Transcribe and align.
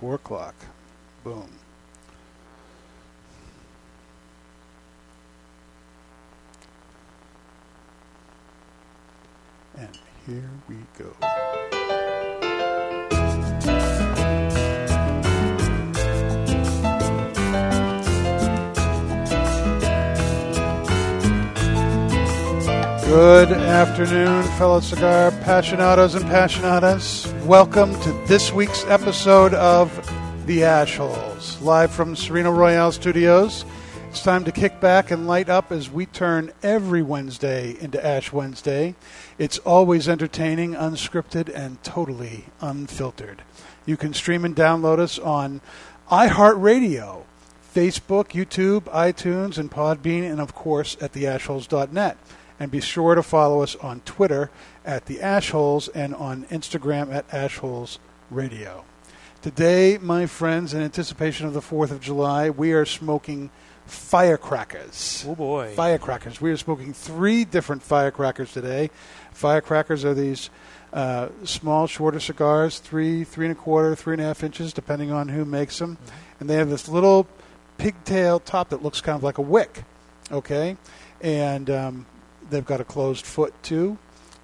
Four 0.00 0.16
o'clock. 0.16 0.54
Boom. 1.24 1.48
And 9.78 9.98
here 10.26 10.50
we 10.68 10.76
go. 10.98 11.85
Good 23.06 23.52
afternoon, 23.52 24.42
fellow 24.58 24.80
cigar 24.80 25.30
passionados 25.30 26.16
and 26.16 26.24
passionatas. 26.24 27.32
Welcome 27.44 27.94
to 28.00 28.10
this 28.26 28.52
week's 28.52 28.84
episode 28.86 29.54
of 29.54 29.92
The 30.46 30.64
Ash 30.64 30.96
Holes, 30.96 31.62
live 31.62 31.92
from 31.92 32.16
Sereno 32.16 32.50
Royale 32.50 32.90
Studios. 32.90 33.64
It's 34.08 34.24
time 34.24 34.42
to 34.42 34.50
kick 34.50 34.80
back 34.80 35.12
and 35.12 35.28
light 35.28 35.48
up 35.48 35.70
as 35.70 35.88
we 35.88 36.06
turn 36.06 36.50
every 36.64 37.00
Wednesday 37.00 37.76
into 37.78 38.04
Ash 38.04 38.32
Wednesday. 38.32 38.96
It's 39.38 39.58
always 39.58 40.08
entertaining, 40.08 40.72
unscripted, 40.72 41.48
and 41.54 41.80
totally 41.84 42.46
unfiltered. 42.60 43.42
You 43.86 43.96
can 43.96 44.14
stream 44.14 44.44
and 44.44 44.56
download 44.56 44.98
us 44.98 45.16
on 45.20 45.60
iHeartRadio, 46.10 47.22
Facebook, 47.72 48.30
YouTube, 48.30 48.82
iTunes, 48.92 49.58
and 49.58 49.70
Podbean, 49.70 50.28
and 50.28 50.40
of 50.40 50.56
course 50.56 50.96
at 51.00 51.12
theashholes.net. 51.12 52.18
And 52.58 52.70
be 52.70 52.80
sure 52.80 53.14
to 53.14 53.22
follow 53.22 53.62
us 53.62 53.76
on 53.76 54.00
Twitter 54.00 54.50
at 54.84 55.06
the 55.06 55.16
Ashholes 55.16 55.88
and 55.94 56.14
on 56.14 56.44
Instagram 56.44 57.12
at 57.12 57.28
Ashholes 57.28 57.98
Radio. 58.30 58.84
Today, 59.42 59.98
my 59.98 60.26
friends, 60.26 60.74
in 60.74 60.82
anticipation 60.82 61.46
of 61.46 61.52
the 61.52 61.60
4th 61.60 61.90
of 61.90 62.00
July, 62.00 62.50
we 62.50 62.72
are 62.72 62.84
smoking 62.84 63.50
firecrackers. 63.86 65.24
Oh 65.28 65.34
boy. 65.34 65.72
Firecrackers. 65.74 66.40
We 66.40 66.50
are 66.50 66.56
smoking 66.56 66.92
three 66.92 67.44
different 67.44 67.82
firecrackers 67.82 68.52
today. 68.52 68.90
Firecrackers 69.32 70.04
are 70.04 70.14
these 70.14 70.50
uh, 70.92 71.28
small, 71.44 71.86
shorter 71.86 72.20
cigars, 72.20 72.78
three, 72.78 73.24
three 73.24 73.46
and 73.46 73.52
a 73.52 73.60
quarter, 73.60 73.94
three 73.94 74.14
and 74.14 74.22
a 74.22 74.24
half 74.24 74.42
inches, 74.42 74.72
depending 74.72 75.12
on 75.12 75.28
who 75.28 75.44
makes 75.44 75.78
them. 75.78 75.98
And 76.40 76.50
they 76.50 76.54
have 76.54 76.70
this 76.70 76.88
little 76.88 77.28
pigtail 77.78 78.40
top 78.40 78.70
that 78.70 78.82
looks 78.82 79.00
kind 79.00 79.16
of 79.16 79.22
like 79.22 79.38
a 79.38 79.42
wick. 79.42 79.84
Okay? 80.32 80.76
And 81.20 81.70
um, 81.70 82.06
they've 82.50 82.64
got 82.64 82.80
a 82.80 82.84
closed 82.84 83.24
foot 83.26 83.54
too. 83.62 83.98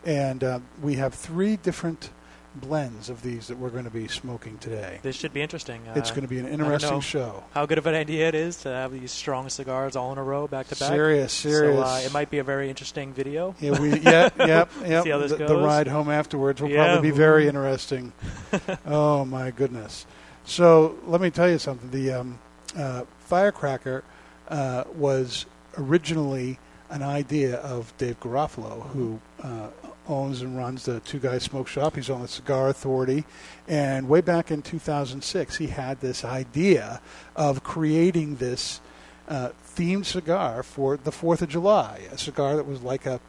And 0.05 0.43
uh, 0.43 0.61
we 0.83 0.95
have 0.97 1.15
three 1.15 1.57
different 1.57 2.11
blends 2.55 3.09
of 3.09 3.23
these 3.23 3.47
that 3.47 3.57
we're 3.57 3.71
going 3.71 3.85
to 3.85 3.91
be 3.91 4.09
smoking 4.09 4.59
today. 4.59 4.99
This 5.03 5.17
should 5.17 5.33
be 5.33 5.41
interesting. 5.41 5.81
it's 5.95 6.11
Uh, 6.11 6.15
going 6.15 6.23
to 6.23 6.29
be 6.29 6.39
an 6.39 6.45
don't 6.45 6.55
interesting 6.61 7.01
show. 7.01 7.45
How 7.55 7.65
good 7.67 7.79
of 7.79 7.87
an 7.87 7.95
idea 7.95 8.29
it 8.29 8.35
is 8.35 8.59
to 8.63 8.69
have 8.69 8.93
these 8.93 9.11
strong 9.11 9.49
cigars 9.49 9.97
all 9.97 10.13
in 10.13 10.19
a 10.19 10.23
row, 10.23 10.47
back 10.49 10.69
to 10.69 10.77
back. 10.77 10.91
Serious, 10.91 11.33
serious. 11.33 11.79
So 11.79 11.83
uh, 11.95 11.99
it 12.05 12.13
might 12.13 12.31
be 12.31 12.39
a 12.39 12.45
very 12.45 12.69
interesting 12.69 13.13
video. 13.15 13.55
Yeah, 13.61 13.79
we, 13.81 13.99
yeah, 14.01 14.29
yep, 14.39 14.71
yep. 14.87 15.05
See 15.05 15.11
how 15.11 15.19
this 15.19 15.33
the, 15.33 15.47
the 15.47 15.57
ride 15.57 15.87
home 15.87 16.11
afterwards 16.11 16.61
will 16.61 16.69
Yeah, 16.69 16.85
probably 16.93 17.11
be 17.11 17.17
very 17.17 17.47
interesting. 17.49 18.13
oh 18.87 19.25
my 19.25 19.51
goodness! 19.51 20.05
So 20.45 20.99
let 21.07 21.21
me 21.21 21.31
tell 21.31 21.49
you 21.49 21.59
something. 21.59 21.91
The 21.91 22.13
um, 22.13 22.39
uh, 22.77 23.05
firecracker 23.21 24.05
uh, 24.49 24.85
was 24.95 25.47
originally 25.79 26.59
an 26.93 27.03
idea 27.03 27.57
of 27.57 27.97
Dave 27.97 28.21
Garofalo, 28.21 28.87
who 28.89 29.19
uh, 29.43 29.69
owns 30.07 30.43
and 30.43 30.57
runs 30.57 30.85
the 30.85 31.01
Two 31.01 31.19
Guys 31.19 31.43
Smoke 31.43 31.67
Shop. 31.67 31.97
He's 31.97 32.11
on 32.11 32.21
the 32.21 32.29
Cigar 32.29 32.69
Authority, 32.69 33.25
and 33.67 34.09
way 34.09 34.21
back 34.21 34.51
in 34.51 34.61
2006, 34.61 35.57
he 35.57 35.69
had 35.69 36.01
this 36.01 36.23
idea 36.23 37.01
of 37.35 37.65
creating 37.65 38.37
this 38.37 38.81
uh, 39.27 39.51
themed 39.75 40.05
cigar 40.05 40.63
for 40.63 40.99
the 40.99 41.11
Fourth 41.11 41.41
of 41.41 41.49
July, 41.49 42.03
a 42.13 42.19
cigar 42.19 42.57
that 42.57 42.67
was 42.67 42.83
like 42.83 43.07
a 43.07 43.21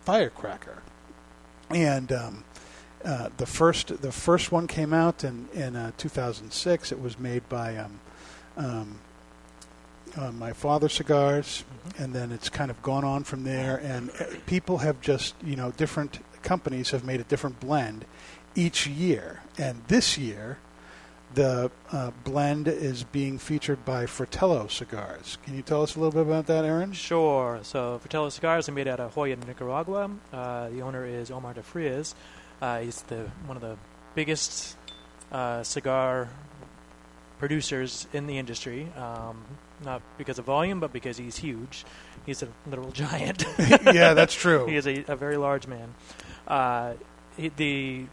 firecracker. 0.00 0.82
And 1.70 2.10
um, 2.10 2.44
uh, 3.04 3.28
the 3.36 3.46
first 3.46 4.02
the 4.02 4.10
first 4.10 4.50
one 4.50 4.66
came 4.66 4.92
out 4.92 5.22
in 5.22 5.48
in 5.54 5.76
uh, 5.76 5.92
2006. 5.98 6.90
It 6.90 7.00
was 7.00 7.16
made 7.18 7.48
by 7.48 7.76
um, 7.76 8.00
um, 8.56 8.98
uh, 10.18 10.32
my 10.32 10.52
father 10.52 10.88
cigars, 10.88 11.64
and 11.96 12.12
then 12.12 12.32
it's 12.32 12.48
kind 12.48 12.70
of 12.70 12.82
gone 12.82 13.04
on 13.04 13.24
from 13.24 13.44
there. 13.44 13.76
And 13.76 14.10
uh, 14.10 14.24
people 14.46 14.78
have 14.78 15.00
just 15.00 15.34
you 15.44 15.56
know 15.56 15.70
different 15.72 16.20
companies 16.42 16.90
have 16.90 17.04
made 17.04 17.20
a 17.20 17.24
different 17.24 17.60
blend 17.60 18.04
each 18.54 18.86
year. 18.86 19.42
And 19.56 19.82
this 19.86 20.18
year, 20.18 20.58
the 21.34 21.70
uh, 21.92 22.10
blend 22.24 22.68
is 22.68 23.04
being 23.04 23.38
featured 23.38 23.84
by 23.84 24.06
Fratello 24.06 24.66
Cigars. 24.66 25.38
Can 25.44 25.54
you 25.54 25.62
tell 25.62 25.82
us 25.82 25.94
a 25.94 26.00
little 26.00 26.12
bit 26.12 26.28
about 26.28 26.46
that, 26.46 26.64
Aaron? 26.64 26.92
Sure. 26.92 27.60
So 27.62 27.98
Fratello 27.98 28.30
cigars 28.30 28.68
are 28.68 28.72
made 28.72 28.88
out 28.88 29.00
of 29.00 29.14
Hoya, 29.14 29.36
Nicaragua. 29.36 30.10
Uh, 30.32 30.68
the 30.70 30.80
owner 30.80 31.04
is 31.06 31.30
Omar 31.30 31.54
de 31.54 31.62
Frias. 31.62 32.14
Uh, 32.60 32.80
he's 32.80 33.02
the 33.02 33.30
one 33.46 33.56
of 33.56 33.62
the 33.62 33.76
biggest 34.14 34.76
uh, 35.30 35.62
cigar 35.62 36.28
producers 37.38 38.08
in 38.12 38.26
the 38.26 38.36
industry. 38.36 38.88
Um, 38.96 39.44
not 39.84 40.02
because 40.18 40.38
of 40.38 40.44
volume, 40.44 40.80
but 40.80 40.92
because 40.92 41.16
he's 41.16 41.36
huge. 41.36 41.84
He's 42.26 42.42
a 42.42 42.48
literal 42.66 42.90
giant. 42.92 43.44
yeah, 43.58 44.14
that's 44.14 44.34
true. 44.34 44.66
he 44.66 44.76
is 44.76 44.86
a, 44.86 45.04
a 45.08 45.16
very 45.16 45.36
large 45.36 45.66
man. 45.66 45.94
Uh, 46.46 46.94
he, 47.36 47.48
the 47.56 48.06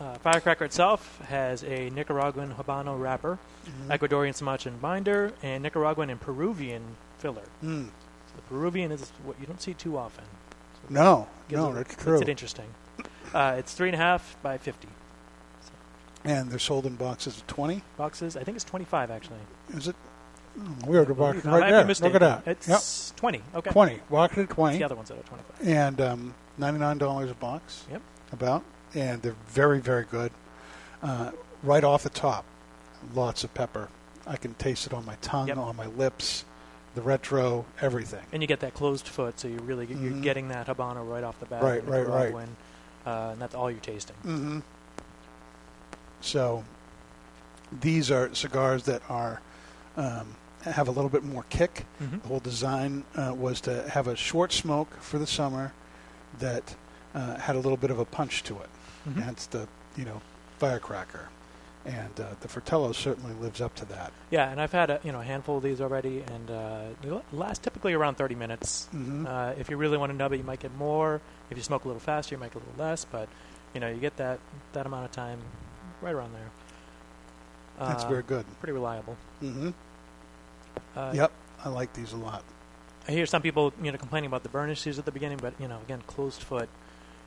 uh, 0.00 0.14
firecracker 0.18 0.64
itself 0.64 1.20
has 1.28 1.62
a 1.64 1.90
Nicaraguan 1.90 2.54
Habano 2.54 2.98
wrapper, 3.00 3.38
Mhm. 3.64 3.96
Ecuadorian 3.98 4.34
Sumatran 4.34 4.76
binder, 4.78 5.32
and 5.42 5.62
Nicaraguan 5.62 6.10
and 6.10 6.20
Peruvian 6.20 6.82
filler. 7.18 7.42
Mm. 7.62 7.86
So 7.86 8.32
the 8.36 8.42
Peruvian 8.42 8.92
is 8.92 9.10
what 9.24 9.40
you 9.40 9.46
don't 9.46 9.60
see 9.62 9.72
too 9.72 9.96
often. 9.96 10.24
So 10.74 10.80
No, 10.92 11.28
no, 11.50 11.70
it- 11.70 11.74
that's 11.74 11.88
makes 11.92 12.02
true. 12.04 12.20
it 12.20 12.28
interesting. 12.28 12.66
Uh, 13.32 13.56
it's 13.58 13.72
three 13.74 13.88
and 13.88 13.94
a 13.94 13.98
half 13.98 14.36
by 14.42 14.58
fifty 14.58 14.86
And 16.24 16.50
they're 16.50 16.58
sold 16.58 16.86
in 16.86 16.96
boxes 16.96 17.36
of 17.38 17.46
20. 17.46 17.82
boxes. 17.96 18.36
I 18.36 18.44
think 18.44 18.56
it's 18.56 18.64
twenty-five 18.64 19.10
actually. 19.10 19.38
Is 19.74 19.88
it? 19.88 19.96
Weird. 20.86 21.08
The 21.08 21.14
box 21.14 21.44
I 21.46 21.58
right 21.60 21.70
there. 21.70 21.84
Look 22.10 22.14
at 22.14 22.20
that. 22.20 22.42
It's 22.46 23.12
twenty. 23.16 23.38
Okay. 23.54 23.68
Yep. 23.68 23.72
20. 23.72 24.00
Box 24.10 24.32
at 24.38 24.44
It's 24.44 24.52
20. 24.54 24.78
the 24.78 24.84
other 24.84 24.94
ones 24.94 25.10
are 25.10 25.14
twenty-five. 25.16 25.66
And 25.68 26.00
um, 26.00 26.34
$99 26.60 27.30
a 27.30 27.34
box. 27.34 27.84
Yep. 27.90 28.02
About. 28.32 28.62
And 28.94 29.20
they're 29.22 29.34
very, 29.48 29.80
very 29.80 30.04
good. 30.04 30.30
Uh, 31.02 31.32
right 31.62 31.82
off 31.82 32.02
the 32.04 32.10
top, 32.10 32.44
lots 33.14 33.42
of 33.44 33.52
pepper. 33.54 33.88
I 34.26 34.36
can 34.36 34.54
taste 34.54 34.86
it 34.86 34.94
on 34.94 35.04
my 35.04 35.16
tongue, 35.20 35.48
Yep. 35.48 35.56
on 35.58 35.76
my 35.76 35.86
lips, 35.86 36.44
the 36.94 37.02
retro, 37.02 37.66
everything. 37.80 38.22
And 38.32 38.40
you 38.42 38.46
get 38.46 38.60
that 38.60 38.72
closed 38.74 39.08
foot, 39.08 39.38
so 39.40 39.48
you 39.48 39.58
really 39.58 39.86
you're 39.86 40.12
Mhm. 40.12 40.22
getting 40.22 40.48
that 40.48 40.68
Habano 40.68 41.06
right 41.06 41.24
off 41.24 41.38
the 41.40 41.46
bat. 41.46 41.62
Right, 41.62 41.84
right, 41.86 42.06
right. 42.06 42.24
Nicaraguan, 42.30 42.56
Uh, 43.04 43.30
and 43.32 43.42
that's 43.42 43.54
all 43.54 43.70
you're 43.70 43.80
tasting. 43.80 44.16
Mm-hmm. 44.24 44.60
So 46.20 46.64
these 47.72 48.10
are 48.10 48.32
cigars 48.34 48.84
that 48.84 49.02
are 49.10 49.40
um, 49.96 50.34
have 50.64 50.88
a 50.88 50.90
little 50.90 51.10
bit 51.10 51.22
more 51.24 51.44
kick. 51.50 51.84
Mm-hmm. 52.02 52.18
The 52.18 52.28
whole 52.28 52.40
design 52.40 53.04
uh, 53.16 53.34
was 53.36 53.60
to 53.62 53.88
have 53.90 54.06
a 54.08 54.16
short 54.16 54.52
smoke 54.52 54.90
for 55.00 55.18
the 55.18 55.26
summer 55.26 55.72
that 56.38 56.74
uh, 57.14 57.36
had 57.38 57.54
a 57.56 57.60
little 57.60 57.76
bit 57.76 57.90
of 57.90 57.98
a 57.98 58.04
punch 58.04 58.42
to 58.44 58.54
it. 58.58 58.68
Mm-hmm. 59.08 59.20
That's 59.20 59.46
the 59.46 59.68
you 59.96 60.04
know 60.04 60.20
firecracker, 60.58 61.28
and 61.84 62.18
uh, 62.18 62.34
the 62.40 62.48
Fratello 62.48 62.92
certainly 62.92 63.34
lives 63.34 63.60
up 63.60 63.74
to 63.76 63.84
that. 63.86 64.12
Yeah, 64.30 64.50
and 64.50 64.60
I've 64.60 64.72
had 64.72 64.90
a, 64.90 65.00
you 65.04 65.12
know 65.12 65.20
a 65.20 65.24
handful 65.24 65.58
of 65.58 65.62
these 65.62 65.80
already, 65.80 66.22
and 66.22 66.50
uh, 66.50 66.80
they 67.02 67.10
last 67.32 67.62
typically 67.62 67.92
around 67.92 68.16
30 68.16 68.34
minutes. 68.34 68.88
Mm-hmm. 68.94 69.26
Uh, 69.26 69.50
if 69.58 69.68
you 69.70 69.76
really 69.76 69.98
want 69.98 70.10
to 70.10 70.16
nub 70.16 70.32
it, 70.32 70.38
you 70.38 70.44
might 70.44 70.60
get 70.60 70.74
more. 70.76 71.20
If 71.50 71.56
you 71.56 71.62
smoke 71.62 71.84
a 71.84 71.88
little 71.88 72.00
faster, 72.00 72.34
you 72.34 72.38
might 72.38 72.52
get 72.52 72.62
a 72.62 72.66
little 72.70 72.84
less. 72.84 73.04
But 73.04 73.28
you 73.74 73.80
know, 73.80 73.88
you 73.90 73.98
get 74.00 74.16
that 74.16 74.40
that 74.72 74.86
amount 74.86 75.04
of 75.04 75.12
time 75.12 75.38
right 76.00 76.14
around 76.14 76.32
there. 76.32 76.50
That's 77.78 78.04
Uh, 78.04 78.08
very 78.08 78.22
good. 78.22 78.44
pretty 78.60 78.72
reliable. 78.72 79.16
Mm-hmm. 79.42 79.70
Uh, 80.96 81.12
Yep, 81.14 81.32
I 81.64 81.68
like 81.68 81.92
these 81.92 82.12
a 82.12 82.16
lot. 82.16 82.42
I 83.08 83.12
hear 83.12 83.26
some 83.26 83.42
people 83.42 83.72
you 83.82 83.92
know 83.92 83.98
complaining 83.98 84.28
about 84.28 84.42
the 84.42 84.48
burn 84.48 84.70
issues 84.70 84.98
at 84.98 85.04
the 85.04 85.12
beginning, 85.12 85.38
but 85.40 85.54
you 85.60 85.68
know, 85.68 85.78
again, 85.84 86.02
closed 86.06 86.42
foot. 86.42 86.68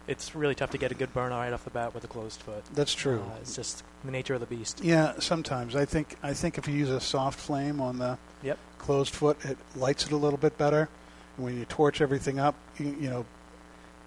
It's 0.07 0.33
really 0.35 0.55
tough 0.55 0.69
to 0.71 0.77
get 0.77 0.91
a 0.91 0.95
good 0.95 1.13
burn 1.13 1.31
right 1.31 1.51
off 1.51 1.65
the 1.65 1.69
bat 1.69 1.93
with 1.93 2.03
a 2.05 2.07
closed 2.07 2.39
foot. 2.39 2.63
That's 2.73 2.93
true. 2.93 3.19
Uh, 3.19 3.39
it's 3.41 3.55
just 3.55 3.83
the 4.05 4.11
nature 4.11 4.33
of 4.35 4.39
the 4.39 4.45
beast. 4.45 4.81
Yeah, 4.81 5.13
sometimes 5.19 5.75
I 5.75 5.83
think 5.85 6.15
I 6.23 6.33
think 6.33 6.57
if 6.57 6.67
you 6.67 6.73
use 6.73 6.89
a 6.89 7.01
soft 7.01 7.39
flame 7.39 7.81
on 7.81 7.99
the 7.99 8.17
Yep. 8.43 8.57
closed 8.77 9.13
foot, 9.13 9.37
it 9.43 9.57
lights 9.75 10.05
it 10.05 10.11
a 10.13 10.17
little 10.17 10.37
bit 10.39 10.57
better. 10.57 10.87
And 11.35 11.45
when 11.45 11.57
you 11.59 11.65
torch 11.65 11.99
everything 12.01 12.39
up, 12.39 12.55
you, 12.79 12.95
you 12.99 13.09
know, 13.09 13.25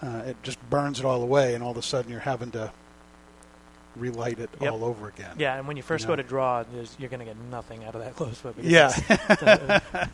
uh, 0.02 0.22
it 0.26 0.42
just 0.42 0.58
burns 0.70 0.98
it 1.00 1.04
all 1.04 1.22
away, 1.22 1.54
and 1.54 1.62
all 1.62 1.72
of 1.72 1.76
a 1.76 1.82
sudden 1.82 2.10
you're 2.10 2.20
having 2.20 2.50
to 2.52 2.72
relight 4.00 4.38
it 4.40 4.50
Yep. 4.60 4.72
all 4.72 4.84
over 4.84 5.08
again. 5.08 5.36
Yeah, 5.38 5.56
and 5.56 5.68
when 5.68 5.76
you 5.76 5.82
first 5.82 6.04
know. 6.06 6.12
go 6.12 6.16
to 6.16 6.22
draw, 6.22 6.64
there's, 6.72 6.96
you're 6.98 7.08
going 7.10 7.20
to 7.20 7.26
get 7.26 7.36
nothing 7.50 7.84
out 7.84 7.94
of 7.94 8.02
that 8.02 8.16
close 8.16 8.38
foot. 8.38 8.56
Yeah. 8.60 8.90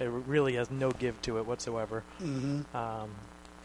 it 0.00 0.06
really 0.26 0.54
has 0.54 0.70
no 0.70 0.90
give 0.90 1.20
to 1.22 1.38
it 1.38 1.46
whatsoever. 1.46 2.02
hmm 2.18 2.60
Um, 2.74 3.10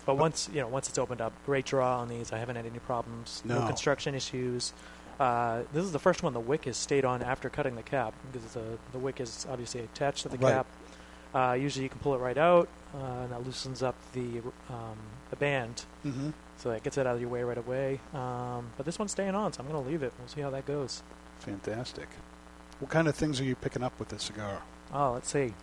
but 0.05 0.15
once 0.15 0.49
you 0.53 0.61
know, 0.61 0.67
once 0.67 0.89
it's 0.89 0.97
opened 0.97 1.21
up, 1.21 1.33
great 1.45 1.65
draw 1.65 1.99
on 1.99 2.09
these. 2.09 2.31
I 2.33 2.37
haven't 2.39 2.55
had 2.55 2.65
any 2.65 2.79
problems. 2.79 3.41
No. 3.45 3.65
construction 3.67 4.15
issues. 4.15 4.73
Uh, 5.19 5.63
this 5.73 5.83
is 5.83 5.91
the 5.91 5.99
first 5.99 6.23
one 6.23 6.33
the 6.33 6.39
wick 6.39 6.65
has 6.65 6.77
stayed 6.77 7.03
on 7.05 7.21
after 7.21 7.49
cutting 7.49 7.75
the 7.75 7.83
cap 7.83 8.13
because 8.31 8.53
the 8.53 8.63
the 8.91 8.97
wick 8.97 9.19
is 9.19 9.45
obviously 9.51 9.81
attached 9.81 10.23
to 10.23 10.29
the 10.29 10.37
Right. 10.37 10.53
cap. 10.53 10.65
Uh, 11.35 11.53
usually 11.53 11.83
you 11.83 11.89
can 11.89 11.99
pull 11.99 12.15
it 12.15 12.19
right 12.19 12.37
out, 12.39 12.67
uh, 12.95 12.97
and 13.23 13.31
that 13.31 13.45
loosens 13.45 13.83
up 13.83 13.95
the 14.13 14.39
um, 14.69 14.97
the 15.29 15.35
band, 15.35 15.83
hmm 16.03 16.29
so 16.59 16.69
that 16.69 16.83
gets 16.83 16.97
it 16.97 17.07
out 17.07 17.15
of 17.15 17.21
your 17.21 17.29
way 17.29 17.41
right 17.43 17.57
away. 17.57 17.99
Um, 18.13 18.69
but 18.77 18.85
this 18.85 18.99
one's 18.99 19.11
staying 19.11 19.33
on, 19.35 19.51
so 19.53 19.61
I'm 19.63 19.69
going 19.71 19.81
to 19.83 19.89
leave 19.89 20.03
it. 20.03 20.13
We'll 20.19 20.27
see 20.27 20.41
how 20.41 20.49
that 20.51 20.65
goes. 20.65 21.01
Fantastic. 21.39 22.07
What 22.79 22.91
kind 22.91 23.07
of 23.07 23.15
things 23.15 23.39
are 23.41 23.43
you 23.43 23.55
picking 23.55 23.81
up 23.83 23.97
with 23.99 24.09
this 24.09 24.23
cigar? 24.23 24.61
Oh, 24.93 25.13
let's 25.13 25.29
see. 25.31 25.53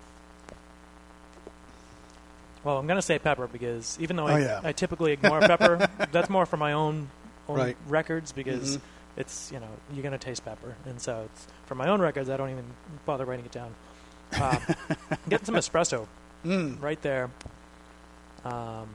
Well, 2.64 2.78
I'm 2.78 2.86
going 2.86 2.96
to 2.98 3.02
say 3.02 3.18
pepper 3.18 3.46
because 3.46 3.96
even 4.00 4.16
though 4.16 4.24
Oh, 4.26 4.34
I, 4.34 4.40
yeah. 4.40 4.60
I 4.64 4.72
typically 4.72 5.12
ignore 5.12 5.40
pepper, 5.40 5.88
that's 6.12 6.28
more 6.28 6.46
for 6.46 6.56
my 6.56 6.72
own, 6.72 7.10
own 7.48 7.56
Right. 7.56 7.76
records 7.86 8.32
because 8.32 8.78
Mhm. 8.78 8.80
it's 9.16 9.52
you 9.52 9.60
know 9.60 9.68
you're 9.92 10.02
going 10.02 10.12
to 10.12 10.18
taste 10.18 10.44
pepper, 10.44 10.74
and 10.84 11.00
so 11.00 11.28
it's, 11.32 11.46
for 11.66 11.74
my 11.76 11.88
own 11.88 12.00
records 12.00 12.28
I 12.28 12.36
don't 12.36 12.50
even 12.50 12.64
bother 13.04 13.24
writing 13.24 13.44
it 13.44 13.52
down. 13.52 13.74
Um, 14.40 14.62
getting 15.28 15.46
some 15.46 15.54
espresso 15.54 16.06
Mm. 16.44 16.82
right 16.82 17.00
there. 17.02 17.30
Um, 18.44 18.88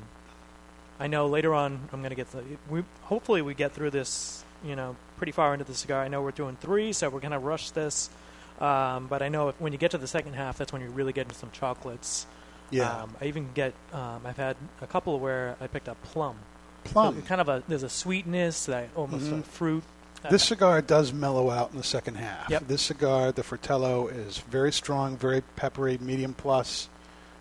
I 1.01 1.07
know 1.07 1.27
later 1.27 1.53
on 1.53 1.89
I'm 1.91 1.99
going 1.99 2.11
to 2.11 2.15
get 2.15 2.31
the. 2.31 2.43
We 2.69 2.83
hopefully 3.03 3.41
we 3.41 3.53
get 3.53 3.73
through 3.73 3.89
this. 3.91 4.43
You 4.63 4.75
know, 4.75 4.95
pretty 5.17 5.31
far 5.31 5.53
into 5.53 5.65
the 5.65 5.73
cigar. 5.73 6.03
I 6.03 6.07
know 6.07 6.21
we're 6.21 6.29
doing 6.31 6.55
three, 6.55 6.93
so 6.93 7.09
we're 7.09 7.19
going 7.19 7.31
to 7.31 7.39
rush 7.39 7.71
this. 7.71 8.11
Um, 8.59 9.07
but 9.07 9.23
I 9.23 9.29
know 9.29 9.49
if, 9.49 9.59
when 9.59 9.73
you 9.73 9.79
get 9.79 9.89
to 9.91 9.97
the 9.97 10.05
second 10.07 10.33
half, 10.33 10.59
that's 10.59 10.71
when 10.71 10.83
you 10.83 10.89
really 10.89 11.13
get 11.13 11.23
into 11.23 11.33
some 11.33 11.49
chocolates. 11.51 12.27
Yeah. 12.69 13.01
Um, 13.01 13.15
I 13.19 13.25
even 13.25 13.49
get. 13.55 13.73
Um, 13.91 14.21
I've 14.23 14.37
had 14.37 14.55
a 14.81 14.85
couple 14.87 15.19
where 15.19 15.55
I 15.59 15.65
picked 15.65 15.89
up 15.89 16.01
plum. 16.03 16.35
Plum. 16.83 17.15
So 17.21 17.27
kind 17.27 17.41
of 17.41 17.49
a 17.49 17.63
there's 17.67 17.81
a 17.83 17.89
sweetness 17.89 18.67
that 18.67 18.89
almost 18.95 19.25
Mhm. 19.25 19.39
a 19.39 19.43
fruit. 19.43 19.83
This 20.29 20.43
cigar 20.43 20.83
does 20.83 21.11
mellow 21.11 21.49
out 21.49 21.71
in 21.71 21.77
the 21.77 21.83
second 21.83 22.15
half. 22.15 22.47
Yep. 22.51 22.67
This 22.67 22.83
cigar, 22.83 23.31
the 23.31 23.41
Fratello, 23.41 24.07
is 24.07 24.37
very 24.37 24.71
strong, 24.71 25.17
very 25.17 25.41
peppery, 25.55 25.97
medium 25.99 26.35
plus, 26.35 26.87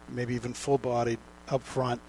maybe 0.08 0.34
even 0.34 0.54
full 0.54 0.78
bodied 0.78 1.18
up 1.50 1.62
front. 1.62 2.00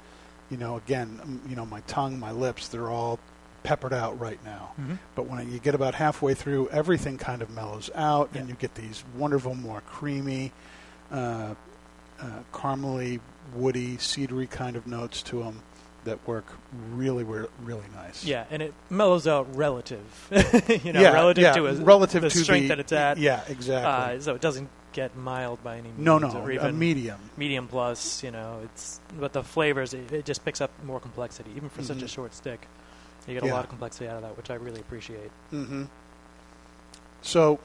You 0.51 0.57
know, 0.57 0.75
again, 0.77 1.19
um, 1.23 1.41
you 1.49 1.55
know, 1.55 1.65
my 1.65 1.79
tongue, 1.81 2.19
my 2.19 2.31
lips, 2.31 2.67
they're 2.67 2.89
all 2.89 3.19
peppered 3.63 3.93
out 3.93 4.19
right 4.19 4.43
now. 4.43 4.71
mhm. 4.79 4.97
But 5.15 5.27
when 5.27 5.51
you 5.51 5.59
get 5.59 5.73
about 5.75 5.95
halfway 5.95 6.33
through, 6.33 6.67
everything 6.69 7.17
kind 7.17 7.41
of 7.41 7.49
mellows 7.49 7.89
out, 7.95 8.29
and 8.35 8.49
you 8.49 8.55
get 8.55 8.75
these 8.75 9.03
wonderful, 9.15 9.55
more 9.55 9.81
creamy, 9.81 10.51
uh, 11.11 11.53
uh, 12.19 12.25
caramely, 12.53 13.19
woody, 13.55 13.97
cedary 13.97 14.49
kind 14.49 14.75
of 14.75 14.85
notes 14.87 15.21
to 15.23 15.43
them 15.43 15.61
that 16.03 16.27
work 16.27 16.45
really, 16.91 17.23
really 17.23 17.83
nice. 17.95 18.25
Yeah, 18.25 18.45
and 18.49 18.61
it 18.63 18.73
mellows 18.89 19.27
out 19.27 19.55
relative. 19.55 20.27
you 20.83 20.91
know, 20.93 21.01
Yeah, 21.01 21.13
relative 21.13 21.43
yeah, 21.43 21.53
to 21.53 21.67
a, 21.67 21.73
relative 21.75 22.23
the 22.23 22.29
to 22.29 22.37
strength 22.39 22.63
the, 22.63 22.67
that 22.69 22.79
it's 22.79 22.91
at. 22.91 23.17
Yeah, 23.19 23.41
exactly. 23.47 24.17
Uh, 24.17 24.19
so 24.19 24.33
it 24.33 24.41
doesn't 24.41 24.69
get 24.93 25.15
mild 25.15 25.63
by 25.63 25.73
any 25.77 25.89
means. 25.89 25.99
no, 25.99 26.17
no, 26.17 26.29
or 26.31 26.51
a 26.51 26.55
even 26.55 26.77
medium. 26.79 27.19
medium 27.37 27.67
plus. 27.67 28.23
You 28.23 28.31
know, 28.31 28.59
it's 28.63 28.99
but 29.19 29.33
the 29.33 29.43
flavors 29.43 29.93
it, 29.93 30.11
it 30.11 30.25
just 30.25 30.43
picks 30.45 30.61
up 30.61 30.71
more 30.83 30.99
complexity, 30.99 31.51
even 31.55 31.69
for 31.69 31.81
such 31.83 32.01
a 32.01 32.05
Mhm. 32.05 32.09
short 32.09 32.33
stick. 32.35 32.67
You 33.27 33.35
get 33.35 33.43
a 33.43 33.53
lot 33.53 33.63
of 33.63 33.69
complexity 33.69 34.07
out 34.07 34.15
of 34.17 34.21
that, 34.23 34.35
which 34.35 34.49
I 34.49 34.55
really 34.55 34.79
appreciate. 34.81 35.29
hmm 35.51 35.83
So, 37.21 37.59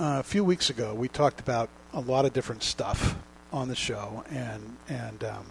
uh, 0.00 0.18
a 0.18 0.22
few 0.22 0.42
weeks 0.44 0.68
ago, 0.68 0.94
we 0.94 1.08
talked 1.08 1.38
about 1.40 1.68
a 1.92 2.00
lot 2.00 2.24
of 2.24 2.32
different 2.32 2.62
stuff 2.62 3.16
on 3.52 3.68
the 3.68 3.76
show, 3.76 4.24
and 4.30 4.76
and 4.88 5.22
um, 5.24 5.46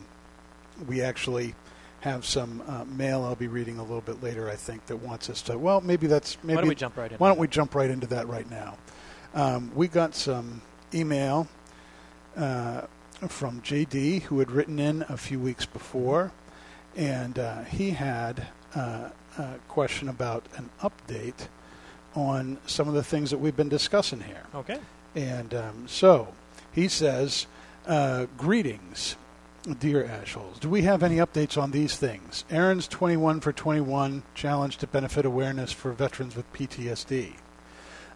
we 0.88 1.02
actually 1.02 1.56
have 2.02 2.26
some 2.26 2.62
uh, 2.68 2.84
mail 2.86 3.24
I'll 3.24 3.36
be 3.36 3.48
reading 3.48 3.80
a 3.80 3.82
little 3.82 4.02
bit 4.02 4.22
later. 4.22 4.50
I 4.50 4.56
think 4.56 4.86
that 4.88 4.98
wants 4.98 5.30
us 5.30 5.42
to. 5.44 5.58
Well, 5.58 5.82
maybe 5.82 6.08
that's 6.08 6.38
maybe. 6.44 6.56
Why 6.56 6.62
don't 6.62 6.70
we 6.70 6.76
jump 6.76 6.98
right 6.98 7.12
in? 7.12 7.18
why 7.18 7.28
don't 7.30 7.40
we 7.40 7.48
jump 7.48 7.74
right 7.76 7.90
into 7.90 8.08
that 8.08 8.28
right 8.28 8.50
now? 8.50 8.78
Um, 9.34 9.72
we 9.76 9.88
got 9.88 10.16
some 10.16 10.62
email 10.94 11.48
uh, 12.36 12.82
from 13.28 13.62
JD 13.62 14.24
who 14.24 14.40
had 14.40 14.52
written 14.52 14.80
in 14.80 15.04
a 15.10 15.18
few 15.18 15.40
weeks 15.40 15.66
before, 15.66 16.32
and 16.96 17.38
uh, 17.40 17.64
he 17.64 17.92
had 17.92 18.48
uh, 18.76 19.10
a 19.38 19.56
question 19.68 20.10
about 20.10 20.46
an 20.56 20.70
update 20.82 21.48
on 22.16 22.58
some 22.66 22.88
of 22.88 22.94
the 22.94 23.04
things 23.04 23.30
that 23.32 23.38
we've 23.38 23.56
been 23.56 23.70
discussing 23.70 24.22
here. 24.22 24.44
Okay. 24.56 24.80
And 25.16 25.54
um, 25.54 25.88
so 25.88 26.34
he 26.72 26.88
says, 26.88 27.48
uh, 27.86 28.26
Greetings, 28.38 29.16
dear 29.80 30.04
Ashholes. 30.04 30.60
Do 30.60 30.70
we 30.70 30.84
have 30.84 31.04
any 31.04 31.18
updates 31.18 31.62
on 31.62 31.72
these 31.72 31.98
things? 31.98 32.46
Aaron's 32.50 32.88
21 32.88 33.40
for 33.40 33.52
21 33.52 34.24
challenge 34.36 34.78
to 34.78 34.88
benefit 34.88 35.26
awareness 35.26 35.72
for 35.72 35.92
veterans 35.92 36.36
with 36.36 36.52
PTSD. 36.54 37.34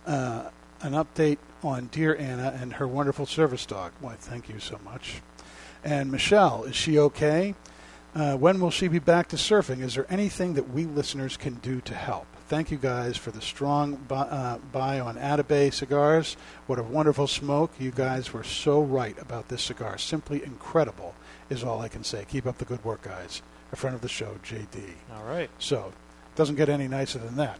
Uh, 0.05 0.49
an 0.81 0.93
update 0.93 1.37
on 1.63 1.87
Dear 1.91 2.15
Anna 2.15 2.57
and 2.59 2.73
her 2.73 2.87
wonderful 2.87 3.25
service 3.25 3.65
dog. 3.65 3.91
Why, 3.99 4.15
thank 4.15 4.49
you 4.49 4.59
so 4.59 4.79
much. 4.83 5.21
And 5.83 6.11
Michelle, 6.11 6.63
is 6.63 6.75
she 6.75 6.99
okay? 6.99 7.55
Uh, 8.13 8.35
when 8.35 8.59
will 8.59 8.71
she 8.71 8.87
be 8.87 8.99
back 8.99 9.29
to 9.29 9.35
surfing? 9.35 9.81
Is 9.81 9.95
there 9.95 10.05
anything 10.09 10.53
that 10.55 10.69
we 10.69 10.85
listeners 10.85 11.37
can 11.37 11.55
do 11.55 11.79
to 11.81 11.93
help? 11.95 12.27
Thank 12.47 12.69
you 12.69 12.77
guys 12.77 13.15
for 13.15 13.31
the 13.31 13.39
strong 13.39 13.95
buy, 13.95 14.23
uh, 14.23 14.57
buy 14.73 14.99
on 14.99 15.15
Atabay 15.15 15.73
cigars. 15.73 16.35
What 16.67 16.79
a 16.79 16.83
wonderful 16.83 17.27
smoke. 17.27 17.71
You 17.79 17.91
guys 17.91 18.33
were 18.33 18.43
so 18.43 18.81
right 18.81 19.17
about 19.21 19.47
this 19.47 19.61
cigar. 19.61 19.97
Simply 19.97 20.43
incredible 20.43 21.15
is 21.49 21.63
all 21.63 21.79
I 21.79 21.87
can 21.87 22.03
say. 22.03 22.25
Keep 22.27 22.47
up 22.47 22.57
the 22.57 22.65
good 22.65 22.83
work, 22.83 23.03
guys. 23.03 23.41
A 23.71 23.77
friend 23.77 23.95
of 23.95 24.01
the 24.01 24.09
show, 24.09 24.37
JD. 24.43 24.83
All 25.15 25.23
right. 25.23 25.49
So, 25.59 25.93
doesn't 26.35 26.55
get 26.55 26.69
any 26.69 26.87
nicer 26.87 27.19
than 27.19 27.35
that. 27.37 27.59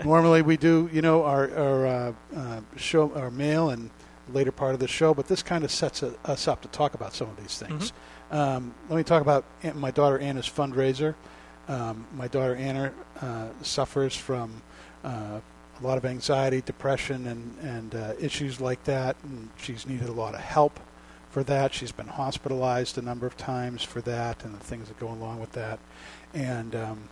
Normally 0.04 0.42
we 0.42 0.56
do, 0.56 0.88
you 0.92 1.02
know, 1.02 1.24
our, 1.24 1.50
our 1.56 1.86
uh, 1.86 2.12
uh, 2.36 2.60
show, 2.76 3.12
our 3.14 3.30
mail 3.30 3.70
and 3.70 3.90
later 4.32 4.52
part 4.52 4.74
of 4.74 4.80
the 4.80 4.88
show, 4.88 5.14
but 5.14 5.28
this 5.28 5.42
kind 5.42 5.64
of 5.64 5.70
sets 5.70 6.02
a, 6.02 6.14
us 6.24 6.46
up 6.46 6.62
to 6.62 6.68
talk 6.68 6.94
about 6.94 7.14
some 7.14 7.28
of 7.28 7.36
these 7.36 7.58
things. 7.58 7.92
Um, 8.30 8.74
let 8.88 8.96
me 8.96 9.02
talk 9.02 9.22
about 9.22 9.44
my 9.74 9.90
daughter 9.90 10.18
Anna's 10.18 10.48
fundraiser. 10.48 11.14
Um, 11.68 12.06
my 12.14 12.28
daughter 12.28 12.56
Anna 12.56 12.92
uh, 13.20 13.48
suffers 13.62 14.16
from 14.16 14.62
uh, 15.04 15.40
a 15.80 15.86
lot 15.86 15.98
of 15.98 16.04
anxiety, 16.04 16.60
depression, 16.60 17.26
and 17.26 17.58
and 17.62 17.94
uh, 17.94 18.14
issues 18.20 18.60
like 18.60 18.82
that, 18.84 19.16
and 19.24 19.48
she's 19.58 19.86
needed 19.86 20.08
a 20.08 20.12
lot 20.12 20.34
of 20.34 20.40
help 20.40 20.78
for 21.30 21.42
that. 21.44 21.74
She's 21.74 21.92
been 21.92 22.08
hospitalized 22.08 22.98
a 22.98 23.02
number 23.02 23.26
of 23.26 23.36
times 23.36 23.82
for 23.82 24.00
that, 24.02 24.44
and 24.44 24.54
the 24.54 24.64
things 24.64 24.88
that 24.88 24.98
go 24.98 25.08
along 25.08 25.40
with 25.40 25.52
that. 25.52 25.78
And 26.34 26.74
um, 26.74 27.08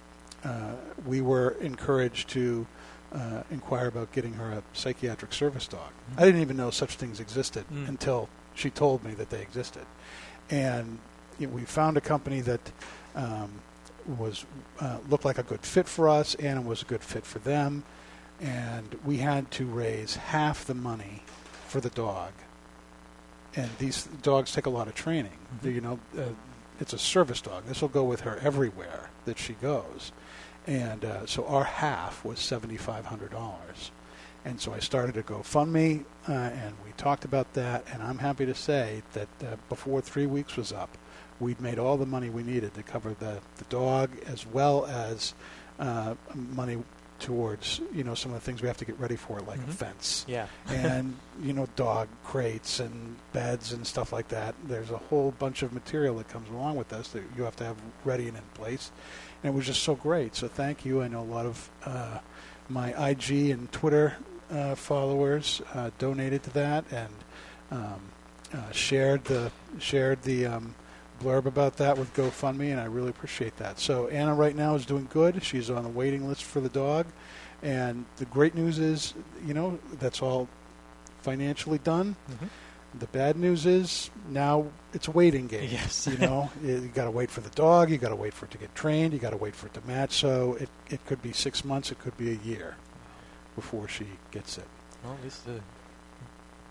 we 1.07 1.21
were 1.21 1.51
encouraged 1.61 2.29
to 2.31 2.67
uh, 3.13 3.43
inquire 3.51 3.89
about 3.89 4.13
getting 4.13 4.35
her 4.35 4.53
a 4.53 4.63
psychiatric 4.73 5.33
service 5.33 5.67
dog. 5.67 5.91
I 6.17 6.25
didn't 6.25 6.41
even 6.43 6.57
know 6.57 6.71
such 6.71 6.97
things 6.97 7.19
existed 7.21 7.65
Mm. 7.73 7.89
until 7.89 8.29
she 8.55 8.71
told 8.71 9.03
me 9.05 9.15
that 9.15 9.31
they 9.31 9.43
existed. 9.43 9.85
And 10.51 10.99
you 11.39 11.47
know, 11.47 11.55
we 11.55 11.63
found 11.65 11.97
a 11.97 12.01
company 12.01 12.41
that 12.43 12.73
um, 13.15 13.51
was 14.19 14.45
uh, 14.81 14.99
looked 15.09 15.25
like 15.25 15.39
a 15.39 15.43
good 15.43 15.63
fit 15.63 15.89
for 15.89 16.09
us, 16.09 16.35
and 16.37 16.65
was 16.67 16.83
a 16.83 16.85
good 16.85 17.03
fit 17.03 17.25
for 17.27 17.39
them. 17.41 17.83
And 18.41 18.97
we 19.05 19.19
had 19.19 19.51
to 19.53 19.67
raise 19.67 20.17
half 20.17 20.65
the 20.65 20.75
money 20.75 21.23
for 21.69 21.81
the 21.81 21.91
dog. 21.91 22.33
And 23.57 23.69
these 23.79 24.05
dogs 24.23 24.53
take 24.53 24.67
a 24.67 24.71
lot 24.71 24.87
of 24.89 24.95
training. 24.95 25.37
Mhm. 25.63 25.75
You 25.75 25.81
know, 25.81 25.99
uh, 26.17 26.23
it's 26.79 26.93
a 26.93 26.99
service 26.99 27.41
dog. 27.41 27.65
This 27.67 27.83
will 27.83 27.89
go 27.89 28.05
with 28.05 28.21
her 28.21 28.39
everywhere 28.39 29.11
that 29.25 29.39
she 29.39 29.55
goes. 29.55 30.13
And 30.71 31.05
uh, 31.05 31.27
so 31.27 31.45
our 31.47 31.65
half 31.65 32.25
was 32.25 32.39
seventy-five 32.39 33.05
hundred 33.07 33.33
dollars. 33.33 33.91
And 34.45 34.59
so 34.59 34.73
I 34.73 34.79
started 34.79 35.17
a 35.19 35.23
GoFundMe, 35.23 36.05
uh, 36.27 36.33
and 36.33 36.75
we 36.85 36.93
talked 36.97 37.27
about 37.27 37.53
that. 37.55 37.85
And 37.93 38.03
I'm 38.03 38.17
happy 38.19 38.47
to 38.47 38.55
say 38.55 39.03
that 39.13 39.29
uh, 39.43 39.57
before 39.69 40.01
three 40.01 40.25
weeks 40.27 40.57
was 40.57 40.73
up, 40.73 40.97
we'd 41.41 41.61
made 41.61 41.79
all 41.79 41.99
the 41.99 42.07
money 42.07 42.31
we 42.31 42.43
needed 42.43 42.73
to 42.75 42.83
cover 42.83 43.15
the, 43.19 43.41
the 43.59 43.65
dog 43.69 44.11
as 44.27 44.47
well 44.47 44.87
as 44.87 45.35
uh, 45.79 46.15
money 46.35 46.83
towards 47.19 47.83
you 47.93 48.03
know 48.03 48.15
some 48.15 48.33
of 48.33 48.41
the 48.41 48.45
things 48.47 48.63
we 48.63 48.69
have 48.69 48.79
to 48.79 48.87
get 48.87 48.99
ready 48.99 49.17
for, 49.17 49.41
like 49.41 49.59
a 49.59 49.63
Mhm. 49.65 49.75
fence 49.75 50.25
Yeah. 50.27 50.47
and 50.69 51.15
you 51.43 51.53
know 51.53 51.67
dog 51.77 52.09
crates 52.25 52.81
and 52.81 53.17
beds 53.35 53.73
and 53.75 53.87
stuff 53.87 54.11
like 54.11 54.29
that. 54.29 54.55
There's 54.65 54.91
a 54.91 54.97
whole 54.97 55.33
bunch 55.33 55.63
of 55.63 55.75
material 55.75 56.17
that 56.17 56.29
comes 56.31 56.49
along 56.49 56.77
with 56.77 56.89
this 56.89 57.09
that 57.09 57.23
you 57.37 57.43
have 57.43 57.57
to 57.57 57.65
have 57.65 57.77
ready 58.07 58.27
and 58.29 58.39
in 58.39 58.43
place. 58.55 58.91
And 59.43 59.55
it 59.55 59.57
was 59.57 59.67
just 59.67 59.83
so 59.83 59.95
great. 59.95 60.37
So 60.37 60.49
thank 60.49 60.85
you. 60.85 61.03
I 61.03 61.09
know 61.09 61.21
a 61.21 61.23
lot 61.23 61.47
of 61.47 61.71
uh, 61.85 62.19
my 62.69 63.09
IG 63.09 63.51
and 63.51 63.71
Twitter 63.73 64.17
uh, 64.51 64.75
followers 64.75 65.63
uh, 65.75 65.91
donated 65.99 66.43
to 66.45 66.51
that 66.51 66.85
and 66.91 67.15
um, 67.71 68.01
uh, 68.53 68.71
shared 68.73 69.25
the 69.25 69.51
shared 69.79 70.23
the 70.23 70.47
um, 70.47 70.75
blurb 71.23 71.47
about 71.47 71.77
that 71.77 71.97
with 71.97 72.13
GoFundMe, 72.15 72.71
and 72.71 72.81
I 72.81 72.87
really 72.87 73.11
appreciate 73.11 73.57
that. 73.59 73.79
So 73.79 74.09
Anna 74.09 74.35
right 74.35 74.57
now 74.57 74.75
is 74.75 74.87
doing 74.87 75.07
good. 75.11 75.43
She's 75.43 75.71
on 75.71 75.83
the 75.85 75.89
waiting 75.89 76.27
list 76.27 76.43
for 76.43 76.61
the 76.61 76.69
dog, 76.69 77.07
and 77.63 78.05
the 78.17 78.25
great 78.27 78.55
news 78.55 78.79
is, 78.79 79.15
you 79.47 79.55
know, 79.55 79.79
that's 79.99 80.23
all 80.23 80.49
financially 81.23 81.79
done. 81.79 82.17
hmm 82.39 82.47
The 82.99 83.07
bad 83.07 83.37
news 83.37 83.67
is 83.67 84.11
now 84.29 84.67
it's 84.93 85.07
a 85.07 85.13
waiting 85.13 85.47
game. 85.47 85.69
Yes. 85.71 86.09
you 86.11 86.19
know, 86.19 86.51
you 86.65 86.91
got 86.93 87.05
to 87.05 87.11
wait 87.11 87.31
for 87.31 87.41
the 87.41 87.51
dog. 87.51 87.91
You 87.91 87.99
got 87.99 88.09
to 88.09 88.17
wait 88.17 88.35
for 88.35 88.47
it 88.47 88.51
to 88.51 88.59
get 88.59 88.75
trained. 88.75 89.13
You 89.13 89.19
got 89.21 89.31
to 89.31 89.37
wait 89.37 89.55
for 89.55 89.67
it 89.67 89.75
to 89.75 89.81
match. 89.87 90.13
So 90.13 90.55
it 90.55 90.69
it 90.89 91.05
could 91.07 91.23
be 91.23 91.33
six 91.33 91.65
months. 91.65 91.93
It 91.93 91.99
could 92.01 92.17
be 92.17 92.31
a 92.33 92.39
year. 92.45 92.77
before 93.55 93.89
she 93.89 94.07
gets 94.31 94.59
it. 94.59 94.67
Well, 95.05 95.15
at 95.15 95.23
least 95.25 95.45
the 95.47 95.61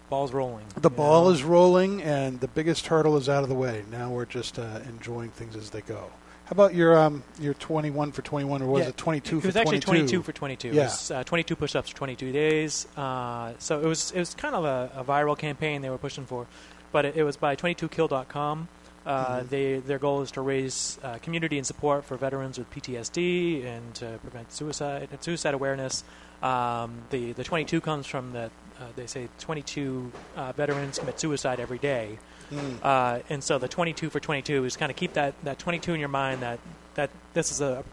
ball's 0.10 0.34
rolling. 0.34 0.66
The 0.76 0.90
ball 0.90 1.26
know. 1.26 1.32
is 1.32 1.44
rolling, 1.44 2.02
and 2.02 2.40
the 2.40 2.48
biggest 2.48 2.88
hurdle 2.88 3.16
is 3.18 3.30
out 3.30 3.44
of 3.44 3.50
the 3.50 3.56
way. 3.56 3.84
Now 3.92 4.10
we're 4.12 4.26
just 4.26 4.60
uh, 4.60 4.80
enjoying 4.88 5.30
things 5.32 5.56
as 5.56 5.70
they 5.70 5.82
go. 5.82 6.12
How 6.50 6.54
about 6.54 6.74
your 6.74 6.98
um, 6.98 7.22
your 7.40 7.54
21 7.54 8.12
for 8.12 8.24
21, 8.24 8.64
or 8.64 8.66
was 8.68 8.82
Yeah, 8.82 8.90
it 8.90 8.98
22 8.98 9.38
It 9.38 9.42
for 9.42 9.48
was 9.50 9.56
actually 9.56 9.80
22? 9.82 10.08
22 10.08 10.24
for 10.24 10.32
22. 10.32 10.68
Yeah. 10.70 10.74
It 10.74 10.84
was, 10.86 11.12
uh, 11.12 11.24
22 11.24 11.56
push-ups 11.56 11.90
for 11.92 11.96
22 11.96 12.32
days. 12.32 12.88
Uh, 12.98 13.54
so 13.60 13.80
it 13.80 13.86
was 13.86 14.12
it 14.12 14.18
was 14.20 14.34
kind 14.34 14.56
of 14.56 14.66
a, 14.66 14.90
a 14.96 15.04
viral 15.04 15.38
campaign 15.38 15.84
they 15.84 15.92
were 15.92 16.00
pushing 16.00 16.26
for, 16.26 16.48
but 16.92 17.06
it, 17.06 17.18
it 17.18 17.24
was 17.24 17.38
by 17.38 17.56
22kill.com. 17.56 18.68
Uh, 19.06 19.26
Mhm. 19.42 19.50
They 19.50 19.78
their 19.78 20.00
goal 20.00 20.22
is 20.24 20.32
to 20.32 20.42
raise 20.42 20.98
uh, 21.04 21.20
community 21.22 21.58
and 21.60 21.68
support 21.68 22.04
for 22.04 22.18
veterans 22.18 22.58
with 22.58 22.70
PTSD 22.72 23.64
and 23.66 23.94
to 23.96 24.18
prevent 24.24 24.52
suicide 24.52 25.08
and 25.12 25.22
suicide 25.24 25.54
awareness. 25.54 26.04
Um, 26.42 27.04
the 27.12 27.32
the 27.34 27.44
22 27.44 27.80
comes 27.80 28.08
from 28.08 28.34
the 28.34 28.46
uh, 28.80 28.86
they 28.96 29.06
say 29.06 29.30
22 29.38 30.12
uh, 30.36 30.52
veterans 30.54 30.98
commit 30.98 31.20
suicide 31.20 31.60
every 31.60 31.78
day. 31.78 32.18
Mm. 32.52 32.80
Uh, 32.84 33.20
and 33.30 33.44
so 33.44 33.58
the 33.58 33.68
22 33.68 34.10
for 34.10 34.20
22 34.20 34.66
is 34.66 34.76
kind 34.78 34.90
of 34.90 34.96
keep 34.96 35.14
that, 35.14 35.34
that 35.44 35.60
22 35.60 35.94
in 35.94 36.00
your 36.00 36.10
mind 36.10 36.42
that, 36.42 36.60
that 36.96 37.10
this 37.34 37.52
is 37.52 37.62
a 37.62 37.84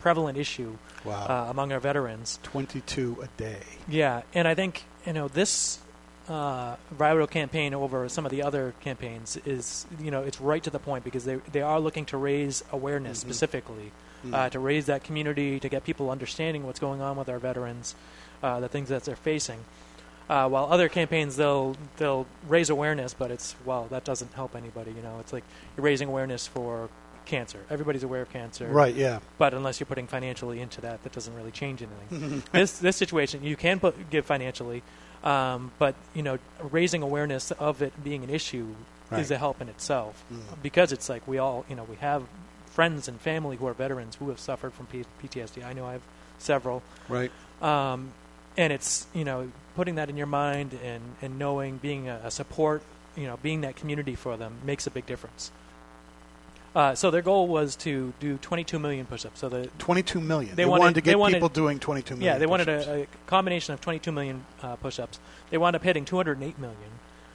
prevalent 0.00 0.36
issue 0.36 0.76
wow. 1.04 1.26
uh, 1.26 1.50
among 1.50 1.72
our 1.72 1.80
veterans. 1.80 2.38
22 2.42 3.18
a 3.22 3.28
day. 3.38 3.62
Yeah, 3.88 4.22
and 4.34 4.46
I 4.48 4.54
think 4.54 4.84
you 5.06 5.12
know 5.12 5.28
this 5.28 5.78
uh, 6.28 6.76
viral 6.96 7.28
campaign 7.30 7.74
over 7.74 8.08
some 8.08 8.24
of 8.24 8.30
the 8.30 8.42
other 8.42 8.74
campaigns 8.80 9.36
is 9.44 9.86
you 10.00 10.10
know 10.10 10.22
it's 10.22 10.40
right 10.40 10.62
to 10.62 10.70
the 10.70 10.78
point 10.78 11.04
because 11.04 11.24
they 11.24 11.36
they 11.50 11.62
are 11.62 11.80
looking 11.80 12.04
to 12.06 12.16
raise 12.16 12.62
awareness 12.72 13.18
Mhm. 13.18 13.20
specifically 13.22 13.92
Mm. 14.24 14.34
uh, 14.34 14.48
to 14.50 14.60
raise 14.60 14.86
that 14.86 15.02
community 15.02 15.58
to 15.58 15.68
get 15.68 15.82
people 15.82 16.08
understanding 16.08 16.64
what's 16.64 16.78
going 16.78 17.00
on 17.00 17.16
with 17.16 17.28
our 17.28 17.40
veterans, 17.40 17.96
uh, 18.40 18.60
the 18.60 18.68
things 18.68 18.88
that 18.88 19.02
they're 19.02 19.16
facing. 19.16 19.64
Uh, 20.32 20.48
while 20.48 20.66
other 20.72 20.88
campaigns 20.88 21.36
they'll 21.36 21.76
they'll 21.98 22.24
raise 22.48 22.70
awareness, 22.70 23.12
but 23.12 23.30
it's 23.30 23.54
well 23.66 23.84
that 23.90 24.02
doesn't 24.04 24.32
help 24.32 24.56
anybody. 24.56 24.90
You 24.96 25.02
know, 25.02 25.16
it's 25.20 25.32
like 25.32 25.44
you're 25.76 25.84
raising 25.84 26.08
awareness 26.08 26.46
for 26.46 26.88
cancer. 27.26 27.58
Everybody's 27.68 28.02
aware 28.02 28.22
of 28.22 28.30
cancer, 28.32 28.66
Right, 28.66 28.94
yeah. 28.94 29.18
But 29.38 29.52
unless 29.54 29.78
you're 29.78 29.86
putting 29.94 30.06
financially 30.08 30.58
into 30.60 30.80
that, 30.80 31.02
that 31.04 31.12
doesn't 31.12 31.34
really 31.36 31.50
change 31.50 31.82
anything. 31.82 32.42
this 32.52 32.78
this 32.78 32.96
situation 32.96 33.44
you 33.44 33.56
can 33.56 33.78
put, 33.78 33.94
give 34.10 34.24
financially, 34.24 34.82
um, 35.22 35.70
but 35.78 35.94
you 36.14 36.22
know 36.22 36.38
raising 36.70 37.02
awareness 37.02 37.50
of 37.52 37.82
it 37.82 37.92
being 38.02 38.24
an 38.24 38.30
issue 38.30 38.68
is 39.12 39.30
a 39.30 39.36
help 39.36 39.60
in 39.60 39.68
itself 39.68 40.24
Mm. 40.32 40.40
because 40.62 40.90
it's 40.96 41.08
like 41.10 41.22
we 41.28 41.36
all 41.36 41.66
you 41.68 41.76
know 41.76 41.84
we 41.84 41.96
have 41.96 42.22
friends 42.78 43.06
and 43.08 43.20
family 43.20 43.56
who 43.58 43.66
are 43.66 43.74
veterans 43.74 44.16
who 44.16 44.30
have 44.30 44.40
suffered 44.40 44.72
from 44.72 44.86
P- 44.86 45.04
PTSD. 45.22 45.62
I 45.62 45.74
know 45.74 45.84
I 45.84 45.92
have 45.92 46.02
several, 46.38 46.82
Right. 47.10 47.30
um, 47.60 48.12
and 48.56 48.72
it's 48.72 49.06
you 49.12 49.24
know 49.28 49.52
putting 49.74 49.94
that 49.96 50.08
in 50.10 50.16
your 50.16 50.26
mind 50.26 50.78
and 50.84 51.02
and 51.22 51.38
knowing 51.38 51.78
being 51.78 52.08
a, 52.08 52.20
a 52.24 52.30
support, 52.30 52.82
you 53.16 53.26
know, 53.26 53.38
being 53.42 53.60
that 53.62 53.76
community 53.76 54.14
for 54.14 54.36
them 54.36 54.54
makes 54.64 54.86
a 54.86 54.90
big 54.90 55.06
difference. 55.06 55.50
Uh, 56.74 56.94
so 56.94 57.10
their 57.10 57.20
goal 57.20 57.46
was 57.48 57.76
to 57.76 58.14
do 58.18 58.38
22 58.38 58.78
million 58.78 59.04
push-ups. 59.04 59.38
So 59.40 59.50
the 59.50 59.66
22 59.78 60.20
million. 60.22 60.56
They 60.56 60.62
They, 60.62 60.64
wanted- 60.64 60.80
wanted, 60.80 60.94
to 60.94 61.00
get 61.02 61.18
wanted- 61.18 61.34
people 61.34 61.50
doing 61.50 61.78
22 61.78 62.14
million. 62.16 62.32
yeah, 62.34 62.38
they 62.38 62.46
wanted 62.46 62.68
a, 62.70 63.02
a 63.02 63.06
combination 63.26 63.74
of 63.74 63.82
22 63.82 64.10
million 64.10 64.46
uh, 64.62 64.76
push-ups. 64.76 65.18
They 65.50 65.58
wound 65.58 65.76
up 65.76 65.82
hitting 65.82 66.06
208 66.06 66.58
million. 66.58 66.78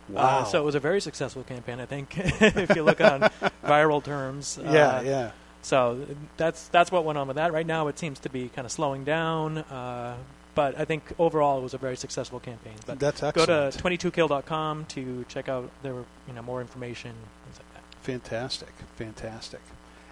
Wow. 0.10 0.40
Uh, 0.40 0.44
so 0.46 0.60
it 0.60 0.66
was 0.66 0.74
a 0.74 0.80
very 0.80 1.00
successful 1.02 1.44
campaign, 1.44 1.80
I 1.80 1.86
think, 1.86 2.18
if 2.18 2.76
you 2.76 2.82
look 2.82 3.00
on 3.00 3.22
viral 3.64 4.04
terms. 4.04 4.58
yeah, 4.64 4.70
Uh, 4.98 5.02
yeah. 5.02 5.32
So 5.62 6.08
that's 6.38 6.70
that's 6.70 6.92
what 6.92 7.04
went 7.04 7.18
on 7.20 7.28
with 7.28 7.36
that. 7.36 7.52
Right 7.54 7.66
now, 7.68 7.90
it 7.90 8.00
seems 8.00 8.18
to 8.20 8.30
be 8.30 8.48
kind 8.50 8.66
of 8.66 8.72
slowing 8.72 9.04
down, 9.04 9.58
uh, 9.60 10.16
but 10.58 10.76
I 10.76 10.86
think 10.86 11.04
overall 11.20 11.60
it 11.60 11.62
was 11.62 11.76
a 11.76 11.78
very 11.78 11.96
successful 11.96 12.40
campaign. 12.40 12.74
But 12.88 13.00
That's 13.00 13.22
go 13.22 13.46
to 13.46 13.70
22kill.com 13.78 14.86
to 14.86 15.24
check 15.30 15.48
out 15.48 15.70
their 15.84 15.94
you 15.94 16.34
know 16.34 16.42
more 16.42 16.62
information, 16.62 17.14
things 17.46 17.60
like 17.60 17.74
that. 17.76 17.84
Fantastic, 18.02 18.74
fantastic. 18.96 19.62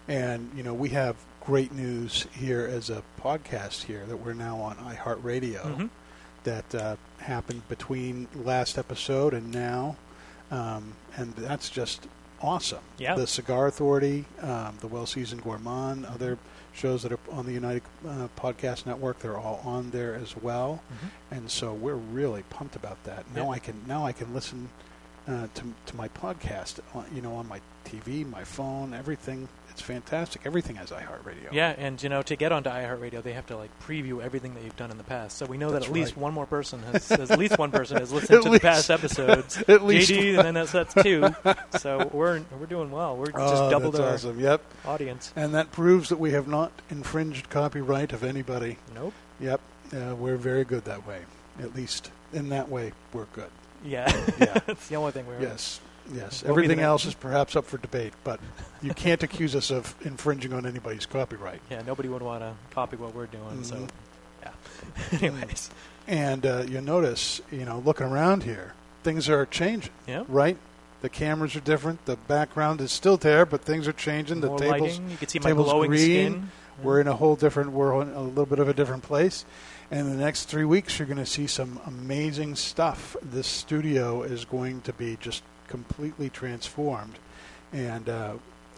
And 0.08 0.52
you 0.56 0.62
know, 0.62 0.76
we 0.76 0.90
have 0.90 1.16
great 1.42 1.72
news 1.72 2.28
here 2.32 2.64
as 2.64 2.92
a 2.92 3.02
podcast 3.20 3.86
here 3.86 4.06
that 4.06 4.18
we're 4.18 4.34
now 4.34 4.58
on 4.58 4.76
iHeartRadio. 4.76 5.62
Mhm. 5.64 5.90
That 6.44 6.76
uh, 6.76 6.96
happened 7.18 7.68
between 7.68 8.28
last 8.36 8.78
episode 8.78 9.34
and 9.34 9.52
now, 9.52 9.98
um, 10.52 10.94
and 11.18 11.34
that's 11.34 11.72
just 11.72 12.08
awesome. 12.40 12.84
Yeah. 13.00 13.16
The 13.16 13.26
Cigar 13.26 13.66
Authority, 13.66 14.26
um, 14.42 14.78
the 14.80 14.88
Well 14.88 15.08
Seasoned 15.08 15.42
Gourmand, 15.44 16.06
other 16.06 16.38
shows 16.76 17.04
that 17.04 17.12
are 17.12 17.20
on 17.32 17.46
the 17.46 17.54
United 17.54 17.82
uh, 18.08 18.28
Podcast 18.38 18.86
Network, 18.86 19.20
they're 19.20 19.38
all 19.38 19.62
on 19.64 19.90
there 19.92 20.14
as 20.16 20.36
well. 20.38 20.82
and 21.32 21.50
so 21.50 21.74
we're 21.74 21.96
really 21.96 22.44
pumped 22.50 22.76
about 22.76 23.02
that. 23.06 23.24
Now 23.34 23.46
Yeah. 23.46 23.50
I 23.52 23.60
can 23.60 23.82
now 23.88 24.06
I 24.06 24.12
can 24.12 24.34
listen 24.34 24.70
uh, 25.28 25.48
to 25.56 25.64
to 25.88 25.96
my 25.96 26.08
podcast, 26.10 26.80
on, 26.94 27.06
you 27.16 27.22
know, 27.22 27.34
on 27.36 27.48
my 27.48 27.62
TV, 27.86 28.30
my 28.30 28.44
phone, 28.44 28.94
everything. 28.94 29.48
It's 29.76 29.82
fantastic. 29.82 30.44
Everything 30.46 30.78
has 30.78 30.90
iHeartRadio. 30.90 31.52
Yeah, 31.52 31.76
and 31.78 32.02
you 32.02 32.08
know 32.08 32.22
to 32.22 32.38
get 32.38 32.54
onto 32.54 32.70
iHeartRadio, 32.70 33.22
they 33.22 33.34
have 33.34 33.48
to 33.48 33.58
like 33.58 33.78
preview 33.82 34.22
everything 34.22 34.54
that 34.54 34.64
you've 34.64 34.78
done 34.78 34.90
in 34.90 34.98
the 34.98 35.04
past. 35.04 35.38
So 35.38 35.46
we 35.46 35.58
know 35.58 35.70
That's 35.70 35.88
that 35.88 35.92
at 35.92 35.94
least 35.94 36.16
one 36.16 36.34
more 36.34 36.46
person 36.46 36.82
has, 36.94 37.12
at 37.12 37.38
least 37.38 37.58
one 37.60 37.72
person 37.72 37.98
has 37.98 38.10
listened 38.14 38.44
to 38.44 38.50
least- 38.50 38.62
the 38.62 38.68
past 38.70 38.90
episodes. 38.90 39.62
At 39.68 39.84
least 39.84 40.10
JD, 40.10 40.38
and 40.38 40.46
then 40.46 40.54
that's 40.54 40.72
that's 40.72 40.94
two. 40.94 41.28
So 41.78 42.10
we're 42.14 42.42
we're 42.58 42.68
doing 42.68 42.90
well. 42.90 43.18
We're 43.18 43.26
just 43.26 43.36
oh, 43.38 43.70
doubled 43.70 44.00
our 44.00 44.14
awesome. 44.14 44.40
Yep, 44.40 44.62
audience. 44.86 45.34
and 45.36 45.54
that 45.56 45.74
proves 45.74 46.08
that 46.08 46.20
we 46.20 46.32
have 46.32 46.48
not 46.48 46.72
infringed 46.90 47.50
copyright 47.50 48.14
of 48.14 48.24
anybody. 48.24 48.78
Nope. 48.94 49.14
Yep, 49.42 49.60
uh, 49.94 50.16
we're 50.16 50.38
very 50.38 50.64
good 50.64 50.86
that 50.86 51.06
way. 51.06 51.20
At 51.60 51.76
least 51.76 52.12
in 52.32 52.48
that 52.50 52.70
way, 52.70 52.94
we're 53.12 53.26
good. 53.34 53.50
Yeah. 53.84 54.10
Yeah. 54.40 54.60
that's 54.66 54.88
the 54.88 54.96
only 54.96 55.12
thing 55.12 55.28
we're. 55.28 55.42
Yes, 55.42 55.82
yes. 56.14 56.44
We'll 56.44 56.52
Everything 56.52 56.80
else 56.80 57.06
is 57.06 57.14
perhaps 57.14 57.56
up 57.56 57.66
for 57.66 57.78
debate, 57.78 58.14
but 58.24 58.40
you 58.82 58.94
can't 58.94 59.22
accuse 59.24 59.56
us 59.56 59.72
of 59.72 59.96
infringing 60.06 60.54
on 60.54 60.66
anybody's 60.66 61.06
copyright. 61.06 61.62
Yeah. 61.70 61.82
Nobody 61.86 62.10
would 62.10 62.22
want 62.22 62.42
to 62.42 62.54
copy 62.72 62.98
what 62.98 63.14
we're 63.16 63.26
doing. 63.28 63.64
So. 63.64 63.76
Mhm. 63.76 63.90
Yeah. 64.44 64.52
Anyways. 65.22 65.70
And 66.08 66.46
uh, 66.46 66.64
you 66.68 66.82
notice, 66.82 67.42
you 67.52 67.66
know, 67.66 67.80
looking 67.80 68.06
around 68.08 68.44
here, 68.44 68.74
things 69.04 69.28
are 69.30 69.46
changing, 69.46 69.92
Yeah. 70.08 70.24
right? 70.28 70.58
The 71.02 71.10
cameras 71.10 71.56
are 71.56 71.60
different. 71.62 72.06
The 72.06 72.16
background 72.16 72.82
is 72.82 72.92
still 72.92 73.18
there, 73.18 73.46
but 73.46 73.62
things 73.62 73.88
are 73.88 73.94
changing. 73.94 74.42
The 74.42 74.56
tables, 74.56 74.82
lighting. 74.82 75.10
You 75.10 75.18
can 75.18 75.28
see 75.28 75.40
my 75.40 75.50
table's 75.50 75.70
glowing 75.72 75.90
green. 75.92 76.02
skin. 76.02 76.52
we're 76.84 77.00
in 77.02 77.08
a 77.08 77.16
whole 77.16 77.36
different 77.36 77.72
world, 77.72 78.08
a 78.14 78.22
little 78.22 78.46
bit 78.46 78.60
of 78.60 78.68
a 78.68 78.74
different 78.74 79.04
place. 79.04 79.46
And 79.92 80.02
in 80.02 80.18
the 80.18 80.24
next 80.24 80.46
three 80.46 80.66
weeks, 80.66 80.98
you're 80.98 81.06
going 81.08 81.18
to 81.20 81.26
see 81.26 81.46
some 81.48 81.80
amazing 81.86 82.56
stuff. 82.56 83.16
This 83.22 83.46
studio 83.48 84.24
is 84.24 84.46
going 84.46 84.82
to 84.82 84.94
be 84.94 85.16
just 85.20 85.44
completely 85.68 86.30
transformed, 86.30 87.16
and 87.74 88.08
uh, 88.10 88.34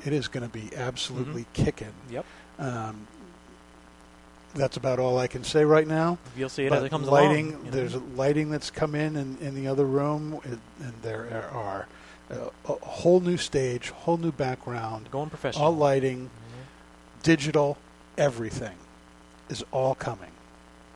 it 0.05 0.13
is 0.13 0.27
going 0.27 0.47
to 0.47 0.51
be 0.53 0.75
absolutely 0.75 1.45
kicking. 1.53 1.93
Yep. 2.09 2.25
Um, 2.59 3.07
that's 4.55 4.77
about 4.77 4.97
all 4.99 5.17
I 5.19 5.27
can 5.27 5.43
say 5.43 5.63
right 5.65 5.87
now. 5.87 6.17
You'll 6.35 6.49
see 6.49 6.65
it 6.65 6.69
But 6.69 6.79
as 6.79 6.83
it 6.85 6.89
comes 6.89 7.07
lighting, 7.07 7.49
along. 7.53 7.65
you 7.65 7.71
know. 7.71 7.77
There's 7.77 7.95
lighting 7.95 8.49
that's 8.49 8.71
come 8.71 8.95
in 8.95 9.15
in, 9.15 9.37
in 9.39 9.55
the 9.55 9.67
other 9.67 9.85
room, 9.85 10.39
and, 10.43 10.59
and 10.81 10.93
there 11.03 11.49
are 11.53 11.87
uh, 12.31 12.49
a 12.65 12.73
whole 12.85 13.19
new 13.19 13.37
stage, 13.37 13.89
whole 13.89 14.17
new 14.17 14.31
background, 14.31 15.11
going 15.11 15.29
professional. 15.29 15.65
all 15.65 15.75
lighting, 15.75 16.25
Mhm. 16.29 17.23
digital, 17.23 17.77
everything 18.17 18.75
is 19.49 19.63
all 19.71 19.93
coming 19.95 20.31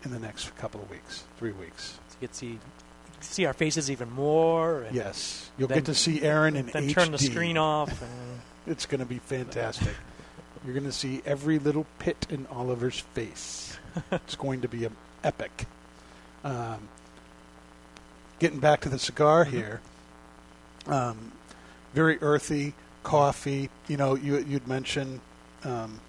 in 0.03 0.11
the 0.11 0.19
next 0.19 0.55
couple 0.57 0.81
of 0.81 0.89
weeks, 0.89 1.25
three 1.37 1.51
weeks. 1.51 1.99
So 2.09 2.15
you 2.19 2.21
get 2.21 2.31
to 2.31 2.37
see 2.37 2.59
see 3.23 3.45
our 3.45 3.53
faces 3.53 3.89
even 3.91 4.11
more. 4.11 4.83
And 4.83 4.95
Yes, 4.95 5.49
you'll 5.57 5.67
then- 5.67 5.79
get 5.79 5.85
to 5.85 5.95
see 5.95 6.21
Aaron 6.21 6.55
and 6.55 6.69
Then 6.69 6.83
HD. 6.89 6.93
turn 6.93 7.11
the 7.11 7.17
screen 7.17 7.57
off. 7.57 8.01
And 8.01 8.41
It's 8.67 8.85
going 8.85 8.99
to 8.99 9.05
be 9.07 9.17
fantastic. 9.19 9.95
You're 10.63 10.73
going 10.75 10.85
to 10.85 10.91
see 10.91 11.21
every 11.25 11.57
little 11.57 11.87
pit 11.97 12.27
in 12.29 12.45
Oliver's 12.51 12.99
face. 12.99 13.77
it's 14.11 14.35
going 14.35 14.61
to 14.61 14.67
be 14.67 14.85
a 14.85 14.91
epic. 15.23 15.65
Um, 16.43 16.87
getting 18.39 18.59
back 18.59 18.81
to 18.81 18.89
the 18.89 18.99
cigar 18.99 19.45
Mhm. 19.45 19.49
here, 19.49 19.81
um, 20.87 21.31
very 21.93 22.19
earthy 22.21 22.73
coffee. 23.03 23.69
You 23.87 23.97
know, 23.97 24.15
you 24.15 24.37
you'd 24.39 24.67
mentioned 24.67 25.21
um, 25.63 25.99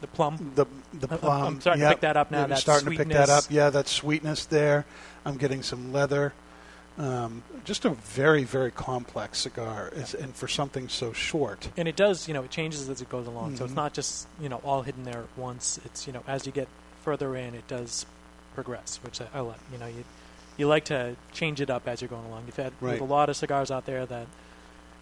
the 0.00 0.06
plum. 0.06 0.52
the 0.54 0.66
the 0.94 1.08
I'm- 1.10 1.18
plum. 1.18 1.42
I'm 1.46 1.60
starting 1.60 1.82
Yep. 1.82 1.90
to 1.90 1.94
pick 1.96 2.00
that 2.02 2.16
up 2.16 2.30
now. 2.30 2.46
That 2.46 2.58
starting 2.58 2.90
to 2.90 2.96
pick 2.96 3.08
that 3.08 3.28
up. 3.28 3.44
Yeah, 3.50 3.70
that 3.70 3.88
sweetness 3.88 4.46
there. 4.46 4.84
I'm 5.24 5.36
getting 5.36 5.62
some 5.62 5.92
leather. 5.92 6.32
Um, 6.96 7.44
just 7.64 7.84
a 7.84 7.90
very 7.90 8.42
very 8.42 8.72
complex 8.72 9.38
cigar, 9.38 9.92
and 10.18 10.34
for 10.34 10.48
something 10.48 10.88
so 10.88 11.12
short. 11.12 11.68
And 11.76 11.86
it 11.86 11.94
does, 11.94 12.26
you 12.26 12.34
know, 12.34 12.42
it 12.42 12.50
changes 12.50 12.88
as 12.88 13.00
it 13.00 13.08
goes 13.08 13.26
along. 13.28 13.56
So 13.56 13.64
it's 13.64 13.72
Mhm. 13.72 13.76
not 13.76 13.92
just, 13.92 14.26
you 14.40 14.48
know, 14.48 14.60
all 14.64 14.82
hidden 14.82 15.04
there 15.04 15.20
at 15.20 15.38
once. 15.38 15.78
It's, 15.84 16.08
you 16.08 16.12
know, 16.12 16.24
as 16.26 16.44
you 16.44 16.50
get 16.50 16.66
further 17.04 17.36
in, 17.36 17.54
it 17.54 17.68
does 17.68 18.04
progress, 18.54 18.98
which 19.04 19.20
I, 19.20 19.26
I 19.32 19.40
like. 19.40 19.60
You 19.72 19.78
know, 19.78 19.86
you 19.86 20.04
you 20.56 20.66
like 20.66 20.86
to 20.86 21.14
change 21.32 21.60
it 21.60 21.70
up 21.70 21.86
as 21.86 22.00
you're 22.02 22.08
going 22.08 22.24
along. 22.26 22.42
You've 22.46 22.56
had 22.56 22.72
Right. 22.80 23.00
a 23.00 23.04
lot 23.04 23.28
of 23.28 23.36
cigars 23.36 23.70
out 23.70 23.86
there 23.86 24.04
that 24.06 24.26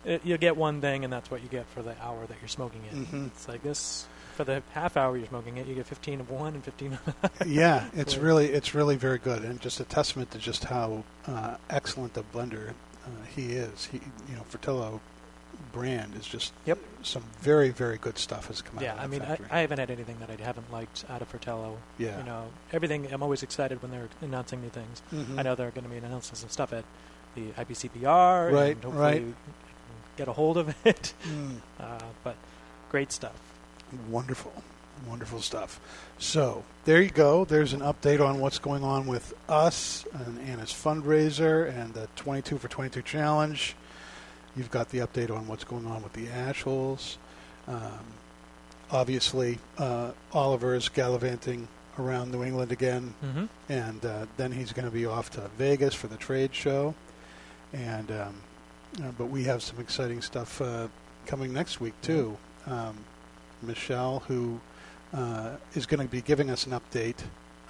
it, 0.05 0.23
you 0.23 0.37
get 0.37 0.55
one 0.55 0.83
thing, 0.83 1.03
and 1.03 1.11
that's 1.11 1.31
what 1.31 1.43
you 1.43 1.49
get 1.49 1.65
for 1.75 1.81
the 1.83 1.95
hour 2.03 2.27
that 2.27 2.37
you're 2.43 2.49
smoking 2.49 2.83
it. 2.85 2.95
Mhm. 2.95 3.29
It's 3.29 3.49
like 3.49 3.63
this 3.63 4.07
for 4.37 4.45
the 4.45 4.63
half 4.73 4.97
hour 4.97 5.17
you're 5.17 5.27
smoking 5.27 5.57
it, 5.57 5.67
you 5.67 5.75
get 5.75 5.87
15 5.87 6.21
of 6.21 6.31
one 6.31 6.55
and 6.55 6.63
15 6.65 6.93
of 6.93 7.31
yeah, 7.47 7.89
it's 7.95 8.15
Cool. 8.15 8.23
really 8.25 8.47
it's 8.53 8.75
really 8.75 8.97
very 8.97 9.19
good, 9.19 9.43
and 9.43 9.61
just 9.61 9.81
a 9.81 9.85
testament 9.85 10.31
to 10.33 10.39
just 10.39 10.65
how 10.65 11.03
uh, 11.27 11.57
excellent 11.71 12.17
a 12.17 12.23
blender 12.23 12.71
uh, 13.05 13.09
he 13.35 13.53
is. 13.53 13.87
He, 13.87 13.99
you 14.29 14.37
know, 14.37 14.43
Fratello 14.49 15.01
brand 15.73 16.15
is 16.17 16.27
just 16.27 16.53
Yep. 16.67 16.79
some 17.03 17.23
very 17.41 17.71
very 17.71 17.97
good 17.99 18.19
stuff 18.19 18.49
has 18.49 18.61
come 18.63 18.79
Yeah, 18.83 18.93
out. 18.93 18.99
of 18.99 19.05
I 19.05 19.07
mean, 19.09 19.23
I. 19.23 19.39
I 19.51 19.61
haven't 19.61 19.79
had 19.79 19.91
anything 19.91 20.19
that 20.21 20.31
I 20.31 20.43
haven't 20.43 20.71
liked 20.73 21.05
out 21.09 21.23
of 21.23 21.29
Fratello. 21.29 21.79
yeah, 21.99 22.19
You 22.19 22.25
know, 22.25 22.49
everything. 22.73 23.11
I'm 23.13 23.23
always 23.23 23.43
excited 23.43 23.81
when 23.83 23.91
they're 23.91 24.09
announcing 24.21 24.61
new 24.63 24.69
things. 24.71 25.03
Mhm. 25.13 25.39
I 25.39 25.43
know 25.43 25.55
they're 25.55 25.71
going 25.71 25.85
to 25.85 25.91
be 25.91 25.97
announcing 25.97 26.37
some 26.37 26.51
stuff 26.51 26.73
at 26.73 26.85
the 27.35 27.51
IPCPR, 27.59 28.53
Right, 28.53 28.75
and 28.77 28.85
hopefully 28.85 29.03
right. 29.03 29.25
get 30.17 30.29
a 30.29 30.33
hold 30.33 30.57
of 30.59 30.75
it. 30.85 31.13
Mm. 31.25 31.57
Uh, 31.81 31.99
but 32.25 32.37
great 32.91 33.13
stuff. 33.13 33.37
Wonderful, 34.09 34.53
wonderful 35.09 35.41
stuff. 35.41 35.81
So 36.19 36.65
there 36.85 37.01
you 37.01 37.11
go. 37.11 37.45
There's 37.45 37.73
an 37.73 37.81
update 37.81 38.21
on 38.27 38.41
what's 38.41 38.59
going 38.59 38.83
on 38.85 39.07
with 39.07 39.33
us 39.49 40.05
and 40.13 40.39
Anna's 40.41 40.73
fundraiser 40.73 41.69
and 41.69 41.95
the 41.95 42.09
22 42.17 42.59
for 42.59 42.69
22 42.69 43.03
challenge. 43.03 43.77
You've 44.57 44.71
got 44.71 44.89
the 44.91 44.99
update 44.99 45.31
on 45.31 45.47
what's 45.47 45.65
going 45.65 45.87
on 45.87 46.03
with 46.03 46.15
the 46.15 46.27
Ashholes. 46.27 47.17
Um, 47.69 48.05
obviously, 48.91 49.59
uh, 49.79 50.13
Oliver 50.33 50.75
is 50.75 50.89
gallivanting 50.89 51.69
around 51.99 52.31
New 52.33 52.43
England 52.43 52.73
again, 52.73 53.15
Mm-hmm. 53.25 53.45
and 53.69 54.05
uh, 54.05 54.27
then 54.37 54.53
he's 54.53 54.73
going 54.73 54.85
to 54.87 54.91
be 54.93 55.07
off 55.07 55.31
to 55.31 55.41
Vegas 55.59 55.95
for 55.95 56.09
the 56.09 56.17
trade 56.17 56.55
show. 56.55 56.95
And 57.73 58.11
um, 58.11 58.35
uh, 59.03 59.11
but 59.19 59.27
we 59.27 59.45
have 59.45 59.63
some 59.63 59.79
exciting 59.81 60.23
stuff 60.23 60.61
uh, 60.61 60.89
coming 61.27 61.53
next 61.53 61.81
week 61.81 61.95
too. 62.03 62.37
Um, 62.67 62.97
Michelle, 63.63 64.21
who 64.29 64.61
uh, 65.15 65.53
is 65.75 65.87
going 65.87 66.01
to 66.07 66.11
be 66.11 66.21
giving 66.21 66.51
us 66.51 66.67
an 66.67 66.73
update 66.73 67.17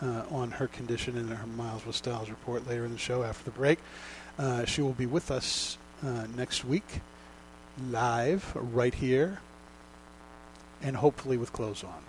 uh, 0.03 0.23
on 0.31 0.51
her 0.53 0.67
condition 0.69 1.17
in 1.17 1.29
her 1.29 1.47
Miles 1.47 1.85
with 1.87 1.97
Styles 1.97 2.29
report 2.31 2.67
later 2.69 2.85
in 2.85 2.93
the 2.93 2.99
show 2.99 3.23
after 3.23 3.45
the 3.45 3.51
break. 3.51 3.79
Uh, 4.39 4.65
she 4.65 4.83
will 4.83 4.93
be 4.93 5.07
with 5.07 5.31
us 5.31 5.79
uh, 6.05 6.27
next 6.37 6.65
week, 6.65 7.01
live 7.91 8.53
right 8.55 8.95
here, 8.95 9.41
and 10.83 10.97
hopefully 10.97 11.37
with 11.37 11.53
clothes 11.53 11.83
on. 11.85 12.03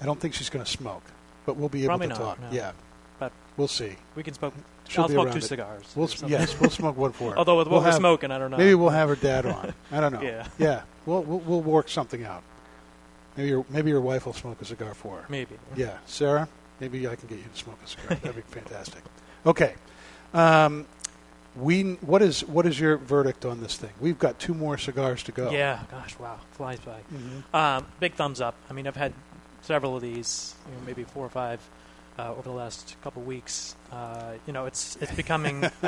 I 0.00 0.04
don't 0.06 0.20
think 0.20 0.34
she's 0.34 0.50
going 0.50 0.64
to 0.64 0.70
smoke, 0.70 1.02
but 1.46 1.56
we'll 1.56 1.68
be 1.68 1.80
able 1.80 1.88
Probably 1.90 2.08
to 2.08 2.12
not, 2.14 2.18
talk. 2.20 2.40
no. 2.40 2.48
Yeah, 2.52 2.72
but 3.18 3.32
we'll 3.56 3.68
see. 3.68 3.96
we 4.16 4.22
can 4.22 4.34
smoke. 4.34 4.54
She'll 4.88 5.04
I'll 5.04 5.08
smoke 5.08 5.30
two 5.32 5.38
it. 5.38 5.44
cigars. 5.44 5.84
We'll 5.96 6.04
or 6.06 6.08
s- 6.08 6.18
something. 6.18 6.38
yes, 6.38 6.60
we'll 6.60 6.70
smoke 6.70 6.96
one 6.96 7.12
for 7.12 7.30
her. 7.30 7.38
Although 7.38 7.56
with 7.58 7.68
We'll 7.68 7.76
what 7.78 7.84
we're 7.86 7.90
have- 7.92 7.98
smoking, 7.98 8.30
I 8.30 8.38
don't 8.38 8.50
know. 8.50 8.58
Maybe 8.58 8.74
we'll 8.74 8.90
have 8.90 9.08
her 9.08 9.16
dad 9.16 9.46
on. 9.46 9.72
I 9.90 10.00
don't 10.00 10.12
know. 10.12 10.20
Yeah, 10.22 10.46
Yeah, 10.58 10.82
we'll, 11.06 11.22
we'll 11.22 11.40
we'll 11.40 11.60
work 11.62 11.88
something 11.88 12.24
out. 12.24 12.42
Maybe 13.36 13.48
your 13.50 13.64
maybe 13.68 13.90
your 13.90 14.00
wife 14.00 14.26
will 14.26 14.32
smoke 14.32 14.60
a 14.62 14.64
cigar 14.64 14.94
for 14.94 15.16
her. 15.18 15.24
maybe. 15.28 15.56
Yeah, 15.76 15.98
Sarah, 16.06 16.48
maybe 16.80 17.06
I 17.08 17.16
can 17.16 17.28
get 17.28 17.38
you 17.38 17.44
to 17.52 17.58
smoke 17.58 17.78
a 17.84 17.88
cigar. 17.88 18.16
That'd 18.16 18.36
be 18.36 18.42
fantastic. 18.60 19.02
Okay, 19.46 19.74
um, 20.32 20.86
we 21.56 21.82
what 21.94 22.22
is 22.22 22.44
what 22.44 22.66
is 22.66 22.78
your 22.78 22.96
verdict 22.96 23.44
on 23.44 23.60
this 23.60 23.76
thing? 23.76 23.90
We've 24.00 24.18
got 24.18 24.38
two 24.38 24.54
more 24.54 24.78
cigars 24.78 25.22
to 25.24 25.32
go. 25.32 25.50
Yeah. 25.50 25.80
Gosh, 25.90 26.18
wow, 26.18 26.38
flies 26.52 26.78
by. 26.80 27.00
Mhm. 27.12 27.54
Um, 27.54 27.86
big 28.00 28.14
thumbs 28.14 28.40
up. 28.40 28.54
I 28.70 28.72
mean, 28.72 28.86
I've 28.86 28.96
had 28.96 29.12
several 29.62 29.96
of 29.96 30.02
these, 30.02 30.54
you 30.66 30.72
know, 30.74 30.80
maybe 30.86 31.04
four 31.04 31.24
or 31.24 31.30
five 31.30 31.60
uh, 32.18 32.30
over 32.32 32.42
the 32.42 32.50
last 32.54 32.96
couple 33.02 33.22
of 33.22 33.28
weeks. 33.28 33.74
Uh, 33.92 34.32
you 34.46 34.52
know, 34.52 34.66
it's 34.66 34.96
it's 35.00 35.12
becoming. 35.12 35.64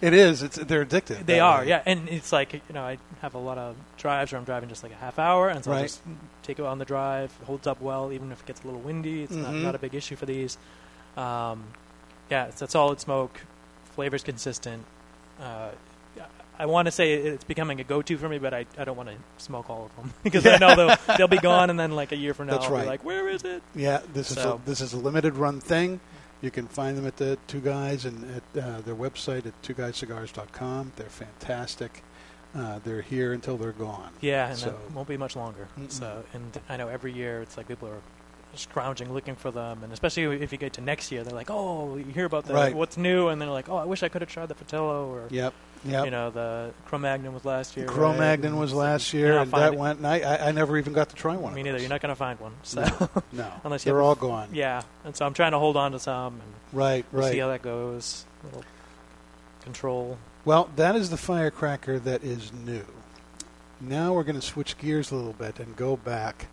It 0.00 0.14
is. 0.14 0.42
It's 0.42 0.56
they're 0.56 0.84
addictive. 0.84 1.26
they 1.26 1.38
are, 1.38 1.60
way. 1.60 1.68
yeah, 1.68 1.82
and 1.86 2.08
it's 2.08 2.32
like 2.32 2.52
you 2.54 2.60
know, 2.72 2.82
I 2.82 2.98
have 3.20 3.34
a 3.34 3.38
lot 3.38 3.56
of 3.58 3.76
drives 3.96 4.32
where 4.32 4.38
I'm 4.38 4.44
driving 4.44 4.68
just 4.68 4.82
like 4.82 4.90
a 4.92 4.96
half 4.96 5.18
hour, 5.18 5.48
and 5.48 5.64
so 5.64 5.70
I'll 5.72 5.82
just 5.82 6.02
take 6.42 6.58
it 6.58 6.64
on 6.64 6.78
the 6.78 6.84
drive. 6.84 7.32
It 7.40 7.44
holds 7.46 7.66
up 7.68 7.80
well, 7.80 8.12
even 8.12 8.32
if 8.32 8.40
it 8.40 8.46
gets 8.46 8.62
a 8.62 8.66
little 8.66 8.80
windy. 8.80 9.22
It's 9.22 9.32
not, 9.32 9.52
Mhm. 9.52 9.62
not 9.62 9.74
a 9.76 9.78
big 9.78 9.94
issue 9.94 10.16
for 10.16 10.26
these. 10.26 10.58
Um, 11.16 11.64
yeah, 12.30 12.46
it's 12.46 12.62
a 12.62 12.68
solid 12.68 13.00
smoke. 13.00 13.40
Flavor's 13.94 14.22
consistent. 14.24 14.84
Uh, 15.40 15.70
I 16.62 16.66
want 16.66 16.86
to 16.86 16.92
say 16.92 17.14
it's 17.14 17.42
becoming 17.42 17.80
a 17.80 17.84
go-to 17.84 18.16
for 18.16 18.28
me, 18.28 18.38
but 18.38 18.54
I, 18.54 18.66
I 18.78 18.84
don't 18.84 18.96
want 18.96 19.08
to 19.08 19.16
smoke 19.38 19.68
all 19.68 19.86
of 19.86 19.96
them 19.96 20.14
because 20.22 20.46
I 20.46 20.58
know 20.58 20.76
they'll 20.76 21.16
they'll 21.18 21.26
be 21.28 21.38
gone, 21.38 21.70
and 21.70 21.78
then 21.80 21.90
like 21.90 22.12
a 22.12 22.16
year 22.16 22.34
from 22.34 22.46
now, 22.46 22.52
That's 22.54 22.66
I'll 22.66 22.72
right. 22.72 22.82
be 22.82 22.88
like, 22.88 23.04
where 23.04 23.28
is 23.28 23.42
it? 23.42 23.62
Yeah, 23.74 24.00
this 24.14 24.30
is 24.30 24.36
a, 24.38 24.60
this 24.64 24.80
is 24.80 24.92
a 24.92 24.96
limited 24.98 25.34
run 25.34 25.60
thing. 25.60 25.98
You 26.40 26.50
can 26.52 26.66
find 26.68 26.96
them 26.96 27.06
at 27.06 27.16
the 27.16 27.36
Two 27.48 27.60
Guys 27.60 28.04
and 28.04 28.42
at 28.56 28.62
uh, 28.64 28.80
their 28.82 28.94
website 28.94 29.44
at 29.46 29.60
twoguyscigars.com. 29.62 30.92
They're 30.96 31.08
fantastic. 31.08 32.02
Uh, 32.54 32.78
they're 32.84 33.00
here 33.02 33.32
until 33.32 33.56
they're 33.56 33.72
gone. 33.72 34.10
Yeah, 34.20 34.48
and 34.50 34.58
So- 34.58 34.70
that 34.70 34.92
won't 34.94 35.08
be 35.08 35.16
much 35.16 35.34
longer. 35.36 35.68
Mm-mm. 35.78 35.90
So, 35.90 36.22
and 36.34 36.60
I 36.68 36.76
know 36.76 36.88
every 36.88 37.12
year 37.12 37.40
it's 37.42 37.56
like 37.56 37.66
people 37.68 37.88
are 37.88 38.00
scrounging 38.54 39.12
looking 39.14 39.34
for 39.34 39.50
them, 39.50 39.82
and 39.82 39.92
especially 39.92 40.24
if 40.42 40.52
you 40.52 40.58
get 40.58 40.74
to 40.74 40.80
next 40.82 41.10
year, 41.10 41.24
they're 41.24 41.34
like, 41.34 41.50
"Oh, 41.50 41.96
you 41.96 42.04
hear 42.04 42.26
about 42.26 42.44
the 42.44 42.52
Right. 42.54 42.74
what's 42.74 42.96
new?" 42.98 43.28
And 43.28 43.40
they're 43.40 43.48
like, 43.48 43.68
"Oh, 43.70 43.76
I 43.76 43.84
wish 43.84 44.02
I 44.02 44.08
could 44.10 44.20
have 44.20 44.30
tried 44.30 44.46
the 44.48 44.54
Fratello 44.54 45.08
or 45.10 45.28
Yep, 45.30 45.54
yep. 45.84 46.04
you 46.04 46.10
know 46.10 46.30
the 46.30 46.72
Cro-Magnon 46.86 47.32
was 47.34 47.44
last 47.44 47.76
year." 47.76 47.86
Cro-Magnon 47.86 48.52
And 48.52 48.60
was 48.60 48.72
last 48.72 49.12
year, 49.12 49.38
and 49.38 49.50
that 49.50 49.56
finding- 49.56 49.80
went. 49.80 49.98
And 49.98 50.06
I, 50.06 50.48
I, 50.48 50.52
never 50.52 50.76
even 50.78 50.92
got 50.92 51.08
to 51.10 51.14
try 51.16 51.36
one. 51.36 51.54
Me 51.54 51.62
neither. 51.62 51.78
You're 51.78 51.88
not 51.88 52.00
going 52.00 52.10
to 52.10 52.16
find 52.16 52.38
one. 52.40 52.52
So 52.62 52.82
No, 52.82 53.08
no. 53.32 53.52
Unless 53.64 53.84
they're 53.84 54.00
all 54.02 54.14
gone. 54.14 54.48
yeah, 54.52 54.82
and 55.04 55.14
so 55.16 55.24
I'm 55.26 55.34
trying 55.34 55.52
to 55.52 55.58
hold 55.58 55.76
on 55.76 55.92
to 55.92 55.98
some 55.98 56.34
and 56.34 56.52
Right, 56.72 57.04
right. 57.12 57.32
see 57.32 57.38
how 57.38 57.48
that 57.48 57.62
goes. 57.62 58.24
Little 58.44 58.64
control. 59.62 60.18
Well, 60.44 60.70
that 60.76 60.96
is 60.96 61.10
the 61.10 61.16
firecracker 61.16 61.98
that 62.00 62.24
is 62.24 62.52
new. 62.52 62.84
Now 63.80 64.12
we're 64.12 64.24
going 64.24 64.40
to 64.40 64.46
switch 64.46 64.76
gears 64.78 65.10
a 65.12 65.14
little 65.16 65.32
bit 65.34 65.58
and 65.60 65.76
go 65.76 65.96
back 65.96 66.48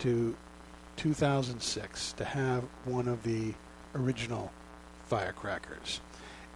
to 0.00 0.36
2006 0.96 2.12
to 2.14 2.24
have 2.24 2.64
one 2.84 3.08
of 3.08 3.22
the 3.22 3.54
original 3.94 4.52
firecrackers. 5.06 6.00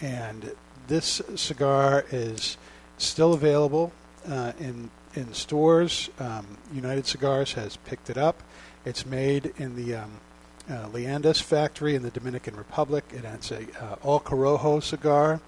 And 0.00 0.52
this 0.88 1.20
cigar 1.34 2.04
is 2.10 2.56
still 2.98 3.32
available 3.32 3.92
uh, 4.28 4.52
in 4.58 4.90
in 5.14 5.32
stores. 5.32 6.10
Um, 6.18 6.58
United 6.72 7.06
Cigars 7.06 7.54
has 7.54 7.76
picked 7.76 8.10
it 8.10 8.18
up. 8.18 8.42
It's 8.84 9.06
made 9.06 9.52
in 9.56 9.74
the 9.76 9.96
um, 9.96 10.20
uh, 10.68 10.88
Leandas 10.88 11.42
factory 11.42 11.94
in 11.94 12.02
the 12.02 12.10
Dominican 12.10 12.54
Republic. 12.56 13.04
It 13.12 13.24
has 13.24 13.50
a 13.50 13.62
uh, 13.82 13.96
All 14.02 14.20
Corojo 14.20 14.82
cigar 14.82 15.40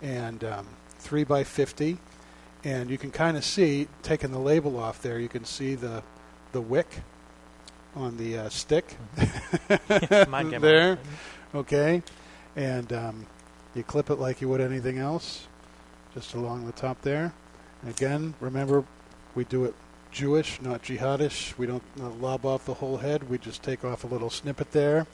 and 0.00 0.44
um, 0.44 0.66
3 1.00 1.24
by 1.24 1.44
50 1.44 1.98
and 2.64 2.90
you 2.90 2.98
can 2.98 3.10
kind 3.10 3.36
of 3.36 3.44
see 3.44 3.88
taking 4.02 4.30
the 4.30 4.38
label 4.38 4.78
off 4.78 5.00
there 5.02 5.18
you 5.18 5.28
can 5.28 5.44
see 5.44 5.74
the 5.74 6.02
the 6.52 6.60
wick 6.60 7.02
on 7.94 8.16
the 8.16 8.38
uh, 8.38 8.48
stick 8.48 8.96
came 9.68 10.60
there 10.60 10.98
okay 11.54 12.02
and 12.56 12.92
um, 12.92 13.26
you 13.74 13.82
clip 13.82 14.10
it 14.10 14.16
like 14.16 14.40
you 14.40 14.48
would 14.48 14.60
anything 14.60 14.98
else 14.98 15.46
just 16.14 16.34
along 16.34 16.66
the 16.66 16.72
top 16.72 17.00
there 17.02 17.32
and 17.82 17.90
again 17.90 18.34
remember 18.40 18.84
we 19.34 19.44
do 19.44 19.64
it 19.64 19.74
Jewish 20.10 20.60
not 20.62 20.82
jihadish 20.82 21.56
we 21.58 21.66
don't 21.66 21.82
uh, 22.00 22.08
lob 22.08 22.46
off 22.46 22.64
the 22.64 22.74
whole 22.74 22.96
head 22.96 23.28
we 23.28 23.38
just 23.38 23.62
take 23.62 23.84
off 23.84 24.04
a 24.04 24.06
little 24.06 24.30
snippet 24.30 24.72
there 24.72 25.06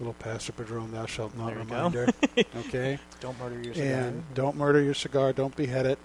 little 0.00 0.14
Pastor 0.14 0.52
Padron 0.52 0.90
thou 0.90 1.06
shalt 1.06 1.36
not 1.36 1.56
reminder 1.56 2.08
okay 2.56 2.98
Don't 3.20 3.38
murder 3.38 3.60
your 3.62 3.74
cigar. 3.74 3.88
and 4.00 4.34
don't 4.34 4.56
murder 4.56 4.80
your 4.82 4.92
cigar. 4.94 5.32
Don't 5.32 5.54
behead 5.54 5.86
it. 5.86 5.98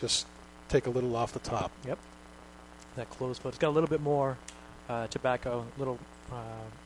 Just 0.00 0.26
take 0.70 0.86
a 0.86 0.90
little 0.90 1.14
off 1.14 1.32
the 1.34 1.38
top. 1.40 1.70
Yep. 1.86 1.98
That 2.96 3.10
closed 3.10 3.42
foot. 3.42 3.50
It's 3.50 3.58
got 3.58 3.68
a 3.68 3.76
little 3.76 3.88
bit 3.88 4.00
more 4.00 4.38
uh, 4.88 5.06
tobacco, 5.08 5.66
little 5.78 5.98
uh, 6.32 6.36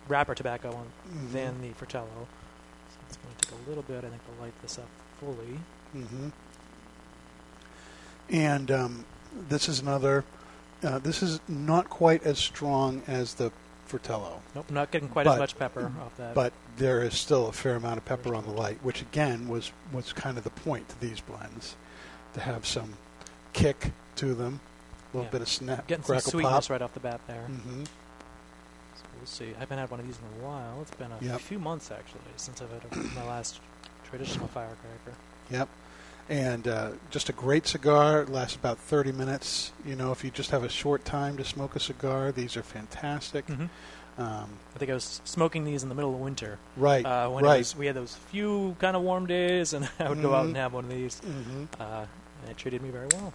wrapper 0.09 0.35
tobacco 0.35 0.75
on 0.75 0.85
than 1.33 1.63
the 1.63 1.71
Fratello. 1.71 2.09
So 2.91 2.97
it's 3.09 3.17
going 3.17 3.35
to 3.37 3.41
take 3.44 3.44
a 3.65 3.69
little 3.69 3.83
bit, 3.85 3.99
I 4.05 4.09
think, 4.09 4.23
to 4.37 4.43
light 4.43 4.55
this 4.63 4.79
up 4.79 4.89
fully. 5.21 5.59
Mm-hmm. 5.97 6.29
And 8.31 8.71
um, 8.71 9.05
this 9.49 9.69
is 9.69 9.81
another. 9.81 10.25
Uh, 10.83 10.99
this 10.99 11.23
is 11.23 11.41
not 11.49 11.89
quite 11.89 12.23
as 12.25 12.39
strong 12.39 13.03
as 13.07 13.35
the 13.35 13.51
Fratello, 13.87 14.41
Nope, 14.55 14.71
not 14.71 14.91
getting 14.91 15.09
quite 15.09 15.25
But- 15.25 15.35
as 15.35 15.39
much 15.41 15.59
pepper 15.59 15.93
off 16.03 16.17
that. 16.17 16.35
but 16.35 16.53
there 16.79 17.03
is 17.03 17.15
still 17.15 17.49
a 17.49 17.53
fair 17.53 17.77
amount 17.77 17.99
of 17.99 18.05
pepper 18.07 18.35
on 18.35 18.45
the 18.45 18.51
light, 18.51 18.79
which 18.83 19.03
again 19.03 19.47
was 19.47 19.73
was 19.93 20.13
kind 20.15 20.39
of 20.39 20.45
the 20.45 20.51
point 20.51 20.89
to 20.89 21.01
these 21.01 21.21
blends, 21.21 21.77
to 22.33 22.41
have 22.41 22.67
some 22.67 22.95
kick 23.53 23.93
to 24.17 24.35
them, 24.35 24.61
a 25.13 25.17
little 25.19 25.27
Yeah. 25.27 25.33
bit 25.33 25.43
of 25.43 25.49
snap, 25.49 25.87
getting 25.87 26.03
some 26.03 26.15
crackle 26.15 26.31
sweetness 26.33 26.67
pop. 26.67 26.71
right 26.71 26.83
off 26.83 26.95
the 26.95 27.01
bat 27.01 27.21
there. 27.27 27.43
hmm 27.45 27.85
So 27.85 27.91
we'll 29.25 29.31
see. 29.49 29.55
I 29.57 29.61
haven't 29.61 29.79
had 29.79 29.91
one 29.91 30.01
of 30.01 30.07
these 30.07 30.19
in 30.19 30.43
a 30.43 30.47
while. 30.47 30.79
It's 30.83 30.91
been 30.93 31.11
a 31.11 31.19
Yep. 31.25 31.41
few 31.41 31.59
months 31.59 31.91
actually 31.91 32.21
since 32.37 32.61
I've 32.61 32.71
had 32.71 32.83
a, 32.85 33.15
my 33.19 33.25
last 33.25 33.61
traditional 34.05 34.49
firecracker. 34.49 35.15
Yep. 35.51 35.69
And 36.29 36.69
uh, 36.69 36.91
just 37.11 37.29
a 37.31 37.33
great 37.33 37.67
cigar. 37.67 38.23
It 38.23 38.29
lasts 38.29 38.55
about 38.57 38.79
30 38.79 39.13
minutes. 39.13 39.73
You 39.85 39.97
know, 39.97 40.13
if 40.13 40.25
you 40.25 40.31
just 40.31 40.51
have 40.51 40.63
a 40.63 40.69
short 40.69 41.05
time 41.07 41.37
to 41.39 41.45
smoke 41.45 41.75
a 41.75 41.81
cigar, 41.81 42.33
these 42.33 42.57
are 42.57 42.63
fantastic. 42.63 43.47
hmm 43.47 43.67
Um, 44.17 44.59
I 44.75 44.79
think 44.79 44.91
I 44.91 44.95
was 44.95 45.21
smoking 45.25 45.65
these 45.65 45.83
in 45.83 45.89
the 45.89 45.95
middle 45.95 46.15
of 46.15 46.21
winter. 46.21 46.59
right. 46.77 47.05
Uh, 47.05 47.29
when 47.31 47.45
it 47.45 47.49
right. 47.49 47.59
was, 47.59 47.75
we 47.77 47.87
had 47.87 47.97
those 47.97 48.15
few 48.31 48.77
kind 48.79 48.95
of 48.97 49.03
warm 49.03 49.27
days, 49.27 49.73
and 49.73 49.89
I 49.99 50.09
would 50.09 50.21
go 50.23 50.35
out 50.35 50.47
and 50.47 50.55
Mhm. 50.55 50.59
have 50.59 50.73
one 50.75 50.85
of 50.85 50.91
these. 50.91 51.19
hmm 51.21 51.65
Uh, 51.81 52.07
and 52.43 52.51
it 52.51 52.57
treated 52.59 52.81
me 52.83 52.91
very 52.91 53.09
well. 53.09 53.33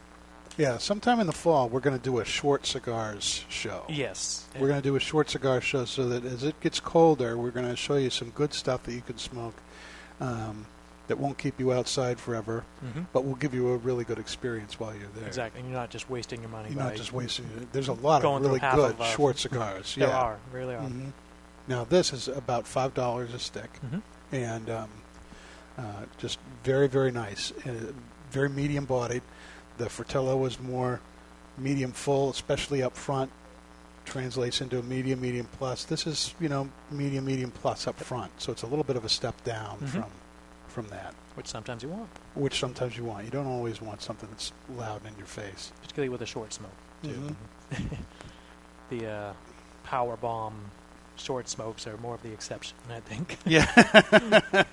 Yeah, 0.60 0.78
sometime 0.78 1.22
in 1.22 1.28
the 1.28 1.32
fall, 1.32 1.70
we're 1.70 1.80
going 1.80 1.98
to 1.98 2.04
do 2.04 2.20
a 2.20 2.26
short 2.26 2.66
cigars 2.66 3.46
show. 3.48 3.86
Yes. 3.88 4.46
We're 4.60 4.68
going 4.68 4.82
to 4.82 4.88
do 4.88 4.98
a 4.98 5.00
short 5.00 5.30
cigar 5.30 5.62
show 5.62 5.86
so 5.86 6.10
that 6.10 6.26
as 6.26 6.44
it 6.44 6.60
gets 6.60 6.82
colder, 6.82 7.38
we're 7.38 7.52
going 7.52 7.70
to 7.70 7.78
show 7.78 7.96
you 7.96 8.10
some 8.10 8.32
good 8.32 8.54
stuff 8.54 8.84
that 8.84 8.94
you 8.94 9.00
can 9.00 9.18
smoke 9.18 9.54
um, 10.20 10.66
that 11.08 11.18
won't 11.18 11.38
keep 11.38 11.62
you 11.62 11.72
outside 11.72 12.20
forever, 12.20 12.66
hmm 12.82 13.04
but 13.14 13.24
will 13.24 13.36
give 13.36 13.54
you 13.54 13.70
a 13.70 13.78
really 13.78 14.04
good 14.04 14.20
experience 14.20 14.78
while 14.82 14.94
you're 14.94 15.08
there. 15.16 15.28
Exactly. 15.28 15.62
And 15.62 15.70
you're 15.70 15.80
not 15.80 15.92
just 15.92 16.10
wasting 16.10 16.42
your 16.42 16.50
money 16.50 16.72
You're 16.72 16.84
not 16.84 16.96
just 16.96 17.14
wasting 17.14 17.46
it. 17.58 17.72
There's 17.72 17.88
a 17.88 17.94
lot 17.94 18.26
of 18.26 18.42
really 18.42 18.60
good 18.60 19.00
of, 19.00 19.08
short 19.08 19.40
cigars. 19.40 19.96
There 19.96 20.10
yeah. 20.10 20.18
are, 20.18 20.40
really 20.52 20.76
are. 20.76 20.82
hmm 20.82 21.12
Now, 21.70 21.86
this 21.86 22.12
is 22.12 22.28
about 22.28 22.66
$5 22.66 23.34
a 23.34 23.40
stick. 23.40 23.70
hmm 23.78 24.00
and 24.32 24.70
um, 24.70 24.90
uh, 25.78 26.04
just 26.18 26.38
very, 26.64 26.88
very 26.90 27.12
nice. 27.12 27.52
Uh, 27.66 27.94
very 28.30 28.50
medium 28.50 28.86
bodied. 28.86 29.24
The 29.80 29.90
Fratello 29.90 30.38
was 30.38 30.60
more 30.60 31.02
medium 31.58 31.92
full, 31.92 32.30
especially 32.30 32.84
up 32.84 32.96
front. 32.96 33.32
Translates 34.06 34.62
into 34.62 34.80
a 34.80 34.84
medium, 34.84 35.22
medium 35.22 35.48
plus. 35.58 35.84
This 35.86 36.06
is, 36.08 36.34
you 36.40 36.50
know, 36.50 36.70
medium, 36.92 37.26
medium 37.26 37.52
plus 37.52 37.88
up 37.88 37.96
front. 37.98 38.32
So 38.42 38.52
it's 38.52 38.64
a 38.64 38.68
little 38.68 38.84
bit 38.84 38.96
of 38.96 39.06
a 39.06 39.10
step 39.10 39.44
down 39.44 39.80
Mhm. 39.80 39.88
from 39.90 40.06
from 40.68 40.88
that, 40.90 41.16
Which 41.34 41.48
sometimes 41.48 41.82
you 41.82 41.90
want, 41.90 42.08
which 42.36 42.60
sometimes 42.60 42.96
you 42.96 43.04
want. 43.04 43.26
You 43.26 43.32
don't 43.32 43.48
always 43.48 43.82
want 43.82 44.04
something 44.04 44.30
that's 44.30 44.52
loud 44.78 45.04
in 45.04 45.18
your 45.18 45.26
face. 45.26 45.72
particularly 45.82 46.10
with 46.10 46.22
a 46.22 46.28
short 46.28 46.54
smoke, 46.54 46.70
too. 47.02 47.36
Mhm. 47.72 47.98
the 48.92 49.08
uh, 49.08 49.34
power 49.84 50.16
bomb 50.16 50.70
short 51.16 51.50
smokes 51.50 51.88
are 51.88 51.98
more 51.98 52.14
of 52.14 52.22
the 52.22 52.32
exception, 52.32 52.78
I 52.90 53.00
think. 53.00 53.38
Yeah. 53.46 53.66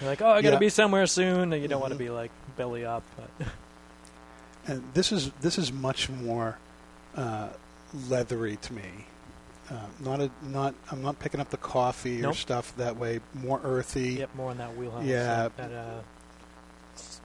You're 0.00 0.10
like, 0.10 0.22
oh, 0.22 0.30
I 0.30 0.42
got 0.42 0.48
to 0.48 0.54
Yeah. 0.54 0.58
be 0.58 0.68
somewhere 0.70 1.06
soon. 1.06 1.52
And 1.52 1.62
you 1.62 1.68
don't 1.68 1.80
want 1.80 1.92
to 1.92 1.98
be 1.98 2.10
like 2.10 2.32
belly 2.56 2.84
up. 2.84 3.04
But 3.16 3.46
and 4.66 4.82
this 4.94 5.12
is 5.12 5.30
this 5.40 5.58
is 5.58 5.72
much 5.72 6.08
more 6.08 6.58
uh, 7.16 7.48
leathery 8.08 8.56
to 8.56 8.72
me. 8.72 9.06
Uh, 9.70 9.74
not 10.00 10.20
a 10.20 10.30
not. 10.42 10.74
I'm 10.90 11.02
not 11.02 11.18
picking 11.18 11.40
up 11.40 11.50
the 11.50 11.56
coffee 11.56 12.24
or 12.24 12.34
stuff 12.34 12.76
that 12.76 12.96
way. 12.96 13.20
More 13.32 13.60
earthy. 13.64 14.14
yep, 14.14 14.34
more 14.34 14.50
in 14.52 14.58
that 14.58 14.76
wheelhouse. 14.76 15.04
Yeah. 15.04 15.48
That, 15.56 15.72
uh, 15.72 16.00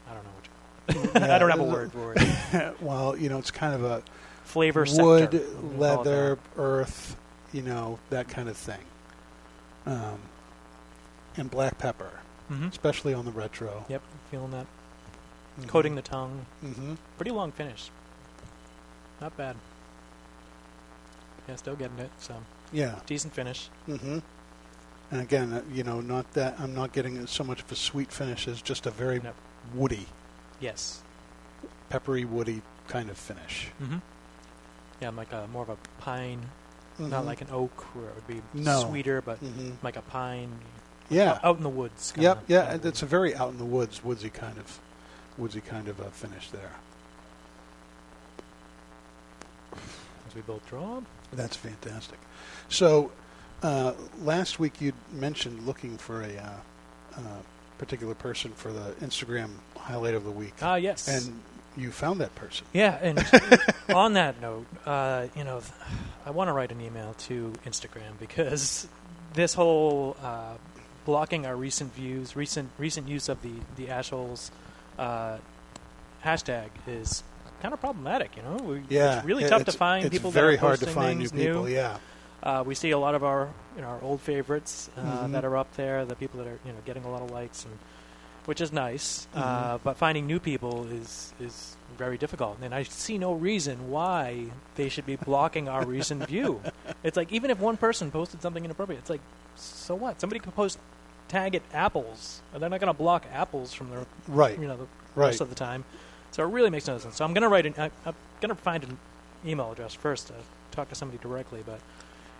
I 0.10 0.14
don't 0.14 0.24
know 0.24 0.30
what 0.36 0.96
you 1.04 1.10
call 1.10 1.22
it. 1.22 1.30
I 1.32 1.38
don't 1.38 1.50
have 1.50 1.60
a 1.60 1.64
word 1.64 1.92
for 1.92 2.14
it. 2.16 2.76
well, 2.82 3.16
you 3.18 3.30
know, 3.30 3.38
it's 3.40 3.52
kind 3.52 3.74
of 3.76 3.84
a 3.84 4.02
Flavor 4.46 4.86
wood, 4.98 5.32
sector. 5.32 5.38
we'll 5.62 5.96
call 5.96 6.02
it 6.02 6.06
leather, 6.08 6.40
earth, 6.58 7.16
you 7.54 7.62
know, 7.62 8.00
that 8.10 8.28
kind 8.30 8.50
of 8.50 8.58
thing. 8.58 8.80
Um, 9.86 10.20
and 11.38 11.52
black 11.52 11.78
pepper, 11.78 12.12
Mhm. 12.52 12.72
especially 12.72 13.14
on 13.14 13.26
the 13.26 13.32
retro. 13.32 13.86
Yep, 13.90 14.02
feeling 14.32 14.52
that. 14.52 14.66
Mhm. 15.60 15.68
Coating 15.68 15.96
the 15.96 16.02
tongue. 16.02 16.46
Mhm. 16.64 16.98
Pretty 17.18 17.32
long 17.32 17.52
finish. 17.52 17.90
Not 19.22 19.36
bad. 19.38 19.56
Yeah, 21.48 21.56
still 21.56 21.76
getting 21.76 22.00
it. 22.00 22.12
So 22.20 22.36
Yeah. 22.72 23.00
decent 23.06 23.34
finish. 23.34 23.70
hmm 23.86 24.20
And 25.12 25.22
again, 25.22 25.52
uh, 25.54 25.64
you 25.74 25.84
know, 25.84 26.02
not 26.02 26.32
that 26.34 26.60
I'm 26.60 26.76
not 26.76 26.92
getting 26.94 27.26
so 27.26 27.44
much 27.44 27.62
of 27.64 27.72
a 27.72 27.76
sweet 27.76 28.12
finish 28.12 28.48
as 28.48 28.62
just 28.62 28.86
a 28.86 28.92
very 28.92 29.20
Nope. 29.20 29.34
woody, 29.74 30.06
Yes. 30.60 31.02
peppery, 31.90 32.26
woody 32.26 32.62
kind 32.88 33.10
of 33.10 33.18
finish. 33.18 33.70
Mm-hmm. 33.82 33.98
Yeah, 35.02 35.10
like 35.10 35.32
a 35.34 35.48
more 35.48 35.64
of 35.64 35.70
a 35.70 35.78
pine, 36.00 36.52
not 37.00 37.24
Mhm. 37.24 37.26
like 37.26 37.42
an 37.42 37.48
oak 37.52 37.82
where 37.96 38.10
it 38.10 38.16
would 38.16 38.28
be 38.28 38.42
No. 38.54 38.82
sweeter, 38.82 39.22
but 39.24 39.44
Mhm. 39.44 39.78
like 39.82 39.96
a 39.98 40.02
pine. 40.04 40.60
Yeah. 41.12 41.40
out- 41.42 41.58
in 41.58 41.64
the 41.64 41.70
woods. 41.70 42.14
Yep. 42.16 42.44
Yeah. 42.46 42.78
It's 42.84 43.02
a 43.02 43.08
very 43.08 43.36
out 43.36 43.50
in 43.50 43.58
the 43.58 43.66
woods, 43.66 44.04
woodsy 44.04 44.30
kind 44.30 44.60
of, 44.60 44.80
woodsy 45.40 45.62
kind 45.62 45.88
of 45.88 46.00
a 46.00 46.10
finish 46.12 46.50
there. 46.52 46.72
as 50.28 50.36
we 50.36 50.42
both 50.42 50.68
draw. 50.70 51.02
That's 51.34 51.56
fantastic. 51.56 52.20
So, 52.70 53.12
uh, 53.64 53.94
last 54.22 54.60
week 54.60 54.80
you 54.80 54.94
mentioned 55.12 55.66
looking 55.66 55.98
for 55.98 56.22
a 56.22 56.38
uh, 56.38 56.50
uh, 57.18 57.20
particular 57.78 58.14
person 58.16 58.52
for 58.52 58.72
the 58.72 58.92
Instagram 59.02 59.50
highlight 59.78 60.14
of 60.14 60.24
the 60.24 60.32
week, 60.32 60.54
Ah, 60.62 60.76
yes. 60.76 61.08
and 61.08 61.42
you 61.76 61.92
found 61.92 62.22
that 62.22 62.34
person. 62.36 62.66
yeah, 62.74 62.98
and 63.02 63.26
on 63.94 64.14
that 64.14 64.40
note, 64.42 64.66
uh, 64.86 65.28
you 65.36 65.44
know, 65.44 65.62
I 66.26 66.32
want 66.32 66.48
to 66.50 66.54
write 66.54 66.72
an 66.72 66.82
email 66.82 67.16
to 67.28 67.54
Instagram 67.66 68.20
because 68.20 68.88
this 69.34 69.54
whole 69.56 70.16
uh, 70.24 70.54
blocking 71.06 71.46
our 71.46 71.56
recent 71.56 71.94
views, 71.96 72.36
recent 72.36 72.70
recent 72.78 73.08
use 73.08 73.30
of 73.30 73.42
the 73.42 73.54
the 73.78 73.88
Ashholes 73.88 74.52
uh, 75.00 75.38
hashtag 76.24 76.70
is 76.88 77.24
kind 77.62 77.74
of 77.74 77.80
problematic. 77.80 78.36
You 78.38 78.44
know, 78.44 78.56
we, 78.64 78.82
Yeah, 78.90 79.18
it's 79.18 79.26
really 79.26 79.48
tough 79.48 79.62
it's, 79.62 79.72
to 79.74 79.78
find 79.78 80.06
it's 80.06 80.14
people. 80.14 80.32
very 80.32 80.56
that 80.56 80.64
are 80.64 80.68
hard 80.68 80.80
to 80.82 80.88
find 80.88 81.20
new 81.20 81.30
people. 81.30 81.70
Yeah. 81.70 81.98
Uh, 82.42 82.64
we 82.66 82.74
see 82.76 82.92
a 82.92 82.98
lot 82.98 83.16
of 83.16 83.24
our 83.24 83.50
you 83.76 83.82
know 83.82 83.88
our 83.90 84.02
old 84.02 84.22
favorites 84.22 84.90
uh, 84.98 85.02
Mhm. 85.02 85.32
that 85.34 85.44
are 85.44 85.58
up 85.58 85.74
there, 85.76 86.06
the 86.06 86.16
people 86.16 86.38
that 86.40 86.48
are 86.48 86.60
you 86.66 86.72
know 86.72 86.80
getting 86.86 87.04
a 87.04 87.10
lot 87.12 87.22
of 87.22 87.32
likes, 87.32 87.66
and 87.66 87.78
which 88.46 88.62
is 88.62 88.72
nice. 88.72 89.28
Mm-hmm. 89.36 89.44
Uh, 89.44 89.78
but 89.84 89.98
finding 89.98 90.26
new 90.26 90.40
people 90.40 90.88
is 90.88 91.34
is 91.42 91.76
very 91.98 92.18
difficult, 92.18 92.58
and 92.62 92.74
I 92.74 92.84
see 92.84 93.18
no 93.18 93.34
reason 93.34 93.90
why 93.92 94.46
they 94.76 94.88
should 94.88 95.06
be 95.06 95.18
blocking 95.18 95.68
our 95.68 95.86
recent 95.86 96.28
view. 96.28 96.62
It's 97.04 97.18
like 97.18 97.32
even 97.34 97.50
if 97.52 97.60
one 97.60 97.78
person 97.78 98.12
posted 98.12 98.42
something 98.42 98.64
inappropriate, 98.64 99.00
it's 99.02 99.10
like 99.10 99.22
so 99.56 99.96
what? 99.96 100.20
Somebody 100.22 100.40
could 100.40 100.56
post 100.56 100.80
tag 101.30 101.56
it 101.56 101.64
apples, 101.74 102.42
they're 102.52 102.70
not 102.70 102.80
going 102.82 102.92
to 102.92 102.98
block 102.98 103.26
apples 103.32 103.74
from 103.74 103.90
their 103.90 104.06
Right. 104.28 104.60
you 104.60 104.68
know 104.68 104.76
the 104.78 104.88
Right. 105.16 105.28
rest 105.28 105.40
of 105.42 105.48
the 105.50 105.56
time. 105.56 105.86
So 106.32 106.44
it 106.44 106.48
really 106.52 106.70
makes 106.70 106.86
no 106.88 106.98
sense. 107.00 107.16
So 107.16 107.26
I'm 107.26 107.34
going 107.34 107.42
to 107.44 107.48
write 107.50 107.66
an 107.66 107.74
I, 107.78 107.86
I'm 108.06 108.14
going 108.42 108.50
to 108.50 108.56
find 108.62 108.84
an 108.84 108.98
email 109.46 109.72
address 109.72 109.94
first 109.94 110.28
to 110.28 110.34
talk 110.72 110.90
to 110.90 110.96
somebody 110.96 111.18
directly, 111.22 111.64
but 111.66 111.80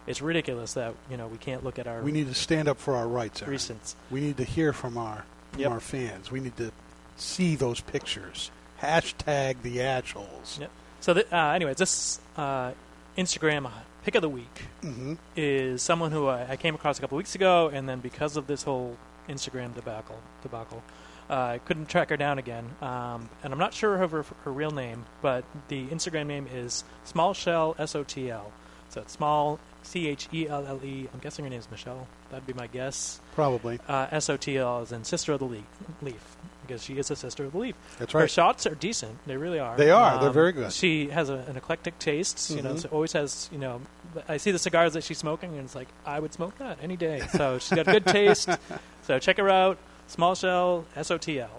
it's 0.06 0.22
ridiculous 0.22 0.74
that 0.74 0.94
you 1.10 1.18
know 1.18 1.28
we 1.28 1.38
can't 1.38 1.64
look 1.64 1.80
at 1.80 1.88
our 1.88 2.02
We 2.02 2.12
need 2.12 2.28
to 2.28 2.34
stand 2.36 2.68
up 2.68 2.78
for 2.80 2.96
our 2.96 3.08
rights. 3.08 3.42
Aaron. 3.42 3.56
recents. 3.56 3.96
We 4.12 4.20
need 4.22 4.38
to 4.38 4.44
hear 4.44 4.74
from 4.74 4.98
our 4.98 5.24
from 5.52 5.62
Yep. 5.62 5.72
our 5.72 5.80
fans. 5.80 6.30
We 6.32 6.40
need 6.42 6.58
to 6.58 6.72
see 7.18 7.56
those 7.56 7.80
pictures. 7.82 8.52
Hashtag 8.82 9.62
the 9.62 9.82
assholes. 9.82 10.58
Yep. 10.62 10.72
So 11.02 11.14
th- 11.14 11.28
uh, 11.32 11.36
anyways, 11.50 11.78
this 11.78 12.20
uh, 12.38 12.72
Instagram 13.18 13.70
pick 14.10 14.16
of 14.16 14.22
the 14.24 14.30
week 14.30 14.64
Mm-hmm. 14.82 15.14
is 15.36 15.84
someone 15.84 16.12
who 16.12 16.26
I, 16.28 16.52
I 16.52 16.56
came 16.56 16.74
across 16.74 16.98
a 16.98 17.02
couple 17.02 17.16
weeks 17.20 17.36
ago, 17.36 17.70
and 17.72 17.88
then 17.88 18.00
because 18.00 18.38
of 18.38 18.48
this 18.48 18.64
whole 18.64 18.98
Instagram 19.28 19.76
debacle, 19.76 20.18
debacle, 20.42 20.82
uh, 21.30 21.34
I 21.34 21.58
couldn't 21.60 21.90
track 21.90 22.10
her 22.10 22.18
down 22.18 22.40
again. 22.40 22.72
Um, 22.82 23.30
and 23.44 23.54
I'm 23.54 23.60
not 23.60 23.72
sure 23.76 24.02
of 24.02 24.10
her, 24.10 24.26
her 24.46 24.52
real 24.52 24.72
name, 24.72 25.06
but 25.22 25.44
the 25.68 25.86
Instagram 25.90 26.26
name 26.26 26.48
is 26.52 26.84
Small 27.04 27.36
Shell 27.36 27.76
S 27.78 27.94
O 27.94 28.04
T 28.04 28.32
L. 28.32 28.52
So 28.90 29.02
it's 29.02 29.14
small 29.14 29.60
C 29.84 30.08
H 30.08 30.28
E 30.34 30.48
L 30.48 30.66
L 30.66 30.80
E. 30.84 31.08
I'm 31.14 31.20
guessing 31.20 31.46
her 31.46 31.50
name 31.52 31.60
is 31.60 31.70
Michelle. 31.70 32.08
That'd 32.32 32.48
be 32.48 32.54
my 32.54 32.66
guess. 32.66 33.20
Probably. 33.36 33.80
Uh, 33.88 34.08
S 34.10 34.28
O 34.32 34.38
T 34.38 34.58
L 34.58 34.82
is 34.82 34.92
in 34.92 35.04
Sister 35.04 35.34
of 35.34 35.40
the 35.40 35.46
Leaf, 35.46 35.66
Leaf 36.02 36.36
because 36.70 36.84
she 36.84 36.98
is 36.98 37.10
a 37.12 37.16
Sister 37.16 37.46
of 37.46 37.52
the 37.54 37.58
Leaf. 37.58 37.76
That's 37.98 38.14
right. 38.14 38.22
Her 38.22 38.28
shots 38.28 38.66
are 38.68 38.76
decent. 38.76 39.18
They 39.26 39.36
really 39.38 39.60
are. 39.60 39.76
They 39.76 39.90
are. 39.92 40.20
They're 40.20 40.28
Um, 40.30 40.34
very 40.34 40.52
good. 40.52 40.72
She 40.72 41.10
has 41.10 41.30
a, 41.30 41.44
an 41.50 41.58
eclectic 41.58 41.98
taste. 42.00 42.50
You 42.52 42.62
know, 42.62 42.76
Mhm. 42.76 42.82
so 42.82 42.90
always 42.90 43.14
has. 43.14 43.50
You 43.52 43.58
know, 43.58 43.82
I 44.28 44.38
see 44.38 44.52
the 44.52 44.60
cigars 44.60 44.94
that 44.94 45.04
she's 45.04 45.18
smoking, 45.18 45.52
and 45.56 45.66
it's 45.66 45.76
like 45.76 45.90
I 46.06 46.20
would 46.20 46.32
smoke 46.34 46.58
that 46.60 46.78
any 46.82 46.96
day. 46.96 47.22
So 47.32 47.58
she's 47.60 47.76
got 47.76 47.86
good 47.88 48.06
taste. 48.06 48.48
So 49.04 49.18
check 49.18 49.38
her 49.38 49.50
out. 49.50 49.80
Small 50.06 50.36
Shell 50.36 50.86
S 50.96 51.10
O 51.10 51.18
T 51.18 51.40
L. 51.42 51.50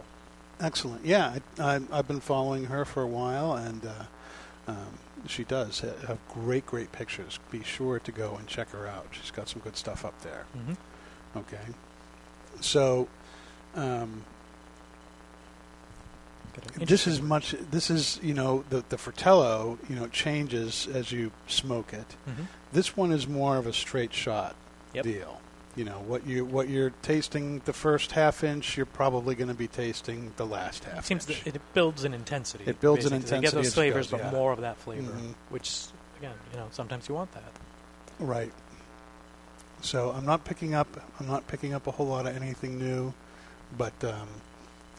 Excellent. 0.61 1.05
Yeah, 1.05 1.39
I, 1.59 1.75
I, 1.77 1.81
I've 1.91 2.07
been 2.07 2.21
following 2.21 2.67
her 2.67 2.85
for 2.85 3.03
a 3.03 3.07
while, 3.09 3.55
and 3.55 3.85
uh, 3.85 4.71
um, 4.71 4.99
she 5.27 5.43
does 5.43 5.81
have 5.81 6.19
great, 6.33 6.65
great 6.67 6.93
pictures. 6.93 7.41
Be 7.51 7.65
sure 7.65 7.99
to 7.99 8.13
go 8.13 8.37
and 8.37 8.47
check 8.47 8.71
her 8.71 8.87
out. 8.87 9.09
She's 9.11 9.33
got 9.33 9.49
some 9.49 9.61
good 9.63 9.77
stuff 9.77 10.05
up 10.05 10.21
there. 10.23 10.45
Mm-hmm. 10.57 11.39
Okay. 11.39 11.65
So, 12.61 13.09
um, 13.75 14.25
this 16.79 17.07
is 17.07 17.21
much. 17.23 17.55
This 17.71 17.91
is 17.91 18.19
you 18.23 18.35
know 18.35 18.65
the 18.71 18.85
the 18.89 18.99
Fratello. 18.99 19.79
You 19.89 19.97
know 19.97 20.07
changes 20.09 20.87
as 20.93 21.13
you 21.13 21.31
smoke 21.47 21.93
it. 21.93 22.17
hmm 22.27 22.45
This 22.73 22.97
one 22.97 23.13
is 23.13 23.27
more 23.29 23.57
of 23.57 23.67
a 23.67 23.73
straight 23.73 24.13
shot 24.13 24.55
Yep. 24.95 25.05
deal. 25.05 25.41
You 25.77 25.85
know 25.85 26.01
what 26.07 26.27
you 26.27 26.45
what 26.45 26.69
you're 26.69 26.91
tasting 27.03 27.61
the 27.65 27.73
first 27.73 28.13
half 28.13 28.43
inch, 28.43 28.77
you're 28.77 28.87
probably 28.87 29.35
going 29.37 29.49
to 29.49 29.55
be 29.55 29.69
tasting 29.69 30.33
the 30.37 30.45
last 30.47 30.83
half 30.85 30.99
It 30.99 31.05
seems 31.05 31.29
inch. 31.29 31.45
that 31.45 31.55
it 31.55 31.63
builds 31.75 32.03
an 32.05 32.13
intensity. 32.13 32.65
It 32.67 32.81
builds 32.81 33.05
an 33.05 33.13
basically. 33.13 33.31
You 33.31 33.37
intensity 33.39 33.57
get 33.57 33.63
those 33.65 33.75
flavors, 33.75 34.07
goes, 34.11 34.21
but 34.21 34.27
yeah. 34.33 34.39
more 34.39 34.53
of 34.53 34.61
that 34.63 34.77
flavor, 34.79 35.13
Mhm. 35.13 35.35
which 35.51 35.85
again, 36.19 36.35
you 36.53 36.59
know, 36.59 36.67
sometimes 36.73 37.09
you 37.09 37.15
want 37.15 37.31
that. 37.33 37.53
Right. 38.19 38.53
So 39.81 40.11
I'm 40.11 40.27
not 40.27 40.45
picking 40.45 40.75
up. 40.75 40.89
I'm 41.19 41.27
not 41.27 41.47
picking 41.47 41.73
up 41.73 41.87
a 41.87 41.91
whole 41.93 42.07
lot 42.07 42.27
of 42.27 42.37
anything 42.37 42.79
new, 42.79 43.15
but 43.79 43.95
um, 44.05 44.29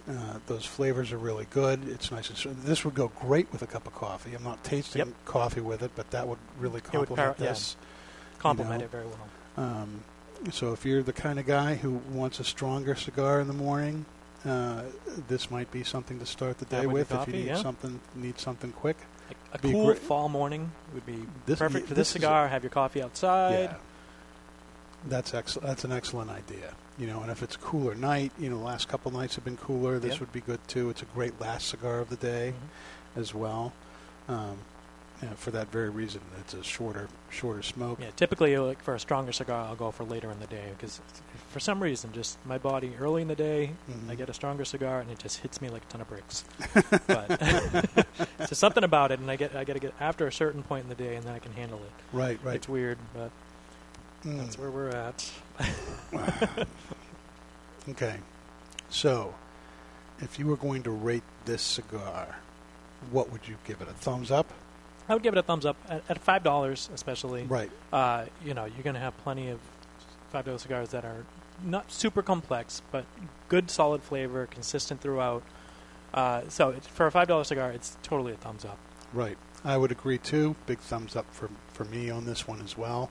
uh, 0.10 0.40
those 0.48 0.66
flavors 0.66 1.12
are 1.12 1.18
really 1.18 1.48
good. 1.52 1.88
It's 1.88 2.12
nice. 2.12 2.30
And 2.46 2.56
this 2.64 2.84
would 2.86 2.96
go 2.96 3.10
great 3.20 3.52
with 3.52 3.62
a 3.62 3.68
cup 3.68 3.86
of 3.88 3.94
coffee. 3.94 4.34
I'm 4.34 4.44
not 4.44 4.64
tasting 4.64 5.00
Yep. 5.00 5.08
coffee 5.26 5.62
with 5.62 5.82
it, 5.84 5.92
but 5.96 6.10
that 6.12 6.28
would 6.28 6.40
really 6.60 6.82
complement 6.82 7.16
par- 7.18 7.36
yeah. 7.38 7.50
this. 7.50 7.76
Complement 8.40 8.80
know, 8.80 8.86
it 8.86 8.92
very 8.92 9.06
well. 9.06 9.28
Um, 9.58 10.04
so 10.52 10.74
if 10.74 10.86
you're 10.86 11.04
the 11.04 11.14
kind 11.14 11.38
of 11.40 11.46
guy 11.46 11.76
who 11.76 12.02
wants 12.12 12.40
a 12.40 12.44
stronger 12.44 12.96
cigar 12.96 13.40
in 13.40 13.48
the 13.48 13.54
morning, 13.54 14.06
uh, 14.44 14.82
this 15.28 15.52
might 15.52 15.70
be 15.72 15.84
something 15.84 16.18
to 16.20 16.26
start 16.26 16.58
the 16.58 16.66
day 16.66 16.88
with 16.88 17.12
with. 17.12 17.22
if 17.22 17.28
you 17.28 17.34
need 17.34 17.46
yeah. 17.48 17.62
something, 17.62 18.00
need 18.16 18.40
something 18.40 18.72
quick. 18.72 18.98
a 19.54 19.60
Be 19.60 19.72
cool 19.72 19.94
fall 19.94 20.30
morning 20.30 20.72
would 20.94 21.06
be 21.06 21.20
This- 21.46 21.60
perfect 21.60 21.88
for 21.88 21.94
this 21.94 22.08
this 22.08 22.08
is 22.10 22.14
cigar. 22.14 22.48
Have 22.48 22.64
your 22.64 22.72
coffee 22.72 23.04
outside. 23.04 23.70
Yeah. 23.72 23.76
That's 25.06 25.34
excellent. 25.34 25.68
That's 25.68 25.84
an 25.84 25.92
excellent 25.92 26.30
idea. 26.32 26.74
You 26.98 27.08
know, 27.08 27.22
and 27.22 27.32
if 27.32 27.42
it's 27.42 27.56
a 27.56 27.60
cooler 27.60 27.96
night, 27.96 28.32
you 28.38 28.50
know, 28.50 28.58
the 28.58 28.64
last 28.64 28.88
couple 28.88 29.12
nights 29.12 29.36
have 29.36 29.44
been 29.44 29.58
cooler. 29.58 29.98
This 30.00 30.14
Yeah. 30.16 30.20
would 30.22 30.32
be 30.32 30.42
good 30.42 30.60
too. 30.68 30.90
It's 30.90 31.02
a 31.02 31.06
great 31.06 31.40
last 31.42 31.68
cigar 31.70 32.00
of 32.00 32.10
the 32.10 32.16
day 32.18 32.54
Mhm. 32.54 33.20
as 33.22 33.34
well. 33.34 33.74
Um, 34.28 34.58
for 35.36 35.52
that 35.52 35.72
very 35.72 35.90
reason, 35.90 36.20
it's 36.40 36.56
a 36.56 36.64
shorter, 36.64 37.08
shorter 37.30 37.62
smoke. 37.62 38.00
Yeah, 38.02 38.10
typically, 38.16 38.58
like 38.58 38.82
for 38.84 38.96
a 38.96 39.00
stronger 39.00 39.32
cigar, 39.32 39.66
I'll 39.68 39.76
go 39.76 39.92
for 39.92 40.04
later 40.04 40.32
in 40.32 40.40
the 40.40 40.48
day 40.48 40.72
because 40.76 41.00
for 41.52 41.60
some 41.60 41.82
reason, 41.82 42.12
just 42.12 42.44
my 42.44 42.58
body 42.58 42.94
early 43.00 43.22
in 43.22 43.28
the 43.28 43.36
day, 43.36 43.74
Mhm. 43.90 44.10
I 44.10 44.16
get 44.16 44.30
a 44.30 44.34
stronger 44.34 44.66
cigar 44.66 45.00
and 45.00 45.12
it 45.12 45.20
just 45.20 45.38
hits 45.40 45.62
me 45.62 45.70
like 45.70 45.84
a 45.84 45.92
ton 45.92 46.02
of 46.02 46.10
bricks. 46.10 46.44
but 47.08 47.38
it's 48.40 48.58
something 48.58 48.84
about 48.84 49.12
it, 49.12 49.20
and 49.20 49.30
I 49.30 49.36
get 49.36 49.56
I 49.56 49.64
got 49.64 49.74
to 49.74 49.80
get 49.80 49.94
after 50.00 50.26
a 50.28 50.32
certain 50.32 50.64
point 50.64 50.84
in 50.84 50.90
the 50.90 50.96
day, 50.96 51.16
and 51.16 51.24
then 51.26 51.34
I 51.36 51.40
can 51.40 51.52
handle 51.54 51.80
it. 51.80 51.92
Right, 52.16 52.40
right. 52.44 52.56
It's 52.56 52.68
weird, 52.70 52.98
but 53.14 53.30
Mm. 54.26 54.38
that's 54.38 54.58
where 54.58 54.70
we're 54.70 54.90
at. 54.90 55.32
Okay. 57.90 58.16
So, 58.90 59.34
if 60.20 60.38
you 60.38 60.46
were 60.46 60.56
going 60.56 60.84
to 60.84 60.92
rate 60.92 61.24
this 61.46 61.62
cigar, 61.62 62.36
what 63.10 63.32
would 63.32 63.48
you 63.48 63.56
give 63.66 63.82
it? 63.82 63.88
A 63.88 63.94
thumbs 63.94 64.32
up? 64.32 64.52
I 65.10 65.14
would 65.14 65.24
give 65.24 65.34
it 65.34 65.40
a 65.40 65.44
thumbs 65.44 65.66
up 65.66 65.78
at, 65.90 66.04
at 66.10 66.20
five 66.20 66.44
dollars, 66.44 66.90
especially. 66.94 67.44
Right. 67.44 67.72
Uh, 67.92 68.26
you 68.46 68.54
know, 68.54 68.66
you're 68.66 68.84
going 68.84 68.94
to 68.94 69.00
have 69.00 69.18
plenty 69.24 69.50
of 69.50 69.60
five 70.32 70.46
dollar 70.46 70.58
cigars 70.58 70.90
that 70.90 71.06
are 71.06 71.26
not 71.64 71.92
super 71.92 72.22
complex, 72.22 72.82
but 72.92 73.06
good, 73.50 73.72
solid 73.72 74.04
flavor, 74.04 74.46
consistent 74.46 75.02
throughout. 75.02 75.44
Uh, 76.14 76.42
so 76.50 76.70
it's, 76.70 76.88
for 76.88 77.08
a 77.08 77.12
five 77.12 77.28
dollar 77.28 77.44
cigar, 77.44 77.72
it's 77.72 77.98
totally 78.04 78.34
a 78.34 78.38
thumbs 78.38 78.66
up. 78.66 78.78
Right. 79.14 79.38
I 79.64 79.78
would 79.78 79.92
agree 79.92 80.18
too. 80.18 80.56
Big 80.66 80.80
thumbs 80.80 81.16
up 81.16 81.26
for 81.34 81.50
for 81.74 81.86
me 81.86 82.10
on 82.10 82.26
this 82.26 82.48
one 82.48 82.62
as 82.62 82.78
well. 82.78 83.10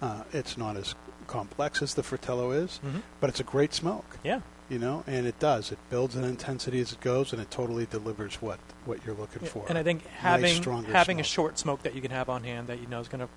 Uh, 0.00 0.22
it's 0.32 0.56
not 0.56 0.76
as 0.76 0.94
complex 1.26 1.82
as 1.82 1.94
the 1.94 2.02
Fratello 2.02 2.52
is, 2.52 2.80
Mm-hmm. 2.84 2.98
but 3.20 3.30
it's 3.30 3.40
a 3.40 3.44
great 3.44 3.74
smoke. 3.74 4.18
Yeah. 4.24 4.40
You 4.70 4.78
know, 4.78 5.02
and 5.06 5.26
it 5.26 5.38
does. 5.38 5.72
It 5.72 5.78
builds 5.88 6.14
in 6.14 6.24
intensity 6.24 6.80
as 6.80 6.92
it 6.92 7.00
goes, 7.00 7.32
and 7.32 7.40
it 7.40 7.50
totally 7.50 7.86
delivers 7.86 8.34
what 8.42 8.58
what 8.84 8.98
you're 9.06 9.14
looking 9.14 9.42
Yeah, 9.42 9.48
for. 9.48 9.64
And 9.68 9.78
I 9.78 9.82
think 9.82 10.06
having 10.06 10.54
stronger 10.54 10.92
having 10.92 11.20
a 11.20 11.22
short 11.24 11.58
smoke 11.58 11.82
that 11.84 11.94
you 11.94 12.02
can 12.02 12.10
have 12.10 12.28
on 12.28 12.44
hand 12.44 12.66
that 12.68 12.78
you 12.80 12.86
know 12.86 13.00
is 13.00 13.08
going 13.08 13.20
to, 13.20 13.28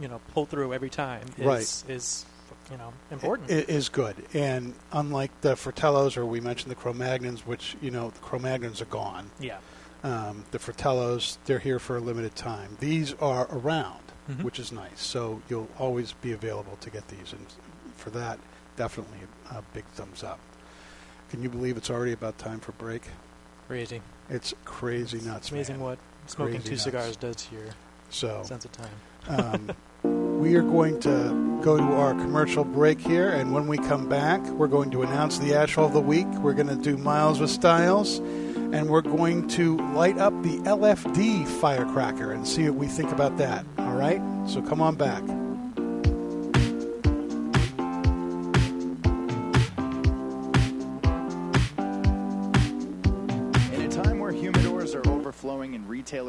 you 0.00 0.08
know, 0.08 0.20
pull 0.32 0.46
through 0.46 0.72
every 0.72 0.88
time 0.90 1.22
is 1.36 1.44
Right. 1.46 1.84
is 1.90 2.24
you 2.70 2.78
know 2.78 2.94
important. 3.10 3.50
It 3.50 3.68
is 3.68 3.90
good, 3.90 4.16
and 4.32 4.72
unlike 4.90 5.38
the 5.42 5.54
Fratellos, 5.54 6.16
or 6.16 6.24
we 6.24 6.40
mentioned 6.40 6.70
the 6.70 6.76
Cro-Magnons, 6.76 7.40
which 7.40 7.76
you 7.82 7.90
know 7.90 8.08
the 8.10 8.18
Cro-Magnons 8.20 8.80
are 8.80 8.86
gone. 8.86 9.30
yeah. 9.38 9.58
Um, 10.02 10.44
the 10.52 10.58
Fratellos, 10.58 11.36
they're 11.44 11.58
here 11.58 11.78
for 11.78 11.96
a 11.98 12.00
limited 12.00 12.34
time. 12.36 12.76
These 12.80 13.12
are 13.20 13.48
around, 13.52 14.00
Mhm. 14.30 14.42
which 14.44 14.58
is 14.58 14.72
nice. 14.72 15.00
So 15.00 15.40
you'll 15.48 15.68
always 15.78 16.12
be 16.12 16.32
available 16.32 16.76
to 16.80 16.90
get 16.90 17.08
these, 17.08 17.32
and 17.32 17.46
for 17.96 18.10
that, 18.10 18.38
definitely 18.76 19.18
a 19.50 19.62
big 19.74 19.84
thumbs 19.94 20.22
up. 20.22 20.38
Can 21.30 21.42
you 21.42 21.48
believe 21.48 21.76
it's 21.76 21.90
already 21.90 22.12
about 22.12 22.38
time 22.38 22.60
for 22.60 22.72
break? 22.72 23.02
Crazy. 23.66 24.00
It's 24.30 24.54
crazy 24.64 25.18
It's 25.18 25.26
nuts. 25.26 25.50
amazing 25.50 25.76
man. 25.76 25.84
what 25.84 25.98
smoking 26.26 26.54
Crazy 26.56 26.64
two 26.68 26.70
nuts. 26.72 26.82
cigars 26.84 27.16
does 27.16 27.36
to 27.36 27.54
your 27.54 27.64
So 28.10 28.42
sense 28.44 28.64
of 28.64 28.72
time. 28.72 29.70
um, 30.04 30.38
we 30.40 30.54
are 30.56 30.62
going 30.62 31.00
to 31.00 31.60
go 31.62 31.76
to 31.76 31.82
our 31.82 32.12
commercial 32.14 32.64
break 32.64 33.00
here, 33.00 33.30
and 33.30 33.52
when 33.52 33.66
we 33.66 33.76
come 33.78 34.08
back, 34.08 34.40
we're 34.50 34.66
going 34.68 34.90
to 34.92 35.02
announce 35.02 35.38
the 35.38 35.50
Ashhole 35.54 35.86
of 35.86 35.92
the 35.92 36.00
Week. 36.00 36.26
We're 36.40 36.54
going 36.54 36.68
to 36.68 36.76
do 36.76 36.96
Miles 36.96 37.40
with 37.40 37.50
Styles, 37.50 38.20
and 38.72 38.88
we're 38.88 39.02
going 39.02 39.48
to 39.48 39.76
light 39.94 40.18
up 40.18 40.32
the 40.42 40.58
LFD 40.58 41.46
firecracker 41.60 42.32
and 42.32 42.46
see 42.46 42.64
what 42.68 42.74
we 42.74 42.86
think 42.86 43.12
about 43.12 43.36
that. 43.38 43.64
All 43.78 43.94
right? 43.94 44.20
So 44.46 44.62
come 44.62 44.80
on 44.80 44.94
back. 44.94 45.22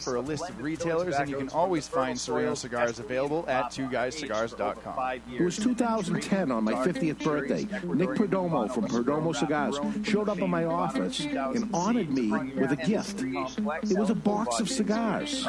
for 0.00 0.16
a 0.16 0.20
list 0.20 0.48
of 0.48 0.60
retailers, 0.60 1.14
and 1.16 1.28
you 1.28 1.36
can 1.36 1.48
always 1.50 1.88
find 1.88 2.18
Sereno 2.18 2.54
cigars 2.54 2.98
available 2.98 3.44
at 3.48 3.66
TwoGuysCigars.com. 3.66 5.20
It 5.32 5.42
was 5.42 5.56
2010 5.56 6.50
on 6.50 6.64
my 6.64 6.74
50th 6.74 7.22
birthday. 7.24 7.62
Nick 7.84 8.10
Perdomo 8.10 8.72
from 8.72 8.86
Perdomo 8.86 9.34
Cigars 9.34 9.78
showed 10.04 10.28
up 10.28 10.38
in 10.38 10.50
my 10.50 10.64
office 10.64 11.20
and 11.20 11.68
honored 11.74 12.10
me 12.10 12.30
with 12.30 12.72
a 12.72 12.76
gift. 12.76 13.22
It 13.22 13.98
was 13.98 14.10
a 14.10 14.14
box 14.14 14.60
of 14.60 14.68
cigars. 14.68 15.46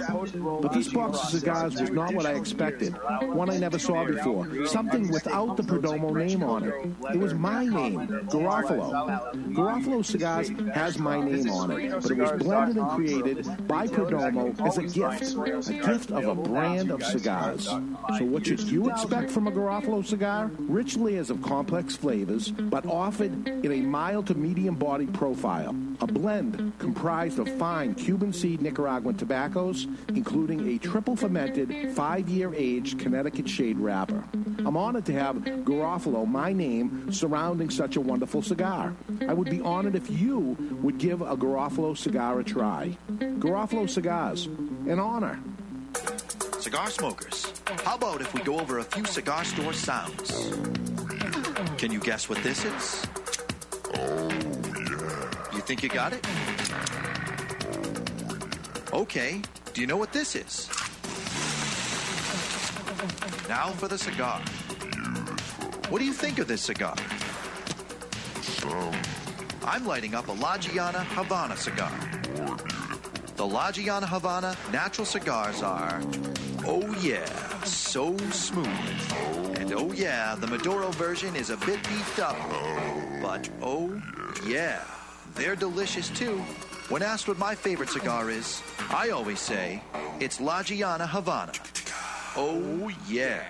But 0.62 0.74
this 0.74 0.92
box 0.92 1.24
of 1.24 1.30
cigars 1.30 1.80
was 1.80 1.92
not 1.92 2.14
what 2.14 2.26
I 2.26 2.34
expected. 2.34 2.94
One 3.22 3.50
I 3.50 3.58
never 3.58 3.80
saw 3.80 4.06
before. 4.06 4.66
Something 4.66 5.10
without 5.10 5.58
the 5.58 5.64
Perdomo 5.64 6.16
name 6.16 6.44
on 6.44 6.64
it. 6.64 6.74
It 7.14 7.20
was 7.20 7.34
my 7.34 7.66
name, 7.66 8.08
Garofalo. 8.28 9.54
Garofalo 9.54 10.04
Cigars 10.06 10.50
has 10.74 10.98
my 10.98 11.20
name 11.20 11.50
on 11.50 11.72
it, 11.72 11.92
but 12.02 12.12
it 12.12 12.18
was 12.18 12.32
blended 12.44 12.78
and 12.78 12.90
created 12.92 13.68
by 13.68 13.88
Perdomo 13.88 14.23
as 14.28 14.78
a 14.78 14.84
gift. 14.84 15.70
A 15.70 15.74
gift 15.74 16.12
of 16.12 16.26
a 16.28 16.36
brand 16.36 16.92
of 16.92 17.04
cigars. 17.04 17.66
So 17.66 18.26
what 18.26 18.46
should 18.46 18.62
you 18.62 18.90
expect 18.90 19.32
from 19.32 19.48
a 19.48 19.52
Garofalo 19.52 20.06
cigar? 20.06 20.52
Rich 20.58 20.98
layers 20.98 21.30
of 21.30 21.42
complex 21.42 21.96
flavors, 21.96 22.50
but 22.50 22.86
offered 22.86 23.48
in 23.48 23.72
a 23.72 23.82
mild 23.82 24.28
to 24.28 24.36
medium 24.36 24.76
body 24.76 25.08
profile. 25.08 25.76
A 26.02 26.08
blend 26.08 26.74
comprised 26.80 27.40
of 27.40 27.50
fine 27.58 27.96
Cuban 27.96 28.34
seed 28.34 28.62
Nicaraguan 28.62 29.16
tobaccos, 29.16 29.88
including 30.10 30.68
a 30.76 30.78
triple 30.78 31.16
fermented, 31.16 31.94
five 31.96 32.28
year 32.30 32.54
aged 32.54 33.00
Connecticut 33.00 33.48
shade 33.48 33.78
wrapper. 33.78 34.24
I'm 34.66 34.78
honored 34.78 35.06
to 35.06 35.14
have 35.14 35.36
Garofalo, 35.38 36.28
my 36.28 36.54
name, 36.54 37.12
surrounding 37.12 37.70
such 37.70 37.96
a 37.96 38.02
wonderful 38.02 38.42
cigar. 38.42 38.94
I 39.28 39.34
would 39.34 39.50
be 39.50 39.62
honored 39.62 39.96
if 39.96 40.10
you 40.10 40.58
would 40.82 40.98
give 40.98 41.22
a 41.22 41.36
Garofalo 41.38 41.98
cigar 41.98 42.40
a 42.40 42.44
try. 42.44 42.98
Garofalo 43.18 43.90
cigars, 44.14 44.46
an 44.46 45.00
honor. 45.00 45.40
Cigar 46.60 46.92
smokers, 46.92 47.52
how 47.84 47.96
about 47.96 48.22
if 48.22 48.32
we 48.32 48.42
go 48.42 48.60
over 48.60 48.78
a 48.78 48.84
few 48.84 49.04
cigar 49.06 49.44
store 49.44 49.74
sounds? 49.74 50.54
Can 51.80 51.92
you 51.92 52.00
guess 52.00 52.30
what 52.30 52.38
this 52.44 52.64
is? 52.64 53.08
Oh, 53.96 54.30
yeah. 54.30 55.56
You 55.56 55.62
think 55.62 55.82
you 55.82 55.90
got 55.90 56.14
it? 56.14 56.24
Okay, 58.94 59.42
do 59.74 59.82
you 59.82 59.88
know 59.88 59.98
what 59.98 60.14
this 60.14 60.36
is? 60.36 60.70
Now 63.50 63.72
for 63.72 63.88
the 63.88 63.98
cigar. 63.98 64.40
What 65.90 65.98
do 65.98 66.06
you 66.06 66.14
think 66.14 66.38
of 66.38 66.48
this 66.48 66.62
cigar? 66.62 66.96
I'm 69.66 69.88
lighting 69.88 70.14
up 70.14 70.28
a 70.28 70.34
La 70.34 70.58
Gianna 70.60 71.04
Havana 71.16 71.58
cigar. 71.58 71.92
The 73.44 73.50
La 73.50 73.74
Gianna 73.74 74.08
Havana 74.08 74.56
natural 74.72 75.06
cigars 75.06 75.62
are, 75.62 76.02
oh 76.66 76.96
yeah, 77.02 77.26
so 77.66 78.16
smooth. 78.32 78.70
And 79.60 79.74
oh 79.74 79.92
yeah, 79.92 80.36
the 80.36 80.48
Maduro 80.48 80.92
version 80.92 81.36
is 81.36 81.50
a 81.50 81.58
bit 81.58 81.84
beefed 81.90 82.20
up. 82.20 82.38
But 83.22 83.50
oh 83.62 84.02
yeah, 84.48 84.80
They're 85.36 85.56
delicious 85.56 86.10
too. 86.10 86.38
When 86.90 87.02
asked 87.02 87.28
what 87.28 87.40
my 87.40 87.56
favorite 87.56 87.90
cigar 87.90 88.30
is, 88.30 88.62
I 88.90 89.10
always 89.10 89.40
say 89.40 89.82
it's 90.20 90.40
La 90.40 90.62
Gianna 90.62 91.08
Havana. 91.08 91.54
Oh, 92.38 92.92
yeah. 93.10 93.44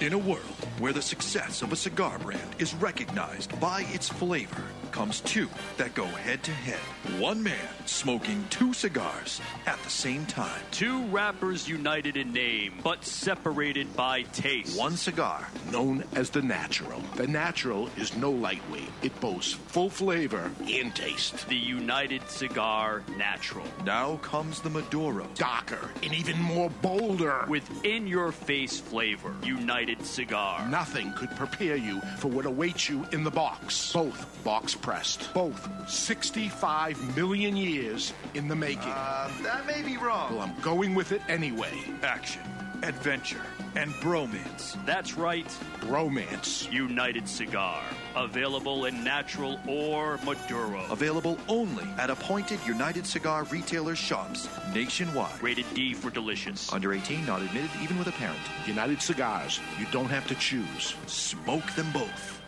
In 0.00 0.12
a 0.12 0.18
world 0.18 0.53
where 0.78 0.92
the 0.92 1.02
success 1.02 1.62
of 1.62 1.72
a 1.72 1.76
cigar 1.76 2.18
brand 2.18 2.40
is 2.58 2.74
recognized 2.74 3.58
by 3.60 3.82
its 3.92 4.08
flavor, 4.08 4.64
comes 4.90 5.20
two 5.20 5.48
that 5.76 5.94
go 5.94 6.04
head 6.04 6.42
to 6.42 6.50
head. 6.52 6.78
One 7.20 7.42
man 7.42 7.68
smoking 7.84 8.44
two 8.50 8.72
cigars 8.72 9.40
at 9.66 9.80
the 9.82 9.90
same 9.90 10.24
time. 10.26 10.60
Two 10.70 11.04
rappers 11.06 11.68
united 11.68 12.16
in 12.16 12.32
name, 12.32 12.74
but 12.82 13.04
separated 13.04 13.94
by 13.96 14.22
taste. 14.22 14.78
One 14.78 14.96
cigar. 14.96 15.48
Known 15.70 16.04
as 16.14 16.30
the 16.30 16.42
Natural. 16.42 17.00
The 17.16 17.26
Natural 17.26 17.88
is 17.96 18.16
no 18.16 18.30
lightweight. 18.30 18.90
It 19.02 19.18
boasts 19.20 19.52
full 19.52 19.90
flavor 19.90 20.50
and 20.68 20.94
taste. 20.94 21.48
The 21.48 21.56
United 21.56 22.28
Cigar 22.28 23.02
Natural. 23.16 23.66
Now 23.84 24.16
comes 24.18 24.60
the 24.60 24.70
Maduro. 24.70 25.26
Darker 25.34 25.90
and 26.02 26.14
even 26.14 26.40
more 26.40 26.70
bolder. 26.82 27.46
With 27.48 27.84
in 27.84 28.06
your 28.06 28.32
face 28.32 28.78
flavor. 28.78 29.34
United 29.42 30.04
Cigar. 30.04 30.63
Nothing 30.68 31.12
could 31.12 31.30
prepare 31.36 31.76
you 31.76 32.00
for 32.18 32.28
what 32.28 32.46
awaits 32.46 32.88
you 32.88 33.06
in 33.12 33.24
the 33.24 33.30
box. 33.30 33.92
Both 33.92 34.26
box 34.44 34.74
pressed. 34.74 35.32
Both 35.34 35.68
65 35.88 37.16
million 37.16 37.56
years 37.56 38.12
in 38.34 38.48
the 38.48 38.56
making. 38.56 38.92
Uh, 38.92 39.30
that 39.42 39.66
may 39.66 39.82
be 39.82 39.96
wrong. 39.96 40.32
well, 40.36 40.42
I'm 40.42 40.58
going 40.62 40.94
with 40.94 41.12
it 41.12 41.22
anyway. 41.28 41.72
Action, 42.02 42.42
adventure, 42.84 43.42
and 43.74 43.92
bromance. 43.94 44.76
That's 44.84 45.14
right. 45.14 45.46
Romance. 45.86 46.68
United 46.70 47.28
Cigar. 47.28 47.82
Available 48.14 48.84
in 48.84 49.02
natural 49.02 49.58
or 49.66 50.18
Maduro. 50.24 50.84
Available 50.90 51.38
only 51.48 51.84
at 51.98 52.10
appointed 52.10 52.60
United 52.66 53.06
Cigar 53.06 53.44
retailer 53.44 53.96
shops 53.96 54.48
nationwide. 54.74 55.42
Rated 55.42 55.66
D 55.74 55.94
for 55.94 56.10
delicious. 56.10 56.72
Under 56.72 56.92
18, 56.92 57.26
not 57.26 57.42
admitted 57.42 57.70
even 57.82 57.98
with 57.98 58.08
a 58.08 58.12
parent. 58.12 58.38
United 58.66 59.00
Cigars. 59.00 59.60
You 59.78 59.86
don't 59.90 60.10
have 60.10 60.26
to 60.28 60.34
choose. 60.36 60.94
Smoke 61.06 61.70
them 61.72 61.90
both. 61.92 62.40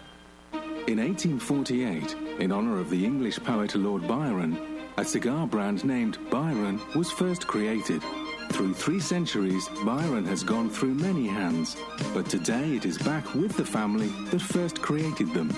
In 0.87 0.99
1848, 0.99 2.15
in 2.39 2.53
honor 2.53 2.79
of 2.79 2.91
the 2.91 3.05
English 3.05 3.41
poet 3.41 3.75
Lord 3.75 4.07
Byron, 4.07 4.57
a 4.99 5.05
cigar 5.05 5.47
brand 5.47 5.85
named 5.85 6.19
Byron 6.31 6.81
was 6.95 7.11
first 7.11 7.47
created. 7.47 8.03
Through 8.51 8.75
three 8.75 9.01
centuries, 9.01 9.69
Byron 9.85 10.25
has 10.25 10.43
gone 10.43 10.71
through 10.71 10.95
many 10.95 11.27
hands, 11.27 11.77
but 12.15 12.27
today 12.27 12.77
it 12.77 12.87
is 12.87 12.99
back 12.99 13.35
with 13.35 13.57
the 13.57 13.65
family 13.65 14.09
that 14.31 14.41
first 14.41 14.81
created 14.81 15.33
them. 15.35 15.51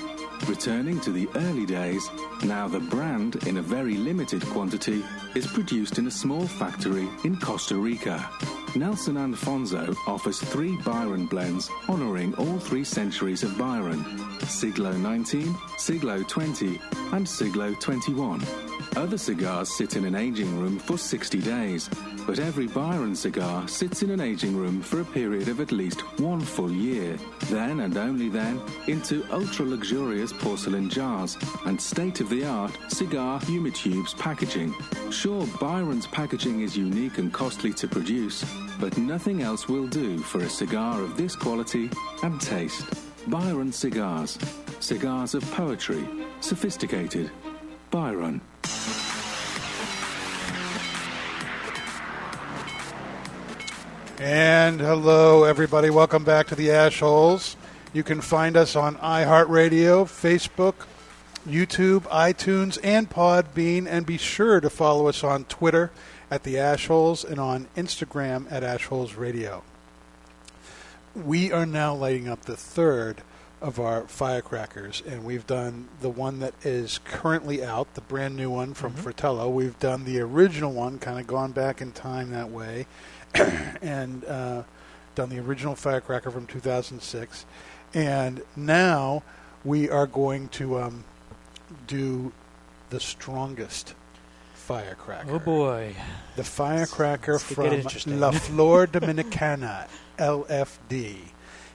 Returning 0.46 1.00
to 1.00 1.10
the 1.10 1.28
early 1.34 1.66
days, 1.66 2.08
now 2.42 2.68
the 2.68 2.80
brand, 2.80 3.36
in 3.46 3.58
a 3.58 3.62
very 3.62 3.96
limited 3.96 4.44
quantity, 4.46 5.04
is 5.34 5.46
produced 5.46 5.98
in 5.98 6.06
a 6.06 6.10
small 6.10 6.46
factory 6.46 7.08
in 7.24 7.36
Costa 7.36 7.76
Rica. 7.76 8.28
Nelson 8.74 9.16
Alfonso 9.16 9.94
offers 10.06 10.40
three 10.40 10.76
Byron 10.82 11.26
blends 11.26 11.70
honoring 11.88 12.34
all 12.34 12.58
three 12.58 12.84
centuries 12.84 13.42
of 13.42 13.56
Byron 13.58 14.04
Siglo 14.46 14.92
19, 14.92 15.54
Siglo 15.76 16.22
20, 16.22 16.80
and 17.12 17.28
Siglo 17.28 17.74
21. 17.74 18.42
Other 18.96 19.18
cigars 19.18 19.68
sit 19.68 19.96
in 19.96 20.04
an 20.04 20.14
aging 20.14 20.58
room 20.58 20.78
for 20.78 20.96
60 20.96 21.40
days, 21.40 21.88
but 22.26 22.38
every 22.38 22.66
Byron 22.66 23.14
cigar 23.14 23.68
sits 23.68 24.02
in 24.02 24.10
an 24.10 24.20
aging 24.20 24.56
room 24.56 24.80
for 24.80 25.00
a 25.00 25.04
period 25.04 25.48
of 25.48 25.60
at 25.60 25.72
least 25.72 26.00
one 26.18 26.40
full 26.40 26.70
year. 26.70 27.16
Then 27.46 27.80
and 27.80 27.96
only 27.96 28.28
then, 28.28 28.60
into 28.86 29.24
ultra 29.30 29.66
luxurious 29.66 30.27
porcelain 30.32 30.88
jars 30.88 31.36
and 31.66 31.80
state 31.80 32.20
of 32.20 32.28
the 32.28 32.44
art 32.44 32.76
cigar 32.88 33.40
humitubes 33.40 34.16
packaging. 34.18 34.74
Sure, 35.10 35.46
Byron's 35.60 36.06
packaging 36.06 36.60
is 36.60 36.76
unique 36.76 37.18
and 37.18 37.32
costly 37.32 37.72
to 37.74 37.88
produce, 37.88 38.44
but 38.78 38.96
nothing 38.98 39.42
else 39.42 39.68
will 39.68 39.86
do 39.86 40.18
for 40.18 40.40
a 40.40 40.48
cigar 40.48 41.02
of 41.02 41.16
this 41.16 41.34
quality 41.34 41.90
and 42.22 42.40
taste. 42.40 42.84
Byron 43.26 43.72
Cigars. 43.72 44.38
Cigars 44.80 45.34
of 45.34 45.42
poetry. 45.52 46.08
Sophisticated. 46.40 47.30
Byron. 47.90 48.40
And 54.20 54.80
hello, 54.80 55.44
everybody. 55.44 55.90
Welcome 55.90 56.24
back 56.24 56.48
to 56.48 56.56
the 56.56 56.72
Ash 56.72 56.98
Holes. 56.98 57.56
You 57.92 58.02
can 58.02 58.20
find 58.20 58.56
us 58.56 58.76
on 58.76 58.96
iHeartRadio, 58.96 60.04
Facebook, 60.04 60.74
YouTube, 61.46 62.02
iTunes, 62.02 62.78
and 62.84 63.08
Podbean. 63.08 63.86
And 63.88 64.04
be 64.04 64.18
sure 64.18 64.60
to 64.60 64.68
follow 64.68 65.08
us 65.08 65.24
on 65.24 65.44
Twitter 65.44 65.90
at 66.30 66.42
the 66.42 66.56
Ashholes 66.56 67.24
and 67.24 67.40
on 67.40 67.66
Instagram 67.76 68.50
at 68.52 68.62
Ash 68.62 68.84
Holes 68.86 69.14
Radio. 69.14 69.62
We 71.14 71.50
are 71.50 71.64
now 71.64 71.94
lighting 71.94 72.28
up 72.28 72.42
the 72.42 72.56
third 72.56 73.22
of 73.60 73.80
our 73.80 74.06
firecrackers, 74.06 75.02
and 75.06 75.24
we've 75.24 75.46
done 75.46 75.88
the 76.00 76.10
one 76.10 76.40
that 76.40 76.54
is 76.64 77.00
currently 77.04 77.64
out, 77.64 77.94
the 77.94 78.00
brand 78.02 78.36
new 78.36 78.50
one 78.50 78.74
from 78.74 78.92
Fratello. 78.92 79.48
We've 79.48 79.78
done 79.80 80.04
the 80.04 80.20
original 80.20 80.72
one, 80.72 80.98
kind 80.98 81.18
of 81.18 81.26
gone 81.26 81.52
back 81.52 81.80
in 81.80 81.92
time 81.92 82.30
that 82.30 82.50
way, 82.50 82.86
and 83.34 84.24
uh, 84.26 84.62
done 85.14 85.30
the 85.30 85.40
original 85.40 85.74
firecracker 85.74 86.30
from 86.30 86.46
2006. 86.46 87.46
And 87.94 88.42
now 88.56 89.22
we 89.64 89.88
are 89.88 90.06
going 90.06 90.48
to 90.50 90.80
um, 90.80 91.04
do 91.86 92.32
the 92.90 93.00
strongest 93.00 93.94
firecracker. 94.54 95.30
Oh 95.32 95.38
boy. 95.38 95.94
The 96.36 96.44
firecracker 96.44 97.32
Let's 97.32 97.54
get 97.54 98.02
from. 98.02 98.20
La 98.20 98.30
Flor 98.32 98.86
Dominicana, 98.86 99.88
LFD. 100.18 101.16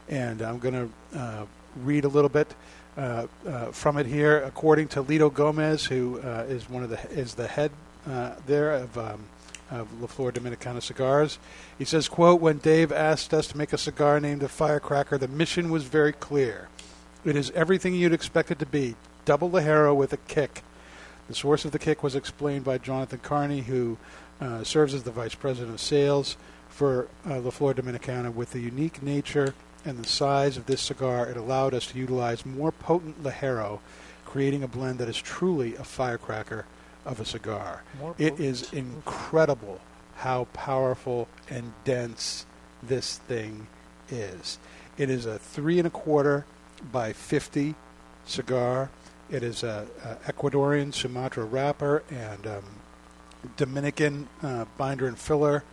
And 0.10 0.42
I'm 0.42 0.60
going 0.60 0.90
to 1.12 1.20
uh, 1.20 1.46
read 1.78 2.06
a 2.06 2.08
little 2.08 2.30
bit 2.30 2.54
uh, 2.98 3.28
uh, 3.48 3.66
from 3.72 3.98
it 3.98 4.06
here. 4.06 4.44
According 4.44 4.90
to 4.90 5.04
Litto 5.04 5.34
Gomez, 5.34 5.86
who 5.86 6.20
uh, 6.20 6.46
is 6.48 6.70
one 6.70 6.84
of 6.84 6.90
the 6.90 7.00
is 7.12 7.34
the 7.34 7.48
head 7.48 7.72
uh, 8.08 8.36
there 8.46 8.74
of 8.74 8.98
um, 8.98 9.24
of 9.72 10.02
La 10.02 10.08
Flor 10.08 10.32
Dominicana 10.32 10.82
cigars, 10.82 11.40
he 11.78 11.86
says, 11.86 12.08
"quote 12.08 12.42
When 12.42 12.58
Dave 12.58 12.92
asked 12.92 13.34
us 13.34 13.48
to 13.48 13.58
make 13.58 13.74
a 13.74 13.78
cigar 13.78 14.20
named 14.20 14.44
a 14.44 14.48
firecracker, 14.48 15.18
the 15.18 15.28
mission 15.28 15.70
was 15.70 15.84
very 15.84 16.14
clear. 16.14 16.68
It 17.26 17.36
is 17.36 17.52
everything 17.52 17.96
you'd 17.96 18.14
expect 18.14 18.52
it 18.52 18.60
to 18.60 18.66
be: 18.66 18.96
double 19.26 19.50
the 19.50 19.62
hero 19.62 19.94
with 19.94 20.14
a 20.14 20.18
kick." 20.18 20.64
The 21.28 21.36
source 21.36 21.64
of 21.64 21.72
the 21.72 21.80
kick 21.80 22.04
was 22.04 22.16
explained 22.16 22.66
by 22.66 22.78
Jonathan 22.78 23.20
Carney, 23.24 23.62
who 23.62 23.98
uh, 24.42 24.64
serves 24.64 24.94
as 24.94 25.04
the 25.04 25.12
vice 25.12 25.36
president 25.36 25.74
of 25.74 25.80
sales 25.80 26.36
for 26.70 27.08
uh, 27.26 27.40
La 27.40 27.50
Flor 27.50 27.74
Dominicana. 27.74 28.34
With 28.34 28.52
the 28.52 28.60
unique 28.60 29.02
nature 29.02 29.54
and 29.86 29.98
the 29.98 30.08
size 30.08 30.58
of 30.58 30.66
this 30.66 30.82
cigar, 30.82 31.28
it 31.28 31.38
allowed 31.38 31.74
us 31.74 31.88
to 31.88 31.98
utilize 31.98 32.46
more 32.46 32.72
potent 32.72 33.24
Ligero, 33.24 33.80
creating 34.26 34.64
a 34.64 34.68
blend 34.68 35.00
that 35.00 35.08
is 35.08 35.18
truly 35.18 35.76
a 35.76 35.84
firecracker 35.84 36.66
of 37.06 37.20
a 37.20 37.26
cigar. 37.26 37.84
More 38.00 38.16
It 38.18 38.40
is 38.40 38.72
incredible 38.74 39.80
how 40.16 40.46
powerful 40.54 41.28
and 41.50 41.74
dense 41.84 42.46
this 42.82 43.18
thing 43.18 43.68
is. 44.10 44.58
It 44.98 45.10
is 45.10 45.26
a 45.26 45.40
three 45.40 45.80
and 45.80 45.88
a 45.88 45.92
quarter 45.92 46.46
by 46.92 47.14
50 47.14 47.76
cigar. 48.26 48.90
It 49.30 49.44
is 49.44 49.64
a, 49.64 49.88
a 50.04 50.32
Ecuadorian 50.32 50.94
Sumatra 50.94 51.44
wrapper 51.44 52.04
and 52.10 52.46
um, 52.46 52.64
Dominican 53.58 54.28
uh, 54.42 54.66
binder 54.78 55.08
and 55.08 55.18
filler. 55.18 55.64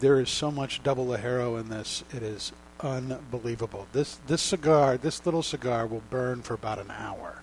There 0.00 0.20
is 0.20 0.28
so 0.28 0.50
much 0.50 0.82
double 0.82 1.06
Ligero 1.06 1.58
in 1.58 1.68
this. 1.68 2.04
It 2.14 2.22
is 2.22 2.52
unbelievable. 2.80 3.86
This 3.92 4.18
this 4.26 4.42
cigar, 4.42 4.96
this 4.98 5.24
little 5.24 5.42
cigar, 5.42 5.86
will 5.86 6.02
burn 6.10 6.42
for 6.42 6.54
about 6.54 6.78
an 6.78 6.90
hour. 6.90 7.42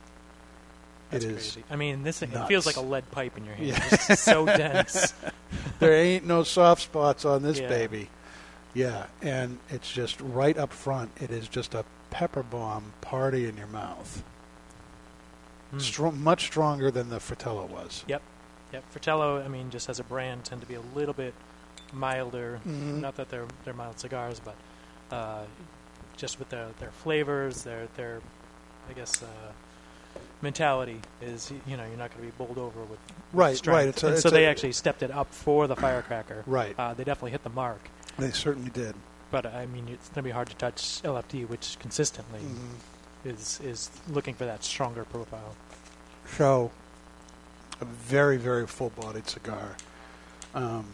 That's 1.14 1.26
it 1.26 1.32
is. 1.32 1.36
crazy. 1.54 1.64
I 1.70 1.76
mean, 1.76 2.04
this 2.04 2.20
thing 2.20 2.32
it 2.34 2.48
feels 2.48 2.66
like 2.66 2.76
a 2.78 2.82
lead 2.82 3.10
pipe 3.12 3.38
in 3.38 3.46
your 3.46 3.56
hand. 3.56 3.70
Yeah. 3.70 3.88
It's 4.10 4.20
so 4.22 4.46
dense. 4.46 5.14
there 5.80 5.94
ain't 5.94 6.26
no 6.26 6.44
soft 6.44 6.82
spots 6.82 7.24
on 7.26 7.42
this 7.44 7.60
Yeah. 7.60 7.68
baby. 7.70 8.10
Yeah, 8.74 9.06
and 9.22 9.60
it's 9.70 9.92
just 9.92 10.20
right 10.20 10.58
up 10.58 10.74
front. 10.74 11.12
It 11.22 11.30
is 11.30 11.48
just 11.48 11.76
a 11.76 11.86
pepper 12.10 12.42
bomb 12.44 12.94
party 13.02 13.48
in 13.48 13.56
your 13.56 13.68
mouth. 13.68 14.24
Mm. 15.74 15.82
Strong, 15.82 16.20
much 16.24 16.46
stronger 16.46 16.90
than 16.92 17.10
the 17.10 17.20
Fratello 17.20 17.66
was. 17.66 18.04
Yep. 18.08 18.22
Yep. 18.74 18.84
Fratello, 18.92 19.44
I 19.44 19.48
mean, 19.48 19.70
just 19.70 19.90
as 19.90 20.00
a 20.00 20.04
brand, 20.04 20.44
tend 20.46 20.62
to 20.62 20.68
be 20.68 20.74
a 20.74 20.82
little 20.96 21.14
bit 21.14 21.34
milder. 21.92 22.60
Mhm. 22.68 23.00
Not 23.02 23.16
that 23.18 23.30
they're 23.30 23.46
they're 23.64 23.74
mild 23.76 24.00
cigars, 24.00 24.42
but 24.44 24.56
uh, 25.16 25.44
just 26.18 26.40
with 26.40 26.50
their 26.50 26.70
their 26.80 26.90
flavors, 26.92 27.64
their 27.64 27.88
their 27.96 28.22
I 28.90 28.94
guess 28.94 29.22
uh, 29.22 29.28
mentality 30.44 31.00
is 31.22 31.52
you 31.66 31.76
know 31.78 31.84
you're 31.86 31.98
not 31.98 32.12
going 32.16 32.30
to 32.30 32.38
be 32.38 32.44
bowled 32.46 32.58
over 32.60 32.82
with 32.84 33.00
Right, 33.32 33.58
strength. 33.58 33.76
right. 33.76 33.88
It's 33.88 34.04
a- 34.04 34.08
it's 34.14 34.22
so 34.22 34.30
they 34.30 34.46
a- 34.46 34.50
actually 34.52 34.74
stepped 34.74 35.02
it 35.02 35.10
up 35.10 35.34
for 35.34 35.66
the 35.68 35.76
firecracker. 35.76 36.44
Right. 36.46 36.76
Uh, 36.78 36.94
they 36.94 37.04
definitely 37.04 37.32
hit 37.32 37.44
the 37.44 37.50
mark. 37.50 37.80
They 38.20 38.30
certainly 38.32 38.70
did. 38.70 38.94
But 39.32 39.48
I 39.48 39.66
mean, 39.66 39.88
it's 39.88 40.10
going 40.10 40.16
to 40.18 40.22
be 40.24 40.30
hard 40.30 40.50
to 40.50 40.56
touch 40.56 41.02
LFD, 41.04 41.48
which 41.48 41.78
consistently 41.80 42.42
Mhm. 42.42 43.28
is 43.32 43.60
is 43.64 43.90
looking 44.10 44.36
for 44.36 44.46
that 44.46 44.64
stronger 44.64 45.06
profile. 45.06 45.56
So, 46.38 46.70
a 47.82 47.86
very, 47.86 48.38
very 48.38 48.68
full 48.68 48.92
bodied 48.92 49.28
cigar. 49.28 49.76
Um, 50.54 50.86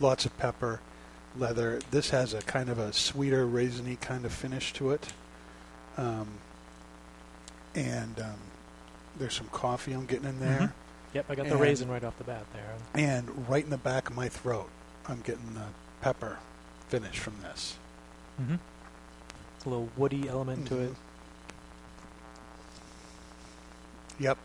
lots 0.00 0.24
of 0.24 0.36
pepper, 0.38 0.80
leather. 1.36 1.80
This 1.90 2.10
has 2.10 2.32
a 2.32 2.40
kind 2.42 2.70
of 2.70 2.78
a 2.78 2.92
sweeter, 2.94 3.46
raisiny 3.46 4.00
kind 4.00 4.24
of 4.24 4.32
finish 4.32 4.72
to 4.74 4.92
it. 4.92 5.12
Um, 5.98 6.38
and 7.74 8.18
um, 8.20 8.34
there's 9.18 9.34
some 9.34 9.48
coffee 9.48 9.92
I'm 9.92 10.06
getting 10.06 10.28
in 10.28 10.40
there. 10.40 10.58
Mhm. 10.60 10.72
Yep, 11.14 11.26
I 11.30 11.34
got 11.36 11.48
the 11.48 11.56
raisin 11.56 11.88
right 11.88 12.02
off 12.02 12.18
the 12.18 12.24
bat 12.24 12.44
there. 12.52 12.74
And 12.94 13.48
right 13.48 13.62
in 13.62 13.70
the 13.70 13.78
back 13.78 14.08
of 14.10 14.16
my 14.16 14.28
throat, 14.28 14.68
I'm 15.06 15.20
getting 15.20 15.54
the 15.54 15.66
pepper 16.00 16.38
finish 16.88 17.18
from 17.20 17.34
this. 17.42 17.76
Mm-hmm. 18.40 18.54
A 19.64 19.68
little 19.68 19.88
woody 19.96 20.28
element 20.28 20.66
to 20.68 20.80
it. 20.80 20.90
Mhm. 20.90 20.94
Yep. 24.18 24.38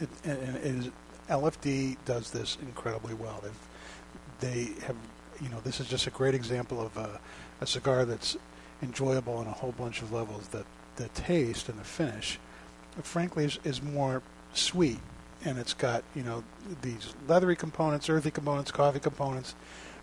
It, 0.00 0.08
and, 0.24 0.38
and 0.38 0.56
it 0.56 0.64
is, 0.64 0.90
LFD 1.28 1.96
does 2.04 2.30
this 2.30 2.56
incredibly 2.62 3.14
well. 3.14 3.42
They've, 3.42 3.52
they 4.40 4.72
have, 4.86 4.96
you 5.40 5.48
know, 5.48 5.60
this 5.60 5.80
is 5.80 5.88
just 5.88 6.06
a 6.06 6.10
great 6.10 6.34
example 6.34 6.80
of 6.80 6.96
a, 6.96 7.20
a 7.60 7.66
cigar 7.66 8.04
that's 8.04 8.36
enjoyable 8.82 9.34
on 9.34 9.46
a 9.46 9.52
whole 9.52 9.72
bunch 9.72 10.02
of 10.02 10.12
levels. 10.12 10.48
That 10.48 10.66
the 11.02 11.08
taste 11.20 11.68
and 11.68 11.78
the 11.78 11.84
finish, 11.84 12.38
frankly, 13.02 13.44
is, 13.44 13.58
is 13.64 13.82
more 13.82 14.22
sweet, 14.54 15.00
and 15.44 15.58
it's 15.58 15.74
got 15.74 16.04
you 16.14 16.22
know 16.22 16.44
these 16.82 17.14
leathery 17.28 17.56
components, 17.56 18.08
earthy 18.08 18.30
components, 18.30 18.70
coffee 18.70 19.00
components, 19.00 19.54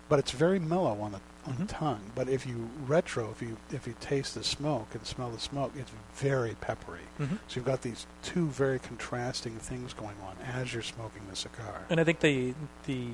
but 0.09 0.19
it's 0.19 0.31
very 0.31 0.59
mellow 0.59 0.99
on 1.01 1.11
the 1.13 1.21
on 1.47 1.53
Mhm. 1.53 1.57
the 1.59 1.65
tongue. 1.73 2.01
But 2.15 2.27
if 2.27 2.45
you 2.45 2.69
retro, 2.85 3.31
if 3.31 3.41
you 3.41 3.57
if 3.71 3.87
you 3.87 3.95
taste 4.01 4.35
the 4.35 4.43
smoke 4.43 4.87
and 4.93 5.05
smell 5.05 5.29
the 5.31 5.39
smoke, 5.39 5.71
it's 5.75 5.91
very 6.15 6.55
peppery. 6.59 7.07
Mm-hmm. 7.19 7.35
So 7.47 7.55
you've 7.55 7.65
got 7.65 7.81
these 7.81 8.05
two 8.23 8.47
very 8.47 8.77
contrasting 8.79 9.55
things 9.57 9.93
going 9.93 10.17
on 10.27 10.35
as 10.45 10.73
you're 10.73 10.83
smoking 10.83 11.21
the 11.29 11.35
cigar. 11.35 11.85
And 11.89 11.99
I 11.99 12.03
think 12.03 12.19
the 12.19 12.53
the 12.85 13.07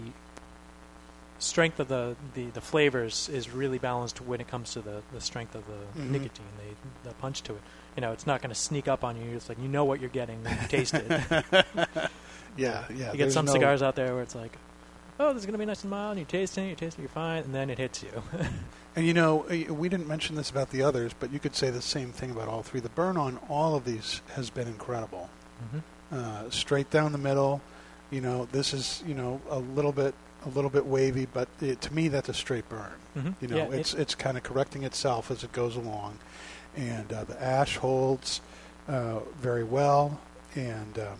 strength 1.39 1.79
of 1.79 1.87
the, 1.87 2.15
the, 2.33 2.45
the 2.47 2.61
flavors 2.61 3.29
is 3.29 3.49
really 3.49 3.77
balanced 3.77 4.21
when 4.21 4.39
it 4.41 4.47
comes 4.47 4.73
to 4.73 4.81
the, 4.81 5.01
the 5.13 5.19
strength 5.21 5.53
of 5.55 5.63
the 5.67 5.99
Mhm. 6.01 6.09
nicotine, 6.11 6.45
the, 7.03 7.09
the 7.09 7.15
punch 7.15 7.41
to 7.43 7.53
it. 7.53 7.61
You 7.95 8.01
know, 8.01 8.11
it's 8.11 8.25
not 8.27 8.41
going 8.41 8.49
to 8.49 8.55
sneak 8.59 8.87
up 8.87 9.03
on 9.03 9.15
you. 9.15 9.35
It's 9.35 9.47
like 9.49 9.59
you 9.59 9.67
know 9.67 9.85
what 9.85 9.99
you're 9.99 10.09
getting 10.09 10.43
when 10.43 10.57
you 10.61 10.67
taste 10.67 10.93
it. 10.95 11.09
Yeah, 12.57 12.85
yeah. 12.93 13.11
you 13.11 13.17
get 13.17 13.33
some 13.33 13.45
no- 13.45 13.51
cigars 13.51 13.81
out 13.81 13.95
there 13.95 14.13
where 14.13 14.23
it's 14.23 14.35
like, 14.35 14.57
oh, 15.19 15.33
this 15.33 15.41
is 15.41 15.45
going 15.45 15.53
to 15.53 15.59
be 15.59 15.65
nice 15.65 15.81
and 15.83 15.91
mild. 15.91 16.11
And 16.11 16.19
you 16.19 16.25
taste 16.25 16.57
it, 16.57 16.69
you 16.69 16.75
taste 16.75 16.97
it, 16.97 17.01
you're 17.01 17.09
fine, 17.09 17.43
and 17.43 17.53
then 17.53 17.69
it 17.69 17.77
hits 17.77 18.01
you. 18.03 18.09
And 18.97 19.05
you 19.05 19.13
know, 19.13 19.43
uh, 19.49 19.73
we 19.73 19.89
didn't 19.89 20.07
mention 20.07 20.37
this 20.37 20.49
about 20.49 20.69
the 20.69 20.81
others, 20.81 21.11
but 21.19 21.29
you 21.33 21.37
could 21.37 21.53
say 21.53 21.69
the 21.69 21.81
same 21.81 22.13
thing 22.13 22.31
about 22.31 22.47
all 22.47 22.63
three. 22.63 22.79
The 22.79 22.87
burn 22.87 23.17
on 23.17 23.37
all 23.49 23.75
of 23.75 23.83
these 23.83 24.21
has 24.35 24.49
been 24.49 24.69
incredible. 24.69 25.29
mm-hmm. 25.61 26.15
Uh, 26.17 26.49
straight 26.49 26.89
down 26.91 27.11
the 27.11 27.17
middle. 27.17 27.59
You 28.09 28.21
know, 28.21 28.47
this 28.53 28.73
is 28.73 29.03
you 29.05 29.13
know 29.13 29.41
a 29.49 29.59
little 29.59 29.91
bit 29.91 30.15
a 30.45 30.49
little 30.49 30.69
bit 30.69 30.85
wavy, 30.85 31.27
but 31.31 31.47
it, 31.61 31.81
to 31.81 31.93
me 31.93 32.07
that's 32.07 32.29
a 32.29 32.33
straight 32.33 32.67
burn. 32.69 32.91
Mm-hmm. 33.17 33.31
You 33.41 33.47
know, 33.47 33.57
yeah, 33.57 33.77
it's 33.77 33.93
it, 33.93 34.01
it's 34.01 34.15
kind 34.15 34.37
of 34.37 34.43
correcting 34.43 34.83
itself 34.83 35.31
as 35.31 35.43
it 35.43 35.51
goes 35.51 35.75
along, 35.75 36.19
and 36.75 37.11
uh, 37.11 37.23
the 37.23 37.41
ash 37.41 37.77
holds 37.77 38.41
uh, 38.87 39.19
very 39.39 39.63
well. 39.63 40.19
And 40.55 40.99
um, 40.99 41.17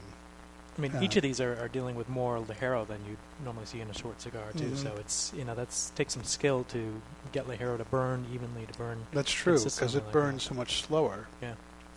I 0.78 0.82
mean, 0.82 0.96
uh, 0.96 1.02
each 1.02 1.16
of 1.16 1.24
these 1.24 1.40
are, 1.40 1.58
are 1.60 1.68
dealing 1.68 1.96
with 1.96 2.10
more 2.10 2.40
Ligero 2.40 2.88
than 2.88 3.00
you 3.08 3.18
normally 3.44 3.66
see 3.66 3.82
in 3.82 3.90
a 3.90 3.94
short 3.94 4.22
cigar 4.22 4.44
too. 4.58 4.66
Mhm. 4.66 4.78
So 4.78 4.94
it's 5.00 5.32
you 5.36 5.46
know 5.46 5.56
that's 5.56 5.92
takes 5.92 6.14
some 6.14 6.24
skill 6.24 6.66
to 6.66 7.02
get 7.32 7.48
Ligero 7.48 7.78
to 7.78 7.86
burn 7.86 8.26
evenly, 8.34 8.66
to 8.66 8.78
burn 8.78 9.06
that's 9.14 9.32
true 9.32 9.62
because 9.64 9.96
it 9.96 10.04
like 10.04 10.12
burns 10.12 10.44
that. 10.44 10.50
so 10.50 10.56
much 10.56 10.82
slower. 10.84 11.28
Yeah. 11.42 11.54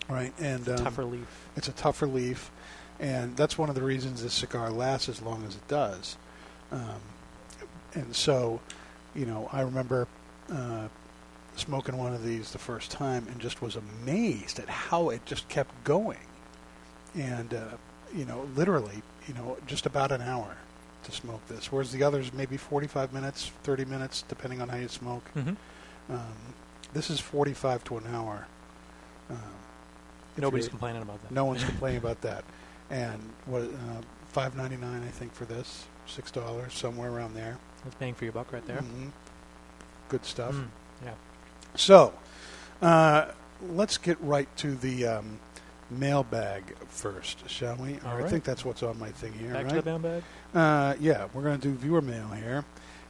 Right. 0.08 0.32
And 0.38 0.68
um, 0.68 0.76
tougher 0.76 1.04
leaf. 1.04 1.48
It's 1.56 1.68
a 1.68 1.72
tougher 1.72 2.06
leaf, 2.06 2.50
and 2.98 3.36
that's 3.36 3.58
one 3.58 3.68
of 3.68 3.74
the 3.74 3.82
reasons 3.82 4.22
this 4.22 4.32
cigar 4.32 4.70
lasts 4.70 5.08
as 5.08 5.20
long 5.20 5.44
as 5.44 5.54
it 5.56 5.68
does. 5.68 6.16
Um, 6.70 7.00
and 7.94 8.14
so, 8.14 8.60
you 9.14 9.26
know, 9.26 9.48
I 9.52 9.62
remember 9.62 10.06
uh, 10.50 10.88
smoking 11.56 11.96
one 11.96 12.14
of 12.14 12.24
these 12.24 12.52
the 12.52 12.58
first 12.58 12.90
time 12.90 13.26
and 13.28 13.40
just 13.40 13.60
was 13.62 13.76
amazed 13.76 14.58
at 14.58 14.68
how 14.68 15.10
it 15.10 15.24
just 15.26 15.48
kept 15.48 15.84
going. 15.84 16.18
And, 17.14 17.54
uh, 17.54 17.76
you 18.14 18.24
know, 18.24 18.48
literally, 18.54 19.02
you 19.26 19.34
know, 19.34 19.56
just 19.66 19.86
about 19.86 20.12
an 20.12 20.22
hour 20.22 20.56
to 21.04 21.12
smoke 21.12 21.46
this, 21.48 21.70
whereas 21.72 21.92
the 21.92 22.02
others 22.02 22.32
maybe 22.32 22.56
45 22.56 23.12
minutes, 23.12 23.50
30 23.62 23.84
minutes, 23.84 24.24
depending 24.28 24.60
on 24.60 24.68
how 24.68 24.76
you 24.76 24.88
smoke. 24.88 25.24
Mm-hmm. 25.34 26.12
Um, 26.12 26.54
this 26.92 27.10
is 27.10 27.20
45 27.20 27.84
to 27.84 27.96
an 27.98 28.06
hour. 28.14 28.46
Um, 29.30 29.38
if 30.36 30.42
Nobody's 30.42 30.68
complaining 30.68 31.02
about 31.02 31.20
that. 31.22 31.32
no 31.32 31.44
one's 31.44 31.64
complaining 31.64 31.98
about 31.98 32.20
that. 32.22 32.44
And 32.90 33.20
what 33.46 33.62
uh, 33.62 34.00
five 34.28 34.56
ninety 34.56 34.76
nine 34.76 35.02
I 35.02 35.10
think 35.10 35.34
for 35.34 35.44
this, 35.44 35.86
six 36.06 36.30
dollars 36.30 36.72
somewhere 36.74 37.10
around 37.10 37.34
there. 37.34 37.58
That's 37.84 37.96
paying 37.96 38.14
for 38.14 38.24
your 38.24 38.32
buck 38.32 38.52
right 38.52 38.66
there. 38.66 38.78
Mhm. 38.78 39.10
Good 40.08 40.24
stuff. 40.24 40.54
Mm, 40.54 40.68
yeah. 41.04 41.10
So, 41.74 42.12
uh, 42.82 43.26
let's 43.70 43.98
get 43.98 44.20
right 44.20 44.48
to 44.58 44.74
the 44.74 45.06
um, 45.06 45.38
mailbag 45.90 46.74
first, 46.88 47.48
shall 47.48 47.76
we? 47.76 47.98
All 48.04 48.12
I 48.12 48.20
right. 48.22 48.30
think 48.30 48.44
that's 48.44 48.64
what's 48.64 48.82
on 48.82 48.98
my 48.98 49.10
thing 49.10 49.32
here, 49.34 49.52
Back 49.52 49.64
right? 49.66 49.74
to 49.74 49.82
the 49.82 49.90
mailbag. 49.98 50.22
Uh, 50.54 50.94
yeah, 51.00 51.28
we're 51.34 51.42
going 51.42 51.60
to 51.60 51.68
do 51.68 51.74
viewer 51.74 52.00
mail 52.00 52.28
here. 52.28 52.64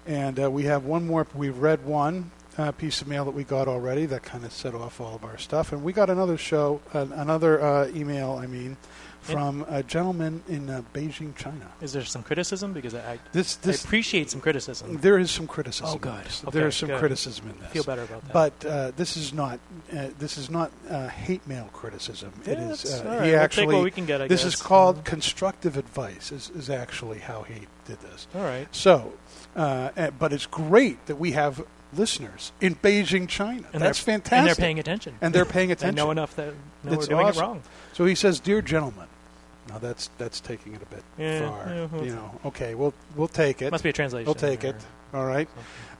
And 0.06 0.40
uh, 0.42 0.50
we 0.50 0.64
have 0.64 0.84
one 0.84 1.06
more. 1.06 1.26
We've 1.34 1.58
read 1.58 1.84
one 1.84 2.30
uh, 2.56 2.72
piece 2.72 3.02
of 3.02 3.08
mail 3.08 3.24
that 3.26 3.32
we 3.32 3.44
got 3.44 3.68
already 3.68 4.06
that 4.06 4.22
kind 4.22 4.44
of 4.44 4.52
set 4.52 4.74
off 4.74 5.00
all 5.00 5.14
of 5.14 5.24
our 5.24 5.38
stuff. 5.38 5.72
And 5.72 5.84
we 5.84 5.92
got 5.92 6.08
another 6.10 6.36
show, 6.36 6.80
another 6.92 7.60
uh, 7.62 7.88
email, 7.94 8.32
I 8.32 8.46
mean, 8.46 8.76
from 9.20 9.66
a 9.68 9.82
gentleman 9.82 10.42
in 10.48 10.70
uh, 10.70 10.82
Beijing, 10.94 11.34
China. 11.36 11.66
Is 11.80 11.92
there 11.92 12.04
some 12.04 12.22
criticism? 12.22 12.72
Because 12.72 12.94
I, 12.94 13.12
I, 13.14 13.18
This, 13.32 13.58
I 13.66 13.72
appreciate 13.72 14.30
some 14.30 14.40
criticism. 14.40 14.98
there 14.98 15.18
is 15.18 15.30
some 15.30 15.46
criticism. 15.46 15.88
Oh, 15.94 15.98
good. 15.98 16.12
Okay, 16.44 16.50
there 16.58 16.68
is 16.68 16.76
some 16.76 16.88
good. 16.88 16.98
criticism 16.98 17.50
in 17.50 17.58
this. 17.60 17.70
feel 17.70 17.84
better 17.84 18.02
about 18.04 18.22
that. 18.24 18.32
But 18.32 18.64
uh, 18.64 18.92
this 18.96 19.16
is 19.16 19.32
not. 19.32 19.60
Uh, 19.92 20.08
this 20.18 20.38
is 20.38 20.50
not 20.50 20.70
uh, 20.88 21.08
hate 21.08 21.46
mail 21.46 21.68
criticism. 21.72 22.32
yeah, 22.44 22.52
it 22.52 22.58
is. 22.58 22.84
Uh, 22.84 23.02
he 23.02 23.08
right. 23.08 23.20
We'll 23.22 23.38
actually. 23.40 23.66
take 23.66 23.74
what 23.74 23.84
we 23.84 23.90
can 23.90 24.06
get. 24.06 24.22
I 24.22 24.28
this 24.28 24.44
guess. 24.44 24.54
is 24.54 24.62
called 24.62 24.98
Mhm. 24.98 25.04
constructive 25.04 25.76
advice. 25.76 26.32
Is, 26.32 26.50
is 26.50 26.70
actually 26.70 27.18
how 27.18 27.42
he 27.42 27.66
did 27.86 28.00
this. 28.00 28.26
All 28.34 28.42
right. 28.42 28.68
So, 28.74 29.12
uh, 29.56 29.90
uh, 29.96 30.10
but 30.12 30.32
it's 30.32 30.46
great 30.46 31.04
that 31.06 31.16
we 31.16 31.32
have 31.32 31.62
listeners 31.94 32.52
in 32.60 32.74
Beijing, 32.76 33.28
China. 33.28 33.66
And 33.72 33.82
That's 33.82 33.98
fantastic. 33.98 34.38
And 34.38 34.46
they're 34.48 34.54
paying 34.54 34.78
attention. 34.78 35.14
And 35.20 35.34
they're 35.34 35.44
paying 35.56 35.68
They 35.68 35.72
attention. 35.74 35.94
know 35.96 36.10
enough 36.10 36.34
that 36.36 36.54
know 36.84 36.92
It's 36.92 37.08
we're 37.08 37.14
doing 37.16 37.26
awesome. 37.26 37.42
it 37.42 37.46
wrong. 37.46 37.62
So 37.92 38.04
he 38.04 38.14
says, 38.14 38.40
"Dear 38.40 38.62
gentlemen." 38.62 39.06
Now 39.68 39.78
that's 39.78 40.08
that's 40.18 40.40
taking 40.40 40.74
it 40.74 40.82
a 40.82 40.86
bit 40.86 41.02
Yeah, 41.18 41.48
far. 41.50 41.66
yeah, 41.68 41.84
well, 41.92 42.04
you 42.04 42.14
know. 42.14 42.40
Okay, 42.46 42.74
we'll 42.74 42.94
we'll 43.16 43.28
take 43.28 43.60
it. 43.62 43.70
Must 43.70 43.84
be 43.84 43.90
a 43.90 43.92
translation. 43.92 44.26
We'll 44.26 44.34
take 44.34 44.64
it. 44.64 44.76
All 45.12 45.26
right. 45.26 45.48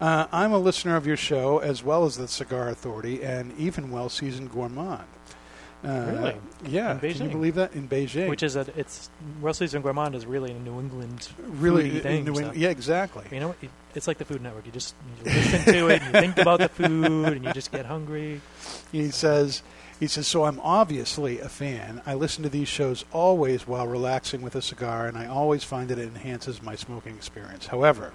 Uh, 0.01 0.26
I'm 0.32 0.53
a 0.53 0.59
listener 0.59 0.97
of 0.97 1.07
your 1.07 1.16
show 1.16 1.59
as 1.59 1.82
well 1.82 2.05
as 2.05 2.16
the 2.16 2.28
Cigar 2.28 2.68
Authority 2.68 3.22
and 3.22 3.53
even 3.59 3.91
well 3.91 4.09
seasoned 4.09 4.53
gourmand. 4.53 5.05
Uh, 5.85 5.89
Really? 6.12 6.37
Yeah. 6.66 6.93
In 7.01 7.14
Can 7.14 7.24
you 7.26 7.31
believe 7.31 7.55
that 7.55 7.74
in 7.74 7.89
Beijing? 7.89 8.29
Which 8.29 8.43
is 8.43 8.57
a, 8.57 8.66
it's 8.76 9.11
Series 9.53 9.74
and 9.74 9.85
Gourmand 9.85 10.14
is 10.16 10.26
really 10.26 10.51
a 10.51 10.59
New 10.59 10.81
England 10.81 11.29
really 11.39 12.01
thing. 12.01 12.18
in 12.18 12.24
New 12.24 12.35
so- 12.35 12.41
England. 12.41 12.61
Yeah, 12.61 12.70
exactly. 12.70 13.24
You 13.31 13.41
know, 13.41 13.49
what? 13.49 13.57
It's 13.95 14.07
like 14.09 14.18
the 14.18 14.24
Food 14.24 14.43
Network. 14.43 14.66
You 14.66 14.72
just 14.72 14.95
you 15.24 15.33
listen 15.33 15.72
to 15.72 15.89
it, 15.89 16.03
and 16.03 16.14
you 16.14 16.20
think 16.20 16.39
about 16.39 16.59
the 16.61 16.68
food, 16.68 17.33
and 17.33 17.45
you 17.45 17.53
just 17.53 17.70
get 17.72 17.87
hungry. 17.87 18.41
He 18.93 19.11
says, 19.11 19.62
he 20.01 20.07
says, 20.07 20.26
so 20.26 20.45
I'm 20.45 20.61
obviously 20.61 21.41
a 21.41 21.49
fan. 21.49 22.03
I 22.07 22.14
listen 22.14 22.43
to 22.45 22.49
these 22.49 22.68
shows 22.68 23.05
always 23.12 23.66
while 23.66 23.87
relaxing 23.87 24.43
with 24.43 24.55
a 24.55 24.62
cigar, 24.62 25.07
and 25.07 25.16
I 25.16 25.26
always 25.26 25.64
find 25.64 25.89
that 25.91 25.99
it 25.99 26.09
enhances 26.09 26.62
my 26.62 26.74
smoking 26.76 27.14
experience. 27.16 27.66
However, 27.68 28.12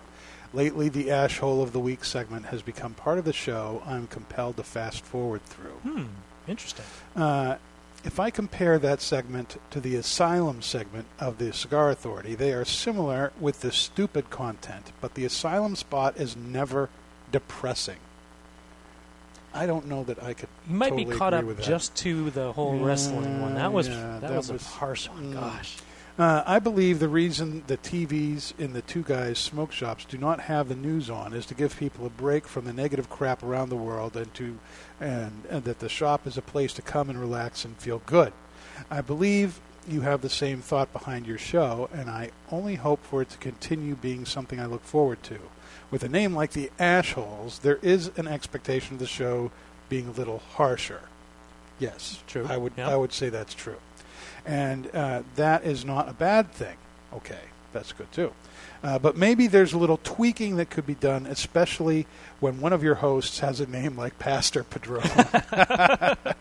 lately 0.53 0.88
the 0.89 1.11
ash 1.11 1.39
hole 1.39 1.61
of 1.61 1.74
the 1.74 1.80
week 1.80 2.03
segment 2.05 2.45
has 2.47 2.61
become 2.61 2.93
part 2.93 3.18
of 3.18 3.26
the 3.26 3.34
show 3.34 3.82
I'm 3.86 4.07
compelled 4.07 4.57
to 4.57 4.64
fast 4.64 5.03
forward 5.03 5.43
through. 5.43 5.72
Hmm. 5.91 6.03
Interesting. 6.47 6.85
Uh, 7.15 7.57
if 8.03 8.19
I 8.19 8.29
compare 8.29 8.77
that 8.79 9.01
segment 9.01 9.57
to 9.71 9.79
the 9.79 9.95
asylum 9.95 10.61
segment 10.61 11.05
of 11.19 11.37
the 11.37 11.53
Cigar 11.53 11.89
Authority, 11.89 12.35
they 12.35 12.51
are 12.51 12.65
similar 12.65 13.31
with 13.39 13.61
the 13.61 13.71
stupid 13.71 14.29
content, 14.29 14.91
but 14.99 15.13
the 15.13 15.23
asylum 15.23 15.75
spot 15.75 16.17
is 16.17 16.35
never 16.35 16.89
depressing. 17.31 17.97
I 19.53 19.65
don't 19.67 19.87
know 19.87 20.03
that 20.03 20.21
I 20.21 20.33
could. 20.33 20.49
You 20.67 20.75
might 20.75 20.89
totally 20.89 21.05
be 21.05 21.11
caught 21.15 21.33
up 21.33 21.59
just 21.61 21.95
to 21.97 22.29
the 22.31 22.51
whole 22.53 22.75
Yeah, 22.75 22.85
wrestling 22.85 23.41
one. 23.41 23.55
That 23.55 23.71
was 23.71 23.87
yeah, 23.87 24.17
that, 24.19 24.21
that 24.21 24.35
was, 24.37 24.51
was- 24.51 24.61
a 24.63 24.65
harsh 24.65 25.07
one. 25.09 25.31
mm. 25.31 25.39
Gosh. 25.39 25.77
Uh, 26.18 26.43
I 26.45 26.59
believe 26.59 26.99
the 26.99 27.07
reason 27.09 27.64
the 27.66 27.78
TVs 27.78 28.53
in 28.59 28.74
the 28.74 28.84
two 28.84 29.01
guys' 29.01 29.39
smoke 29.39 29.72
shops 29.72 30.05
do 30.05 30.18
not 30.18 30.41
have 30.41 30.70
the 30.70 30.76
news 30.76 31.09
on 31.09 31.34
is 31.34 31.45
to 31.47 31.55
give 31.55 31.76
people 31.78 32.05
a 32.05 32.09
break 32.09 32.47
from 32.47 32.66
the 32.66 32.74
negative 32.74 33.09
crap 33.09 33.41
around 33.41 33.70
the 33.70 33.76
world, 33.76 34.16
and 34.16 34.32
to 34.36 34.59
and, 35.01 35.43
and 35.49 35.64
that 35.64 35.80
the 35.80 35.89
shop 35.89 36.28
is 36.28 36.38
a 36.38 36.41
place 36.41 36.72
to 36.74 36.84
come 36.84 37.09
and 37.09 37.20
relax 37.20 37.66
and 37.66 37.76
feel 37.78 38.01
good. 38.05 38.32
I 38.91 39.01
believe 39.01 39.59
you 39.88 40.01
have 40.01 40.22
the 40.22 40.30
same 40.30 40.61
thought 40.61 40.93
behind 40.93 41.26
your 41.26 41.39
show, 41.39 41.89
and 41.91 42.09
I 42.09 42.30
only 42.51 42.76
hope 42.76 43.03
for 43.03 43.24
it 43.24 43.30
to 43.32 43.38
continue 43.39 43.95
being 43.95 44.26
something 44.26 44.59
I 44.59 44.68
look 44.68 44.84
forward 44.84 45.24
to. 45.24 45.39
With 45.89 46.03
a 46.03 46.09
name 46.09 46.36
like 46.36 46.51
the 46.51 46.72
Ashholes, 46.80 47.61
there 47.61 47.80
is 47.82 48.11
an 48.18 48.28
expectation 48.28 48.93
of 48.93 48.99
the 48.99 49.07
show 49.07 49.51
being 49.89 50.07
a 50.07 50.11
little 50.11 50.39
harsher. 50.53 51.01
Yes, 51.80 52.22
True. 52.28 52.45
I 52.47 52.57
would 52.57 52.74
Yeah. 52.78 52.89
I 52.89 52.95
would 52.95 53.11
say 53.14 53.30
that's 53.30 53.53
true, 53.53 53.78
and 54.45 54.89
uh, 54.93 55.23
that 55.35 55.63
is 55.63 55.85
not 55.85 56.09
a 56.09 56.13
bad 56.13 56.51
thing. 56.51 56.77
Okay, 57.13 57.39
that's 57.71 57.91
good 57.91 58.11
too. 58.11 58.33
Uh, 58.83 58.99
but 58.99 59.15
maybe 59.15 59.47
there's 59.47 59.71
a 59.71 59.77
little 59.77 59.99
tweaking 60.03 60.57
that 60.57 60.69
could 60.69 60.85
be 60.85 60.95
done, 60.95 61.25
especially 61.25 62.05
when 62.41 62.59
one 62.59 62.73
of 62.73 62.83
your 62.83 62.95
hosts 62.95 63.39
has 63.39 63.61
a 63.61 63.65
name 63.65 63.95
like 63.95 64.19
Pastor 64.19 64.63
Padron. 64.63 65.07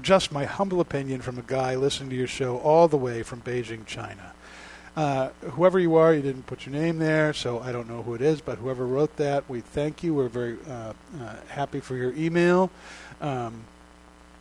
Just 0.00 0.32
my 0.32 0.46
humble 0.46 0.80
opinion 0.80 1.20
from 1.20 1.38
a 1.38 1.42
guy 1.42 1.76
listening 1.76 2.08
to 2.10 2.16
your 2.16 2.26
show 2.26 2.56
all 2.58 2.88
the 2.88 2.96
way 2.96 3.22
from 3.22 3.42
Beijing, 3.42 3.84
China. 3.84 4.32
Uh, 4.96 5.28
whoever 5.52 5.78
you 5.78 5.96
are, 5.96 6.14
you 6.14 6.22
didn't 6.22 6.46
put 6.46 6.66
your 6.66 6.74
name 6.74 6.98
there, 6.98 7.32
so 7.32 7.60
I 7.60 7.72
don't 7.72 7.88
know 7.88 8.02
who 8.02 8.14
it 8.14 8.20
is, 8.20 8.40
but 8.40 8.58
whoever 8.58 8.86
wrote 8.86 9.16
that, 9.16 9.48
we 9.48 9.60
thank 9.60 10.02
you. 10.02 10.14
We're 10.14 10.28
very 10.28 10.56
uh, 10.68 10.92
uh, 11.20 11.36
happy 11.48 11.80
for 11.80 11.96
your 11.96 12.14
email. 12.14 12.70
Um, 13.20 13.64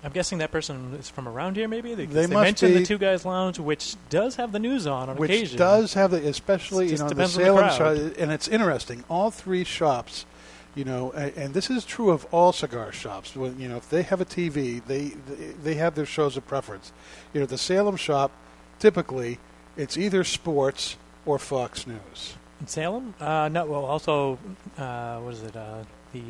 I'm 0.04 0.12
guessing 0.12 0.40
that 0.40 0.52
person 0.52 0.96
is 1.00 1.10
from 1.10 1.28
around 1.28 1.56
here, 1.58 1.68
maybe. 1.68 1.94
They, 1.94 2.06
They 2.06 2.26
they 2.26 2.34
mentioned 2.36 2.76
the 2.76 2.86
Two 2.86 2.98
Guys 2.98 3.24
Lounge, 3.26 3.60
which 3.60 3.96
does 4.10 4.36
have 4.38 4.52
the 4.52 4.60
news 4.60 4.88
on 4.88 5.10
on 5.10 5.16
which 5.18 5.30
occasion. 5.30 5.58
does 5.60 5.94
have 5.94 6.12
the, 6.12 6.28
especially 6.28 6.90
you 6.92 6.98
know 6.98 7.08
the 7.10 7.16
the 7.16 7.28
Salem 7.28 7.58
crowd. 7.68 7.78
shop, 7.78 8.14
and 8.18 8.32
it's 8.32 8.48
interesting. 8.48 9.04
All 9.10 9.30
three 9.30 9.64
shops, 9.64 10.26
you 10.74 10.84
know, 10.86 11.12
and, 11.12 11.36
and 11.38 11.54
this 11.54 11.70
is 11.70 11.86
true 11.86 12.10
of 12.10 12.26
all 12.32 12.52
cigar 12.52 12.92
shops. 12.92 13.36
When 13.36 13.60
you 13.60 13.68
know, 13.70 13.78
if 13.78 13.90
they 13.90 14.02
have 14.02 14.20
a 14.22 14.26
TV, 14.26 14.84
they 14.86 15.10
they, 15.10 15.46
they 15.64 15.74
have 15.76 15.94
their 15.96 16.08
shows 16.08 16.36
of 16.36 16.48
preference. 16.48 16.92
You 17.34 17.42
know, 17.42 17.46
the 17.46 17.58
Salem 17.60 17.96
shop, 17.96 18.32
typically, 18.80 19.38
it's 19.78 19.98
either 19.98 20.24
sports 20.24 20.98
or 21.28 21.38
Fox 21.38 21.86
News. 21.86 22.34
in 22.60 22.66
Salem. 22.66 23.14
Uh, 23.20 23.50
no, 23.52 23.66
well, 23.66 23.86
also, 23.86 24.40
uh, 24.80 25.20
what 25.20 25.34
is 25.36 25.44
it? 25.44 25.56
Uh, 25.56 25.84
the 26.14 26.24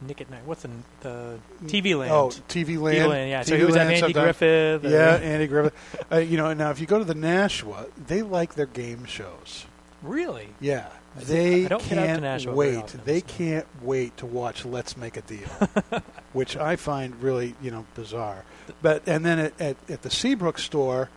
Nick 0.00 0.20
at 0.20 0.30
Night. 0.30 0.42
What's 0.44 0.62
the, 0.62 0.70
the 1.00 1.38
TV 1.64 1.96
Land? 1.98 2.12
Oh, 2.12 2.28
TV 2.48 2.78
Land. 2.80 2.96
TV 2.98 3.08
Land. 3.08 3.30
Yeah. 3.30 3.42
so 3.42 3.56
he 3.56 3.64
was 3.64 3.76
at 3.76 3.86
Andy 3.86 3.98
sometimes. 4.00 4.24
Griffith. 4.38 4.84
uh, 4.84 4.88
Yeah, 4.88 5.16
Andy 5.16 5.46
Griffith. 5.46 6.04
uh, 6.12 6.16
you 6.18 6.36
know, 6.36 6.52
now 6.54 6.70
if 6.70 6.80
you 6.80 6.86
go 6.86 6.98
to 6.98 7.04
the 7.04 7.14
Nashua, 7.14 7.86
they 8.06 8.22
like 8.22 8.54
their 8.54 8.66
game 8.66 9.04
shows. 9.04 9.66
Really? 10.02 10.48
Yeah, 10.60 10.88
I 11.16 11.18
don't- 11.20 11.28
they 11.28 11.64
I 11.64 11.68
don't 11.68 11.88
get 11.88 11.98
out 11.98 12.38
to 12.40 12.44
can't 12.44 12.56
wait. 12.56 12.76
often, 12.76 13.00
they 13.04 13.20
so. 13.20 13.26
can't 13.28 13.66
wait 13.82 14.16
to 14.18 14.26
watch 14.26 14.64
Let's 14.64 14.96
Make 14.96 15.16
a 15.16 15.22
Deal, 15.22 15.48
which 16.34 16.56
I 16.56 16.76
find 16.76 17.20
really 17.22 17.54
you 17.62 17.70
know 17.70 17.86
bizarre. 17.94 18.44
But 18.82 19.02
and 19.06 19.24
then 19.24 19.38
at, 19.38 19.60
at, 19.60 19.76
at 19.88 20.02
the 20.02 20.10
Seabrook 20.10 20.58
store, 20.58 21.08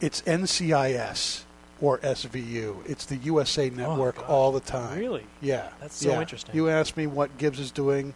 it's 0.00 0.20
NCIS 0.22 1.43
or 1.80 1.98
SVU. 1.98 2.76
It's 2.88 3.04
the 3.06 3.16
USA 3.16 3.68
Network 3.70 4.16
Oh, 4.28 4.32
all 4.32 4.52
the 4.52 4.60
time. 4.60 4.98
Really? 4.98 5.24
Yeah, 5.40 5.68
That's 5.80 5.96
so 5.96 6.10
yeah. 6.10 6.20
interesting. 6.20 6.54
You 6.54 6.68
ask 6.68 6.96
me 6.96 7.06
what 7.06 7.36
Gibbs 7.38 7.58
is 7.60 7.70
doing. 7.70 8.14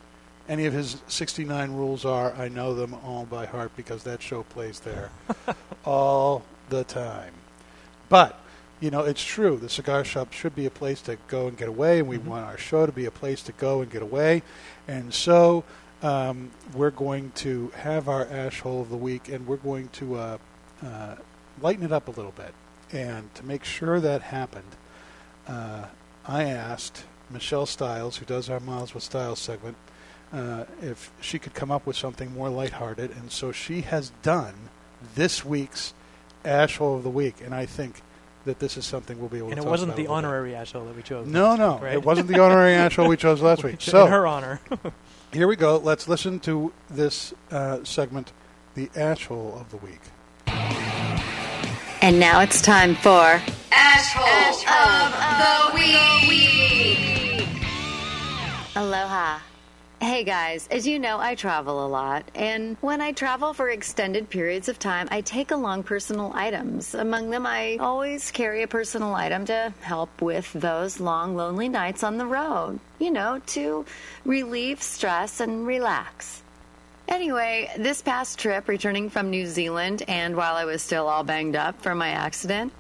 Any 0.49 0.65
of 0.67 0.73
his 0.73 1.03
69 1.09 1.73
rules 1.73 2.05
are, 2.05 2.33
I 2.35 2.49
know 2.49 2.75
them 2.75 2.95
all 3.05 3.27
by 3.27 3.45
heart 3.47 3.73
because 3.77 4.05
that 4.05 4.23
show 4.23 4.45
plays 4.45 4.81
there 4.81 5.11
all 5.85 6.43
the 6.71 6.85
time. 6.85 7.35
But, 8.09 8.39
you 8.81 8.91
know, 8.91 9.01
it's 9.03 9.23
true. 9.23 9.57
The 9.59 9.69
cigar 9.69 10.05
shop 10.05 10.33
should 10.33 10.55
be 10.55 10.65
a 10.65 10.71
place 10.71 11.03
to 11.03 11.17
go 11.29 11.49
and 11.49 11.57
get 11.59 11.69
away, 11.69 11.99
and 11.99 12.09
we 12.09 12.17
Mhm. 12.19 12.25
want 12.25 12.47
our 12.47 12.57
show 12.57 12.87
to 12.87 12.93
be 12.93 13.05
a 13.05 13.11
place 13.11 13.43
to 13.43 13.53
go 13.53 13.83
and 13.83 13.91
get 13.91 14.01
away. 14.03 14.43
And 14.87 15.13
so 15.13 15.65
um, 16.01 16.53
we're 16.75 16.91
going 16.93 17.33
to 17.33 17.73
have 17.77 18.09
our 18.09 18.25
ash 18.27 18.61
hole 18.61 18.81
of 18.81 18.89
the 18.89 18.97
week, 18.97 19.29
and 19.29 19.47
we're 19.47 19.57
going 19.57 19.89
to 19.89 20.15
uh, 20.15 20.39
uh, 20.87 21.17
lighten 21.61 21.85
it 21.85 21.93
up 21.93 22.07
a 22.09 22.13
little 22.13 22.31
bit. 22.33 22.55
And 22.93 23.35
to 23.35 23.45
make 23.45 23.65
sure 23.65 24.01
that 24.01 24.23
happened, 24.23 24.77
uh, 25.47 25.87
I 26.27 26.45
asked 26.45 27.05
Michelle 27.31 27.67
Stiles, 27.67 28.17
who 28.17 28.25
does 28.25 28.49
our 28.49 28.61
Miles 28.61 28.95
with 28.95 29.03
Styles 29.03 29.39
segment, 29.39 29.77
uh, 30.33 30.65
if 30.81 31.11
she 31.21 31.39
could 31.39 31.55
come 31.55 31.71
up 31.71 31.87
with 31.87 31.97
something 31.97 32.33
more 32.33 32.49
lighthearted, 32.49 33.11
and 33.13 33.31
so 33.31 33.51
she 33.53 33.83
has 33.83 34.11
done 34.23 34.55
this 35.15 35.45
week's 35.45 35.95
Ash 36.45 36.77
Hole 36.77 36.97
of 36.97 37.03
the 37.03 37.11
Week, 37.11 37.37
and 37.45 37.55
I 37.55 37.67
think 37.67 38.03
that 38.45 38.59
this 38.59 38.77
is 38.77 38.85
something 38.87 39.19
we'll 39.19 39.29
be 39.29 39.39
able 39.39 39.49
And 39.49 39.61
to 39.61 39.67
it 39.67 39.71
wasn't 39.71 39.97
the 39.97 40.03
a 40.03 40.05
little 40.05 40.15
bit. 40.17 40.19
honorary 40.19 40.55
Ash 40.55 40.73
Hole 40.73 40.85
that 40.85 40.97
we 40.97 41.03
chose. 41.03 41.27
No, 41.27 41.57
no, 41.57 41.75
week, 41.75 41.83
right? 41.83 41.93
it 41.95 42.05
wasn't 42.05 42.29
the 42.29 42.39
honorary 42.41 42.75
Ash 42.75 42.97
Hole 42.97 43.09
we 43.09 43.17
chose 43.17 43.43
last 43.43 43.65
week. 43.65 43.77
So 43.81 44.05
in 44.07 44.11
her 44.13 44.27
honor. 44.27 44.61
here 45.33 45.49
we 45.49 45.57
go. 45.57 45.77
Let's 45.79 46.09
listen 46.09 46.41
to 46.41 46.73
this 46.89 47.35
uh, 47.51 47.85
segment, 47.85 48.33
the 48.75 48.91
Ash 48.97 49.27
Hole 49.27 49.59
of 49.61 49.71
the 49.71 49.77
Week. 49.79 50.01
And 52.01 52.21
now 52.21 52.41
it's 52.41 52.63
time 52.63 52.95
for 52.95 53.43
Asshole 53.73 54.25
of 54.69 55.13
the 55.41 56.29
week. 56.29 57.49
Aloha. 58.77 59.41
Hey 60.01 60.23
guys, 60.23 60.69
as 60.71 60.87
you 60.87 61.01
know, 61.01 61.19
I 61.19 61.35
travel 61.35 61.85
a 61.85 61.89
lot, 61.89 62.31
and 62.37 62.77
when 62.81 63.01
I 63.01 63.11
travel 63.11 63.53
for 63.53 63.69
extended 63.69 64.31
periods 64.31 64.69
of 64.69 64.79
time, 64.79 65.09
I 65.11 65.23
take 65.23 65.51
along 65.51 65.83
personal 65.83 66.31
items. 66.37 66.95
Among 66.95 67.31
them, 67.31 67.45
I 67.45 67.79
always 67.81 68.31
carry 68.31 68.63
a 68.63 68.69
personal 68.69 69.17
item 69.17 69.45
to 69.47 69.75
help 69.81 70.23
with 70.23 70.53
those 70.53 71.01
long, 71.01 71.35
lonely 71.35 71.69
nights 71.69 72.05
on 72.05 72.17
the 72.17 72.27
road. 72.27 72.79
You 73.01 73.11
know, 73.11 73.41
to 73.47 73.85
relieve 74.25 74.85
stress 74.85 75.41
and 75.41 75.67
relax. 75.67 76.45
Anyway, 77.09 77.71
this 77.79 78.03
past 78.03 78.39
trip, 78.39 78.69
returning 78.69 79.09
from 79.09 79.31
New 79.31 79.47
Zealand, 79.47 80.03
and 80.07 80.37
while 80.37 80.55
I 80.55 80.67
was 80.67 80.83
still 80.83 81.09
all 81.09 81.25
banged 81.25 81.57
up 81.57 81.81
from 81.81 81.97
my 81.97 82.11
accident, 82.11 82.73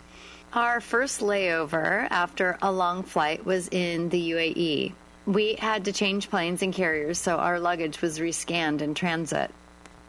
our 0.52 0.82
first 0.82 1.20
layover 1.20 2.06
after 2.10 2.58
a 2.60 2.70
long 2.70 3.02
flight 3.02 3.46
was 3.46 3.68
in 3.68 4.10
the 4.10 4.30
UAE. 4.30 4.92
We 5.26 5.54
had 5.54 5.86
to 5.86 5.92
change 5.92 6.28
planes 6.28 6.62
and 6.62 6.74
carriers, 6.74 7.18
so 7.18 7.36
our 7.36 7.58
luggage 7.58 8.02
was 8.02 8.18
rescanned 8.18 8.82
in 8.82 8.94
transit. 8.94 9.50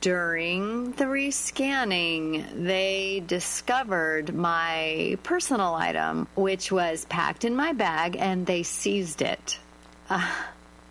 During 0.01 0.91
the 0.93 1.05
rescanning, 1.05 2.65
they 2.65 3.23
discovered 3.25 4.33
my 4.33 5.17
personal 5.23 5.75
item, 5.75 6.27
which 6.35 6.71
was 6.71 7.05
packed 7.05 7.45
in 7.45 7.55
my 7.55 7.71
bag, 7.71 8.15
and 8.17 8.45
they 8.45 8.63
seized 8.63 9.21
it. 9.21 9.59
Uh, 10.09 10.29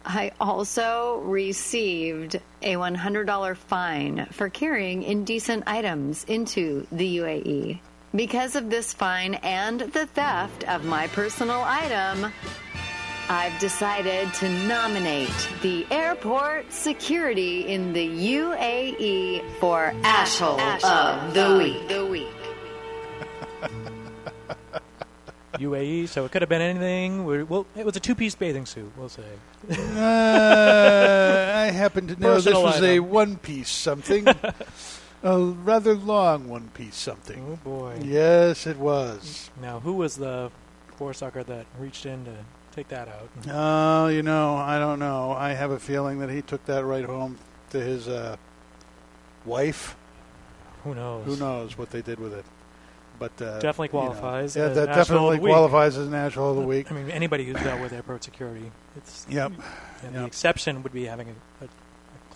I 0.05 0.33
also 0.41 1.21
received 1.25 2.41
a 2.63 2.75
$100 2.75 3.57
fine 3.57 4.27
for 4.33 4.49
carrying 4.49 5.03
indecent 5.03 5.65
items 5.67 6.25
into 6.25 6.87
the 6.91 7.19
UAE. 7.19 7.81
Because 8.15 8.57
of 8.57 8.71
this 8.71 8.95
fine 8.95 9.35
and 9.35 9.81
the 9.81 10.07
theft 10.07 10.65
of 10.65 10.85
my 10.85 11.09
personal 11.09 11.63
item, 11.63 12.33
I've 13.29 13.59
decided 13.61 14.33
to 14.35 14.49
nominate 14.67 15.49
the 15.61 15.87
airport 15.91 16.73
security 16.73 17.67
in 17.67 17.93
the 17.93 18.09
UAE 18.09 19.43
for 19.61 19.93
Asshole 20.03 20.59
of 20.59 21.35
the 21.35 21.57
Week. 21.59 21.89
The 21.89 22.07
week. 22.07 22.38
UAE, 25.59 26.09
so 26.09 26.25
it 26.25 26.33
could 26.33 26.43
have 26.43 26.49
been 26.49 26.63
anything. 26.63 27.25
We- 27.25 27.43
Well, 27.43 27.67
it 27.77 27.85
was 27.85 27.97
a 27.97 28.01
two-piece 28.01 28.35
bathing 28.35 28.67
suit. 28.67 28.91
We'll 28.97 29.09
say. 29.09 29.23
Uh, 29.71 31.53
I 31.57 31.71
happen 31.71 32.07
to 32.09 32.19
know 32.21 32.35
Personal 32.35 32.63
this 32.65 32.75
was 32.75 32.83
a 32.83 33.01
one 33.01 33.37
piece 33.37 33.69
something. 33.69 34.27
a 35.23 35.39
rather 35.39 35.95
long 35.95 36.49
one 36.49 36.69
piece 36.75 36.97
something. 36.97 37.45
Oh 37.53 37.57
boy. 37.57 38.01
Yes, 38.05 38.67
it 38.67 38.77
was. 38.79 39.51
Now, 39.61 39.81
who 39.81 39.93
was 39.95 40.17
the 40.17 40.51
poor 40.97 41.13
sucker 41.13 41.43
that 41.45 41.67
reached 41.79 42.07
in 42.07 42.25
to 42.25 42.35
take 42.73 42.89
that 42.89 43.09
out? 43.09 43.29
Oh, 43.51 44.09
you 44.09 44.23
know, 44.23 44.57
I 44.57 44.79
don't 44.79 44.99
know. 44.99 45.33
I 45.33 45.51
have 45.51 45.71
a 45.71 45.79
feeling 45.79 46.19
that 46.21 46.31
he 46.31 46.43
took 46.43 46.65
that 46.67 46.85
right 46.85 47.05
home 47.05 47.39
to 47.71 47.81
his 47.81 48.09
uh, 48.09 48.37
wife. 49.45 49.97
Who 50.85 50.95
knows? 50.95 51.27
Who 51.27 51.37
knows 51.37 51.77
what 51.77 51.91
they 51.91 52.03
did 52.03 52.19
with 52.21 52.33
it? 52.33 52.45
But 53.19 53.33
uh, 53.43 53.59
Definitely 53.59 53.89
you 53.99 54.05
know, 54.05 54.11
qualifies 54.13 54.57
yeah, 54.57 54.65
as 54.65 54.77
that 54.77 54.87
definitely 54.95 55.39
the 55.39 55.43
Week. 55.43 55.53
qualifies 55.53 55.97
as 55.97 56.07
an 56.07 56.15
asshole 56.15 56.51
of 56.51 56.57
the 56.57 56.63
week. 56.63 56.93
I 56.93 56.95
mean, 56.95 57.11
anybody 57.11 57.45
who's 57.45 57.61
dealt 57.63 57.81
with 57.81 57.93
airport 57.93 58.23
security, 58.23 58.71
it's 58.97 59.27
Yep. 59.29 59.53
And 60.05 60.13
Yep. 60.13 60.13
the 60.13 60.25
exception 60.27 60.83
would 60.85 60.93
be 60.93 61.07
having 61.07 61.29
a, 61.61 61.65
a, 61.65 61.69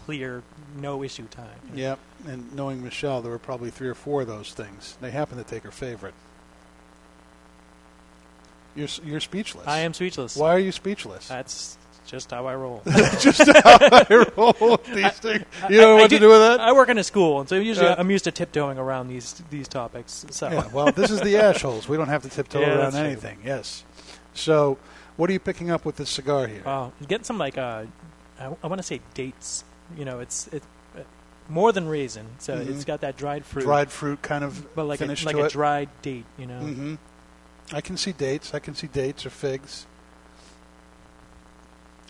clear, 0.05 0.43
no-issue 0.77 1.27
time. 1.29 1.61
Yep. 1.75 1.99
And 2.27 2.53
knowing 2.57 2.83
Michelle, 2.83 3.23
there 3.23 3.31
were 3.31 3.39
probably 3.39 3.71
three 3.71 3.89
or 3.89 3.95
four 3.95 4.23
of 4.23 4.27
those 4.27 4.53
things. 4.53 4.97
They 5.01 5.13
happened 5.13 5.39
to 5.39 5.49
take 5.49 5.63
her 5.63 5.71
favorite. 5.71 6.15
You're 8.75 8.89
you're 9.05 9.21
speechless. 9.21 9.67
I 9.69 9.81
am 9.81 9.95
speechless. 9.95 10.37
Why 10.37 10.55
are 10.55 10.59
you 10.59 10.73
speechless? 10.73 11.29
That's 11.29 11.77
just 12.07 12.31
how 12.31 12.47
I 12.47 12.55
roll. 12.55 12.83
Just 13.21 13.47
how 13.47 13.79
I 13.81 14.25
roll 14.37 14.77
these 14.95 15.13
things. 15.13 15.45
You 15.71 15.79
know 15.81 15.95
I- 15.97 15.99
I 15.99 16.01
what 16.03 16.11
to 16.11 16.19
do 16.19 16.29
with 16.29 16.39
that? 16.41 16.61
I 16.61 16.73
work 16.73 16.89
in 16.89 16.99
a 16.99 17.05
school, 17.05 17.41
and 17.41 17.49
so 17.49 17.55
usually 17.57 17.87
Yeah. 17.87 17.95
I'm 17.99 18.11
used 18.11 18.25
to 18.25 18.31
tiptoeing 18.33 18.79
around 18.79 19.09
these 19.09 19.43
these 19.51 19.69
topics. 19.69 20.27
So 20.31 20.51
Yeah, 20.51 20.67
well, 20.73 20.93
this 20.93 21.11
is 21.11 21.21
the 21.21 21.35
ashholes. 21.47 21.89
We 21.89 21.97
don't 21.97 22.09
have 22.09 22.23
to 22.23 22.29
tiptoe 22.29 22.61
Yeah, 22.61 22.69
around 22.69 22.79
that's 22.93 22.97
true. 22.97 23.05
anything. 23.07 23.39
Yes. 23.45 23.85
So, 24.35 24.79
what 25.17 25.29
are 25.31 25.33
you 25.33 25.41
picking 25.41 25.71
up 25.71 25.85
with 25.85 25.97
this 25.97 26.11
cigar 26.11 26.47
here? 26.47 26.63
Wow, 26.65 26.93
you 27.01 27.07
get 27.07 27.25
some 27.25 27.39
like 27.39 27.57
uh, 27.59 27.85
I, 28.41 28.47
I 28.63 28.67
want 28.67 28.79
to 28.79 28.83
say 28.83 29.01
dates. 29.15 29.65
You 29.97 30.05
know, 30.05 30.21
it's 30.21 30.49
it 30.49 30.63
uh, 30.97 31.01
more 31.49 31.71
than 31.73 31.87
raisin. 31.89 32.27
So 32.39 32.57
Mhm. 32.57 32.69
it's 32.69 32.85
got 32.85 33.01
that 33.03 33.17
dried 33.17 33.45
fruit, 33.45 33.63
Dried 33.65 33.91
fruit 33.91 34.23
kind 34.23 34.43
of 34.45 34.75
but 34.75 34.85
like 34.85 35.01
a, 35.01 35.07
like 35.07 35.37
a 35.37 35.45
it. 35.45 35.53
dried 35.53 35.89
date. 36.03 36.25
You 36.39 36.47
know, 36.47 36.61
hmm 36.61 36.95
I 37.73 37.81
can 37.81 37.97
see 37.97 38.13
dates. 38.13 38.53
I 38.55 38.59
can 38.59 38.75
see 38.75 38.87
dates 38.89 39.25
or 39.25 39.31
figs. 39.31 39.87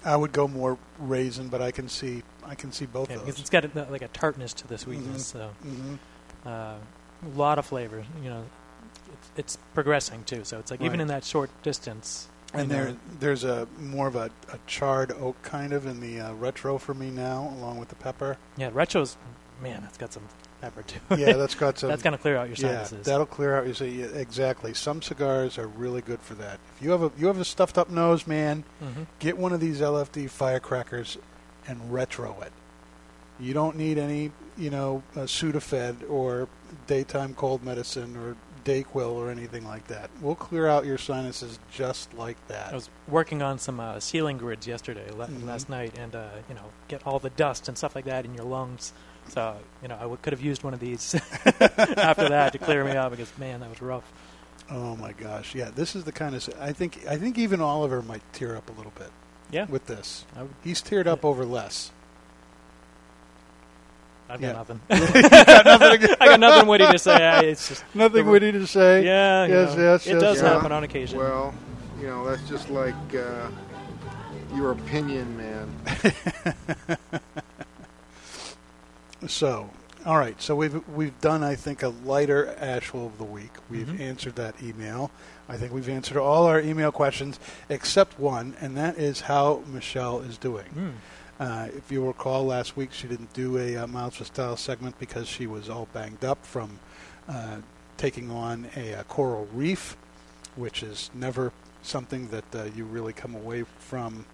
I 0.04 0.16
would 0.16 0.32
go 0.32 0.48
more 0.48 0.78
raisin, 0.98 1.48
but 1.48 1.62
I 1.62 1.70
can 1.70 1.88
see 1.88 2.22
I 2.44 2.54
can 2.54 2.72
see 2.72 2.86
both 2.86 3.08
Yeah, 3.10 3.16
of 3.16 3.24
because 3.26 3.40
it's 3.40 3.50
got 3.50 3.64
a, 3.64 3.86
like 3.90 4.02
a 4.02 4.08
tartness 4.08 4.52
to 4.54 4.66
the 4.66 4.76
sweetness. 4.78 5.26
So 5.26 5.50
Mhm. 5.64 5.98
uh, 6.44 6.48
a 7.24 7.28
lot 7.36 7.58
of 7.58 7.66
flavor. 7.66 8.04
You 8.22 8.30
know, 8.30 8.44
it's, 9.12 9.30
it's 9.36 9.58
progressing 9.74 10.24
too. 10.24 10.44
So 10.44 10.58
it's 10.58 10.70
like 10.70 10.80
even 10.82 11.00
in 11.00 11.08
that 11.08 11.24
short 11.24 11.50
distance. 11.62 12.28
And 12.54 12.68
know, 12.68 12.84
there, 12.84 12.96
there's 13.20 13.44
a 13.44 13.66
more 13.78 14.08
of 14.08 14.16
a, 14.16 14.30
a 14.52 14.58
charred 14.66 15.10
oak 15.12 15.40
kind 15.42 15.72
of 15.72 15.86
in 15.86 16.00
the 16.00 16.20
uh, 16.20 16.34
retro 16.34 16.76
for 16.78 16.92
me 16.92 17.10
now, 17.10 17.50
along 17.58 17.78
with 17.78 17.88
the 17.88 17.94
pepper. 17.94 18.36
yeah, 18.58 18.68
retro's 18.74 19.16
man, 19.62 19.84
it's 19.88 19.96
got 19.96 20.12
some 20.12 20.24
pepper 20.62 20.82
too. 20.82 21.00
Yeah, 21.18 21.34
that's 21.34 21.54
got 21.54 21.78
some. 21.78 21.90
that's 21.90 22.02
gonna 22.02 22.16
clear 22.16 22.38
out 22.38 22.46
your 22.46 22.56
sinuses. 22.56 22.92
yeah, 22.98 23.02
that'll 23.02 23.26
clear 23.26 23.56
out 23.58 23.66
your 23.66 23.74
si- 23.74 24.00
yeah, 24.00 24.06
exactly. 24.06 24.72
Some 24.72 25.02
cigars 25.02 25.58
are 25.58 25.66
really 25.66 26.00
good 26.00 26.20
for 26.20 26.32
that. 26.34 26.58
If 26.76 26.82
you 26.82 26.90
have 26.92 27.02
a 27.02 27.12
you 27.18 27.26
have 27.26 27.38
a 27.38 27.44
stuffed 27.44 27.76
up 27.76 27.90
nose, 27.90 28.26
man, 28.26 28.64
Mhm. 28.82 29.06
get 29.18 29.36
one 29.36 29.52
of 29.52 29.60
these 29.60 29.80
LFD 29.82 30.30
firecrackers 30.30 31.18
and 31.68 31.92
retro 31.92 32.36
it. 32.40 32.52
You 33.40 33.52
don't 33.54 33.76
need 33.76 33.98
any, 33.98 34.30
you 34.56 34.70
know, 34.70 35.02
uh, 35.16 35.20
Sudafed 35.20 36.08
or 36.08 36.48
daytime 36.86 37.34
cold 37.34 37.62
medicine 37.64 38.16
or 38.16 38.36
Dayquil 38.64 39.10
or 39.14 39.28
anything 39.28 39.66
like 39.66 39.88
that. 39.88 40.08
We'll 40.20 40.36
clear 40.36 40.68
out 40.68 40.84
your 40.86 40.96
sinuses 40.98 41.58
just 41.72 42.14
like 42.14 42.36
that. 42.46 42.70
I 42.70 42.74
was 42.76 42.88
working 43.08 43.42
on 43.42 43.58
some 43.58 43.80
uh, 43.80 43.98
ceiling 43.98 44.38
grids 44.38 44.68
yesterday, 44.68 45.10
la- 45.10 45.26
Mhm. 45.26 45.44
last 45.46 45.68
night, 45.68 45.98
and 45.98 46.14
uh, 46.14 46.28
you 46.48 46.54
know, 46.54 46.66
get 46.86 47.04
all 47.04 47.18
the 47.18 47.30
dust 47.30 47.66
and 47.66 47.76
stuff 47.76 47.96
like 47.96 48.04
that 48.04 48.24
in 48.24 48.34
your 48.34 48.44
lungs. 48.44 48.92
So 49.28 49.56
you 49.82 49.88
know, 49.88 49.96
I 49.96 50.00
w- 50.02 50.18
could 50.20 50.32
have 50.32 50.42
used 50.42 50.62
one 50.62 50.74
of 50.74 50.80
these 50.80 51.14
after 51.46 52.28
that 52.28 52.52
to 52.52 52.58
clear 52.58 52.84
me 52.84 52.92
up 52.92 53.10
because 53.12 53.36
man, 53.38 53.60
that 53.60 53.70
was 53.70 53.80
rough. 53.80 54.04
Oh 54.70 54.96
my 54.96 55.12
gosh, 55.12 55.54
yeah, 55.54 55.70
this 55.74 55.94
is 55.96 56.04
the 56.04 56.12
kind 56.12 56.34
of 56.34 56.48
I 56.60 56.72
think 56.72 57.04
I 57.08 57.16
think 57.16 57.38
even 57.38 57.60
Oliver 57.60 58.02
might 58.02 58.22
tear 58.32 58.56
up 58.56 58.68
a 58.68 58.72
little 58.72 58.92
bit. 58.98 59.10
Yeah. 59.50 59.66
with 59.66 59.86
this, 59.86 60.24
I 60.36 60.42
would- 60.42 60.54
he's 60.64 60.80
teared 60.82 61.06
up 61.06 61.24
over 61.24 61.44
less. 61.44 61.90
I've 64.30 64.40
Yeah. 64.40 64.52
got 64.64 64.68
nothing. 64.68 64.80
You 64.90 65.28
got 65.28 65.64
nothing 65.66 66.16
I 66.20 66.26
got 66.26 66.40
nothing 66.40 66.68
witty 66.68 66.86
to 66.86 66.98
say. 66.98 67.14
I, 67.26 67.40
it's 67.40 67.68
just 67.68 67.84
Nothing 67.94 68.26
witty 68.26 68.52
to 68.52 68.66
say. 68.66 69.04
Yeah, 69.04 69.44
you 69.46 69.52
Yes, 69.54 69.76
know, 69.76 69.82
yes, 69.82 70.06
it 70.06 70.10
yes, 70.12 70.20
does 70.22 70.36
yes. 70.40 70.46
happen 70.46 70.72
on 70.72 70.84
occasion. 70.84 71.18
Well, 71.18 71.52
you 72.00 72.06
know, 72.06 72.24
that's 72.24 72.48
just 72.48 72.70
like 72.70 72.94
uh, 73.14 73.48
your 74.54 74.72
opinion, 74.72 75.36
man. 75.36 75.70
So, 79.26 79.70
all 80.04 80.18
right. 80.18 80.40
So 80.42 80.54
we've 80.56 80.86
we've 80.88 81.18
done, 81.20 81.42
I 81.44 81.54
think, 81.54 81.82
a 81.82 81.88
lighter 81.88 82.54
Ash 82.58 82.88
Hole 82.88 83.06
of 83.06 83.18
the 83.18 83.24
week. 83.24 83.50
We've 83.70 83.86
Mhm. 83.86 84.00
answered 84.00 84.34
that 84.36 84.60
email. 84.62 85.10
I 85.48 85.56
think 85.56 85.72
we've 85.72 85.88
answered 85.88 86.16
all 86.16 86.46
our 86.46 86.60
email 86.60 86.90
questions 86.92 87.38
except 87.68 88.18
one, 88.18 88.54
and 88.60 88.76
that 88.76 88.98
is 88.98 89.22
how 89.22 89.62
Michelle 89.66 90.20
is 90.20 90.38
doing. 90.38 90.66
Mm. 90.74 90.92
Uh, 91.40 91.68
if 91.76 91.90
you 91.90 92.06
recall, 92.06 92.44
last 92.46 92.76
week 92.76 92.92
she 92.92 93.08
didn't 93.08 93.32
do 93.32 93.58
a 93.58 93.76
uh, 93.76 93.86
Miles 93.86 94.16
for 94.16 94.24
Style 94.24 94.56
segment 94.56 94.98
because 94.98 95.26
she 95.28 95.46
was 95.46 95.68
all 95.68 95.88
banged 95.92 96.24
up 96.24 96.44
from 96.44 96.78
uh, 97.28 97.56
taking 97.96 98.30
on 98.30 98.68
a, 98.76 98.94
uh 98.94 99.02
coral 99.04 99.46
reef, 99.52 99.96
which 100.56 100.82
is 100.82 101.10
never 101.14 101.52
something 101.82 102.28
that 102.28 102.44
uh, 102.54 102.64
you 102.74 102.84
really 102.84 103.12
come 103.12 103.34
away 103.34 103.64
from. 103.78 104.24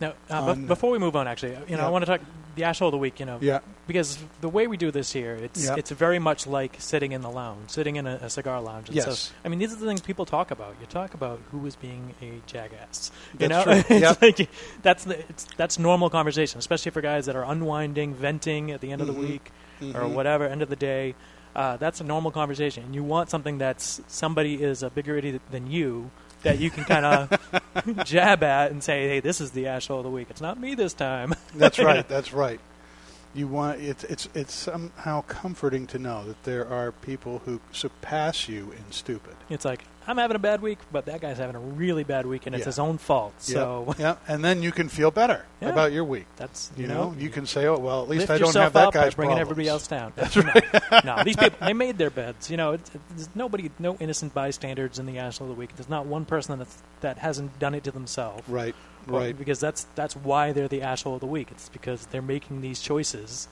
Now, 0.00 0.12
uh, 0.30 0.42
on- 0.50 0.66
before 0.66 0.90
we 0.90 0.98
move 0.98 1.16
on, 1.16 1.26
actually, 1.28 1.52
you 1.68 1.76
know, 1.76 1.82
Yeah. 1.82 1.86
I 1.86 1.90
want 1.90 2.02
to 2.04 2.10
talk 2.10 2.20
the 2.54 2.64
asshole 2.64 2.88
of 2.88 2.92
the 2.92 2.98
week. 2.98 3.18
You 3.20 3.26
know, 3.26 3.38
Yeah. 3.40 3.60
because 3.86 4.18
the 4.40 4.48
way 4.48 4.66
we 4.66 4.76
do 4.76 4.90
this 4.90 5.12
here, 5.12 5.34
it's 5.34 5.64
Yeah. 5.66 5.74
it's 5.76 5.90
very 5.90 6.18
much 6.18 6.46
like 6.46 6.76
sitting 6.78 7.12
in 7.12 7.20
the 7.22 7.30
lounge, 7.30 7.70
sitting 7.70 7.96
in 7.96 8.06
a, 8.06 8.14
a 8.22 8.30
cigar 8.30 8.60
lounge. 8.60 8.88
And 8.88 8.96
Yes. 8.96 9.18
So, 9.18 9.34
I 9.44 9.48
mean, 9.48 9.58
these 9.58 9.72
are 9.72 9.76
the 9.76 9.86
things 9.86 10.00
people 10.00 10.24
talk 10.26 10.50
about. 10.50 10.74
You 10.80 10.86
talk 10.86 11.14
about 11.14 11.40
who 11.50 11.64
is 11.66 11.76
being 11.76 12.14
a 12.22 12.40
jackass. 12.46 13.10
You 13.38 13.48
That's 13.48 13.66
know, 13.66 13.82
true. 13.82 13.96
Yep. 13.98 14.22
like 14.22 14.48
that's 14.82 15.04
the, 15.04 15.18
it's, 15.28 15.46
that's 15.56 15.78
normal 15.78 16.08
conversation, 16.10 16.58
especially 16.58 16.90
for 16.92 17.00
guys 17.00 17.26
that 17.26 17.36
are 17.36 17.44
unwinding, 17.44 18.14
venting 18.14 18.70
at 18.70 18.80
the 18.80 18.92
end 18.92 19.00
of 19.02 19.08
Mhm. 19.08 19.14
the 19.14 19.20
week 19.20 19.50
or 19.82 20.00
Mhm. 20.02 20.12
whatever, 20.14 20.46
end 20.46 20.62
of 20.62 20.68
the 20.70 20.76
day. 20.76 21.14
Uh, 21.54 21.78
that's 21.78 22.00
a 22.02 22.04
normal 22.04 22.30
conversation. 22.30 22.84
And 22.84 22.94
you 22.94 23.02
want 23.02 23.30
something 23.30 23.56
that's 23.56 24.00
somebody 24.08 24.62
is 24.62 24.82
a 24.82 24.90
bigger 24.90 25.16
idiot 25.16 25.40
than 25.50 25.70
you 25.70 26.10
that 26.46 26.60
you 26.60 26.70
can 26.70 26.84
kind 26.84 27.04
of 27.04 28.04
jab 28.04 28.42
at 28.42 28.70
and 28.70 28.82
say, 28.82 29.08
"Hey, 29.08 29.20
this 29.20 29.40
is 29.40 29.50
the 29.50 29.66
asshole 29.66 29.98
of 29.98 30.04
the 30.04 30.10
week. 30.10 30.28
It's 30.30 30.40
not 30.40 30.58
me 30.58 30.74
this 30.74 30.94
time." 30.94 31.34
That's 31.54 31.78
right. 31.80 32.08
That's 32.08 32.32
right. 32.32 32.60
You 33.36 33.46
want 33.46 33.80
it's 33.82 34.02
it's 34.04 34.28
it's 34.34 34.54
somehow 34.54 35.20
comforting 35.22 35.86
to 35.88 35.98
know 35.98 36.24
that 36.26 36.42
there 36.44 36.66
are 36.66 36.90
people 36.92 37.42
who 37.44 37.60
surpass 37.70 38.48
you 38.48 38.72
in 38.72 38.90
stupid. 38.90 39.34
It's 39.50 39.64
like 39.64 39.84
I'm 40.08 40.16
having 40.18 40.36
a 40.36 40.38
bad 40.38 40.62
week, 40.62 40.78
but 40.92 41.06
that 41.06 41.20
guy's 41.20 41.36
having 41.36 41.56
a 41.56 41.60
really 41.60 42.04
bad 42.04 42.26
week, 42.26 42.46
and 42.46 42.54
it's 42.54 42.62
Yeah. 42.62 42.66
his 42.66 42.78
own 42.78 42.96
fault. 42.96 43.34
So 43.38 43.94
yeah, 43.98 44.16
and 44.28 44.42
then 44.44 44.62
you 44.62 44.70
can 44.72 44.88
feel 44.88 45.10
better 45.10 45.44
Yeah. 45.60 45.68
about 45.70 45.92
your 45.92 46.04
week. 46.04 46.26
That's 46.36 46.70
you 46.76 46.82
you 46.82 46.88
know, 46.88 47.10
know, 47.10 47.16
you 47.18 47.28
can 47.28 47.44
say, 47.44 47.66
"Oh, 47.66 47.76
well, 47.78 48.02
at 48.02 48.08
least 48.08 48.30
I 48.30 48.38
don't 48.38 48.54
have 48.54 48.72
that 48.72 48.92
guy's 48.92 49.14
bringing 49.14 49.36
problems." 49.36 49.40
everybody 49.50 49.68
else 49.68 49.86
down. 49.86 50.12
That's 50.16 50.34
no, 50.36 50.42
right. 50.44 51.04
no, 51.04 51.22
these 51.24 51.36
people 51.36 51.58
they 51.60 51.72
made 51.74 51.98
their 51.98 52.10
beds. 52.10 52.50
You 52.50 52.56
know, 52.56 52.72
it's, 52.72 52.90
it's 53.16 53.28
nobody, 53.34 53.70
no 53.78 53.96
innocent 54.00 54.32
bystanders 54.32 54.98
in 54.98 55.06
the 55.06 55.18
asshole 55.18 55.50
of 55.50 55.56
the 55.56 55.60
week. 55.60 55.74
There's 55.76 55.90
not 55.90 56.06
one 56.06 56.24
person 56.24 56.58
that's, 56.58 56.82
that 57.00 57.18
hasn't 57.18 57.58
done 57.58 57.74
it 57.74 57.84
to 57.84 57.90
themselves. 57.90 58.48
Right, 58.48 58.74
Right. 59.06 59.36
Because 59.36 59.60
that's 59.60 59.86
that's 59.94 60.16
why 60.16 60.52
they're 60.52 60.68
the 60.68 60.82
asshole 60.82 61.14
of 61.14 61.20
the 61.20 61.26
week. 61.26 61.48
It's 61.50 61.68
because 61.68 62.06
they're 62.06 62.22
making 62.22 62.60
these 62.60 62.80
choices 62.80 63.48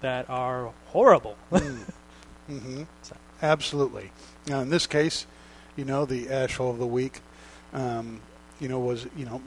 that 0.00 0.28
are 0.28 0.72
horrible. 0.86 1.36
hmm 2.46 2.82
Absolutely. 3.40 4.10
Now, 4.48 4.60
in 4.60 4.70
this 4.70 4.86
case, 4.86 5.26
you 5.76 5.84
know, 5.84 6.04
the 6.04 6.28
asshole 6.28 6.70
of 6.70 6.78
the 6.78 6.86
week, 6.86 7.20
um, 7.72 8.20
you 8.58 8.68
know, 8.68 8.80
was 8.80 9.06
you 9.16 9.24
know, 9.24 9.40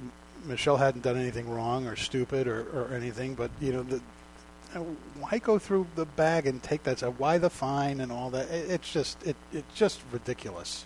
Michelle 0.46 0.78
hadn't 0.78 1.02
done 1.02 1.18
anything 1.18 1.50
wrong 1.50 1.88
or 1.88 1.96
stupid 1.96 2.48
or, 2.48 2.62
or 2.74 2.94
anything, 2.94 3.34
but 3.36 3.52
you 3.60 3.74
know, 3.74 3.84
the, 3.84 4.02
uh, 4.74 4.80
why 5.20 5.38
go 5.40 5.60
through 5.60 5.88
the 5.96 6.06
bag 6.06 6.48
and 6.48 6.64
take 6.64 6.84
that? 6.84 7.02
Why 7.20 7.38
the 7.38 7.50
fine 7.50 8.00
and 8.00 8.12
all 8.12 8.30
that? 8.30 8.50
It, 8.50 8.72
it's 8.72 8.92
just 8.92 9.22
it 9.26 9.36
it's 9.52 9.76
just 9.76 10.02
ridiculous. 10.12 10.86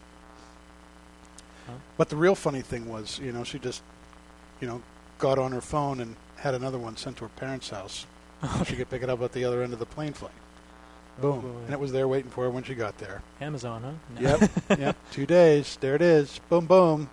Huh? 1.67 1.73
But 1.97 2.09
the 2.09 2.15
real 2.15 2.35
funny 2.35 2.61
thing 2.61 2.87
was, 2.87 3.19
you 3.19 3.31
know, 3.31 3.43
she 3.43 3.59
just, 3.59 3.81
you 4.59 4.67
know, 4.67 4.81
got 5.19 5.37
on 5.37 5.51
her 5.51 5.61
phone 5.61 5.99
and 5.99 6.15
had 6.37 6.53
another 6.53 6.77
one 6.77 6.97
sent 6.97 7.17
to 7.17 7.23
her 7.25 7.29
parents' 7.29 7.69
house. 7.69 8.05
she 8.65 8.75
could 8.75 8.89
pick 8.89 9.01
it 9.03 9.09
up 9.09 9.21
at 9.21 9.31
the 9.31 9.45
other 9.45 9.63
end 9.63 9.73
of 9.73 9.79
the 9.79 9.85
plane 9.85 10.13
flight. 10.13 10.33
Boom. 11.19 11.41
boy. 11.41 11.47
and 11.65 11.73
it 11.73 11.79
was 11.79 11.91
there 11.91 12.07
waiting 12.07 12.29
for 12.29 12.43
her 12.43 12.49
when 12.49 12.63
she 12.63 12.75
got 12.75 12.97
there. 12.97 13.21
Amazon, 13.39 13.81
huh? 13.83 14.21
No. 14.21 14.29
Yep. 14.29 14.51
yep. 14.79 14.97
Two 15.11 15.25
days. 15.25 15.77
There 15.79 15.95
it 15.95 16.01
is. 16.01 16.39
Boom, 16.49 16.65
boom. 16.65 17.09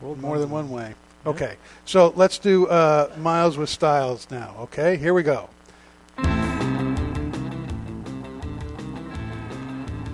World 0.00 0.18
More 0.18 0.38
than 0.38 0.50
one 0.50 0.70
way. 0.70 0.94
Yeah. 1.24 1.30
Okay. 1.30 1.56
So 1.84 2.12
let's 2.16 2.38
do 2.38 2.66
uh, 2.66 3.12
Miles 3.18 3.56
with 3.56 3.68
Styles 3.68 4.26
now. 4.30 4.56
Okay. 4.60 4.96
Here 4.96 5.14
we 5.14 5.22
go. 5.22 5.48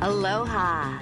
Aloha. 0.00 1.00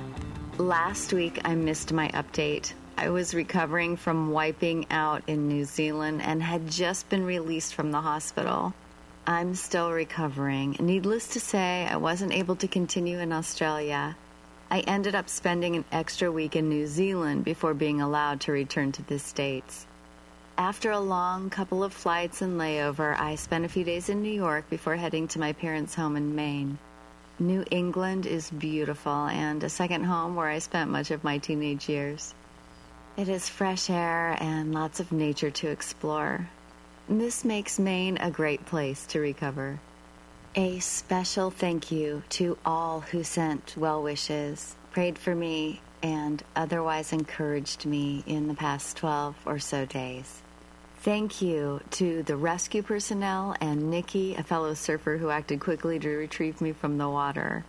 Last 0.58 1.12
week 1.12 1.40
I 1.44 1.54
missed 1.54 1.92
my 1.92 2.08
update. 2.08 2.72
I 2.98 3.10
was 3.10 3.34
recovering 3.34 3.98
from 3.98 4.30
wiping 4.30 4.86
out 4.90 5.22
in 5.26 5.48
New 5.48 5.66
Zealand 5.66 6.22
and 6.22 6.42
had 6.42 6.70
just 6.70 7.10
been 7.10 7.26
released 7.26 7.74
from 7.74 7.90
the 7.90 8.00
hospital. 8.00 8.72
I'm 9.26 9.54
still 9.54 9.92
recovering. 9.92 10.76
Needless 10.80 11.28
to 11.28 11.40
say, 11.40 11.86
I 11.90 11.98
wasn't 11.98 12.32
able 12.32 12.56
to 12.56 12.66
continue 12.66 13.18
in 13.18 13.32
Australia. 13.32 14.16
I 14.70 14.80
ended 14.80 15.14
up 15.14 15.28
spending 15.28 15.76
an 15.76 15.84
extra 15.92 16.32
week 16.32 16.56
in 16.56 16.70
New 16.70 16.86
Zealand 16.86 17.44
before 17.44 17.74
being 17.74 18.00
allowed 18.00 18.40
to 18.42 18.52
return 18.52 18.92
to 18.92 19.02
the 19.02 19.18
States. 19.18 19.86
After 20.56 20.90
a 20.90 20.98
long 20.98 21.50
couple 21.50 21.84
of 21.84 21.92
flights 21.92 22.40
and 22.40 22.58
layover, 22.58 23.14
I 23.20 23.34
spent 23.34 23.66
a 23.66 23.68
few 23.68 23.84
days 23.84 24.08
in 24.08 24.22
New 24.22 24.32
York 24.32 24.70
before 24.70 24.96
heading 24.96 25.28
to 25.28 25.38
my 25.38 25.52
parents' 25.52 25.94
home 25.94 26.16
in 26.16 26.34
Maine. 26.34 26.78
New 27.38 27.62
England 27.70 28.24
is 28.24 28.50
beautiful 28.50 29.26
and 29.26 29.62
a 29.62 29.68
second 29.68 30.04
home 30.04 30.34
where 30.34 30.48
I 30.48 30.60
spent 30.60 30.90
much 30.90 31.10
of 31.10 31.22
my 31.22 31.36
teenage 31.36 31.90
years. 31.90 32.34
It 33.16 33.30
is 33.30 33.48
fresh 33.48 33.88
air 33.88 34.36
and 34.40 34.74
lots 34.74 35.00
of 35.00 35.10
nature 35.10 35.50
to 35.50 35.68
explore. 35.68 36.50
This 37.08 37.46
makes 37.46 37.78
Maine 37.78 38.18
a 38.18 38.30
great 38.30 38.66
place 38.66 39.06
to 39.06 39.20
recover. 39.20 39.80
A 40.54 40.80
special 40.80 41.50
thank 41.50 41.90
you 41.90 42.24
to 42.30 42.58
all 42.66 43.00
who 43.00 43.24
sent 43.24 43.74
well 43.74 44.02
wishes, 44.02 44.76
prayed 44.90 45.18
for 45.18 45.34
me, 45.34 45.80
and 46.02 46.42
otherwise 46.54 47.14
encouraged 47.14 47.86
me 47.86 48.22
in 48.26 48.48
the 48.48 48.54
past 48.54 48.98
12 48.98 49.34
or 49.46 49.58
so 49.60 49.86
days. 49.86 50.42
Thank 50.98 51.40
you 51.40 51.80
to 51.92 52.22
the 52.22 52.36
rescue 52.36 52.82
personnel 52.82 53.56
and 53.62 53.90
Nikki, 53.90 54.34
a 54.34 54.42
fellow 54.42 54.74
surfer 54.74 55.16
who 55.16 55.30
acted 55.30 55.60
quickly 55.60 55.98
to 56.00 56.08
retrieve 56.10 56.60
me 56.60 56.72
from 56.72 56.98
the 56.98 57.08
water. 57.08 57.64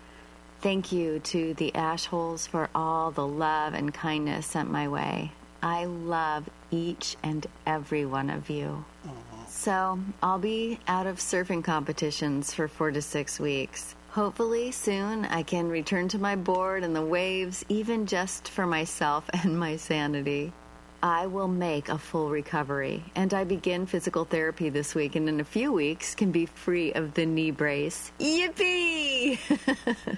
Thank 0.60 0.92
you 0.92 1.20
to 1.20 1.54
the 1.54 1.72
Ashholes 1.74 2.48
for 2.48 2.70
all 2.74 3.12
the 3.12 3.28
love 3.28 3.76
and 3.76 3.94
kindness 3.94 4.48
sent 4.48 4.72
my 4.72 4.88
way. 4.88 5.32
I 5.62 5.86
love 5.86 6.50
each 6.72 7.16
and 7.22 7.46
every 7.68 8.06
one 8.08 8.32
of 8.32 8.50
you. 8.50 8.84
So, 9.48 10.00
I'll 10.22 10.40
be 10.40 10.80
out 10.88 11.06
of 11.06 11.18
surfing 11.18 11.64
competitions 11.64 12.54
for 12.54 12.68
four 12.68 12.92
to 12.92 13.02
six 13.02 13.40
weeks. 13.40 13.96
Hopefully, 14.10 14.72
soon 14.72 15.26
I 15.26 15.44
can 15.44 15.70
return 15.70 16.08
to 16.10 16.20
my 16.20 16.36
board 16.36 16.84
and 16.84 16.96
the 16.96 17.06
waves, 17.06 17.64
even 17.70 18.08
just 18.08 18.50
for 18.50 18.66
myself 18.66 19.30
and 19.44 19.60
my 19.60 19.76
sanity. 19.76 20.54
I 21.04 21.28
will 21.28 21.48
make 21.48 21.90
a 21.90 22.00
full 22.00 22.32
recovery, 22.32 23.04
and 23.16 23.32
I 23.32 23.44
begin 23.44 23.86
physical 23.86 24.26
therapy 24.26 24.70
this 24.70 24.96
week, 24.96 25.16
and 25.16 25.30
in 25.30 25.40
a 25.40 25.44
few 25.44 25.72
weeks 25.72 26.16
can 26.16 26.32
be 26.32 26.48
free 26.48 26.92
of 26.94 27.14
the 27.14 27.28
knee 27.28 27.52
brace. 27.52 28.12
Yippee! 28.20 29.38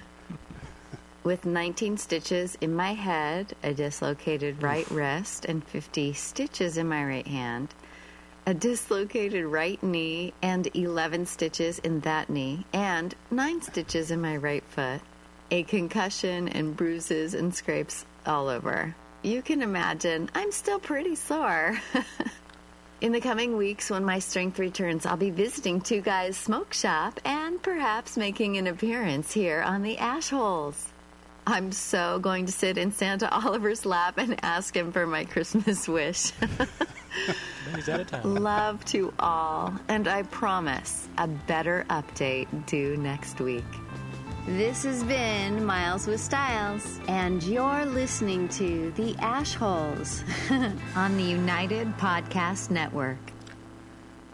With 1.22 1.44
19 1.44 1.98
stitches 1.98 2.56
in 2.62 2.74
my 2.74 2.94
head, 2.94 3.54
a 3.62 3.74
dislocated 3.74 4.62
right 4.62 4.90
wrist, 4.90 5.44
and 5.44 5.62
50 5.62 6.14
stitches 6.14 6.78
in 6.78 6.88
my 6.88 7.04
right 7.04 7.26
hand, 7.26 7.74
a 8.46 8.54
dislocated 8.54 9.44
right 9.44 9.82
knee, 9.82 10.32
and 10.40 10.74
11 10.74 11.26
stitches 11.26 11.78
in 11.80 12.00
that 12.00 12.30
knee, 12.30 12.64
and 12.72 13.14
9 13.30 13.60
stitches 13.60 14.10
in 14.10 14.22
my 14.22 14.38
right 14.38 14.64
foot, 14.64 15.02
a 15.50 15.62
concussion 15.64 16.48
and 16.48 16.74
bruises 16.74 17.34
and 17.34 17.54
scrapes 17.54 18.06
all 18.24 18.48
over. 18.48 18.96
You 19.22 19.42
can 19.42 19.60
imagine 19.60 20.30
I'm 20.34 20.52
still 20.52 20.78
pretty 20.78 21.16
sore. 21.16 21.78
In 23.02 23.12
the 23.12 23.20
coming 23.20 23.56
weeks, 23.56 23.90
when 23.90 24.04
my 24.04 24.18
strength 24.18 24.58
returns, 24.58 25.06
I'll 25.06 25.16
be 25.16 25.30
visiting 25.30 25.80
Two 25.80 26.02
Guys 26.02 26.36
Smoke 26.36 26.74
Shop 26.74 27.18
and 27.24 27.62
perhaps 27.62 28.16
making 28.16 28.56
an 28.56 28.66
appearance 28.66 29.32
here 29.32 29.62
on 29.62 29.82
the 29.82 29.96
Ash 29.96 30.28
Holes. 30.28 30.89
I'm 31.46 31.72
so 31.72 32.18
going 32.18 32.46
to 32.46 32.52
sit 32.52 32.78
in 32.78 32.92
Santa 32.92 33.32
Oliver's 33.44 33.86
lap 33.86 34.18
and 34.18 34.36
ask 34.44 34.76
him 34.76 34.92
for 34.92 35.06
my 35.06 35.24
Christmas 35.24 35.88
wish. 35.88 36.32
He's 37.74 37.88
out 37.88 38.00
of 38.00 38.06
town. 38.08 38.34
Love 38.34 38.84
to 38.86 39.12
all, 39.18 39.74
and 39.88 40.08
I 40.08 40.22
promise 40.24 41.08
a 41.18 41.26
better 41.26 41.84
update 41.90 42.66
due 42.66 42.96
next 42.96 43.40
week. 43.40 43.64
This 44.46 44.84
has 44.84 45.04
been 45.04 45.64
Miles 45.64 46.06
with 46.06 46.20
Styles, 46.20 46.98
and 47.08 47.42
you're 47.42 47.84
listening 47.84 48.48
to 48.50 48.90
The 48.92 49.14
Ashholes 49.14 50.24
on 50.96 51.16
the 51.16 51.22
United 51.22 51.88
Podcast 51.98 52.70
Network. 52.70 53.18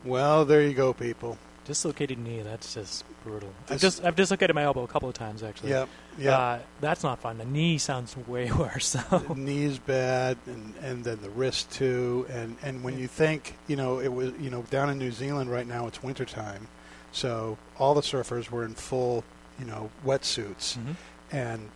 Well, 0.04 0.44
there 0.44 0.62
you 0.62 0.74
go, 0.74 0.92
people. 0.92 1.36
Dislocated 1.66 2.18
knee. 2.18 2.42
That's 2.42 2.72
just 2.74 3.04
brutal. 3.24 3.50
I've 3.68 3.80
just 3.80 4.04
I've 4.04 4.14
dislocated 4.16 4.54
my 4.54 4.62
elbow 4.62 4.84
a 4.84 4.86
couple 4.88 5.08
of 5.08 5.14
times 5.16 5.42
actually. 5.42 5.70
Yeah, 5.70 5.86
yep. 6.18 6.38
Uh, 6.38 6.58
that's 6.80 7.02
not 7.02 7.18
fun. 7.20 7.38
The 7.38 7.44
knee 7.44 7.76
sounds 7.78 8.16
way 8.16 8.50
worse. 8.58 8.86
So. 8.86 9.00
the 9.18 9.34
knees 9.34 9.78
bad 9.78 10.38
and 10.46 10.74
and 10.82 11.04
then 11.04 11.18
the 11.22 11.30
wrist 11.30 11.70
too 11.72 12.26
and 12.30 12.56
and 12.62 12.84
when 12.84 12.98
you 12.98 13.08
think 13.08 13.56
you 13.66 13.74
know 13.76 13.98
it 13.98 14.12
was 14.12 14.32
you 14.40 14.48
know 14.50 14.62
down 14.70 14.90
in 14.90 14.98
New 14.98 15.10
Zealand 15.12 15.50
right 15.50 15.66
now 15.66 15.86
it's 15.88 16.02
wintertime 16.02 16.68
so 17.12 17.58
all 17.78 17.94
the 17.94 18.00
surfers 18.00 18.50
were 18.50 18.64
in 18.64 18.74
full 18.74 19.24
you 19.58 19.64
know 19.64 19.90
wetsuits 20.04 20.76
Mhm. 20.78 20.94
and 21.32 21.70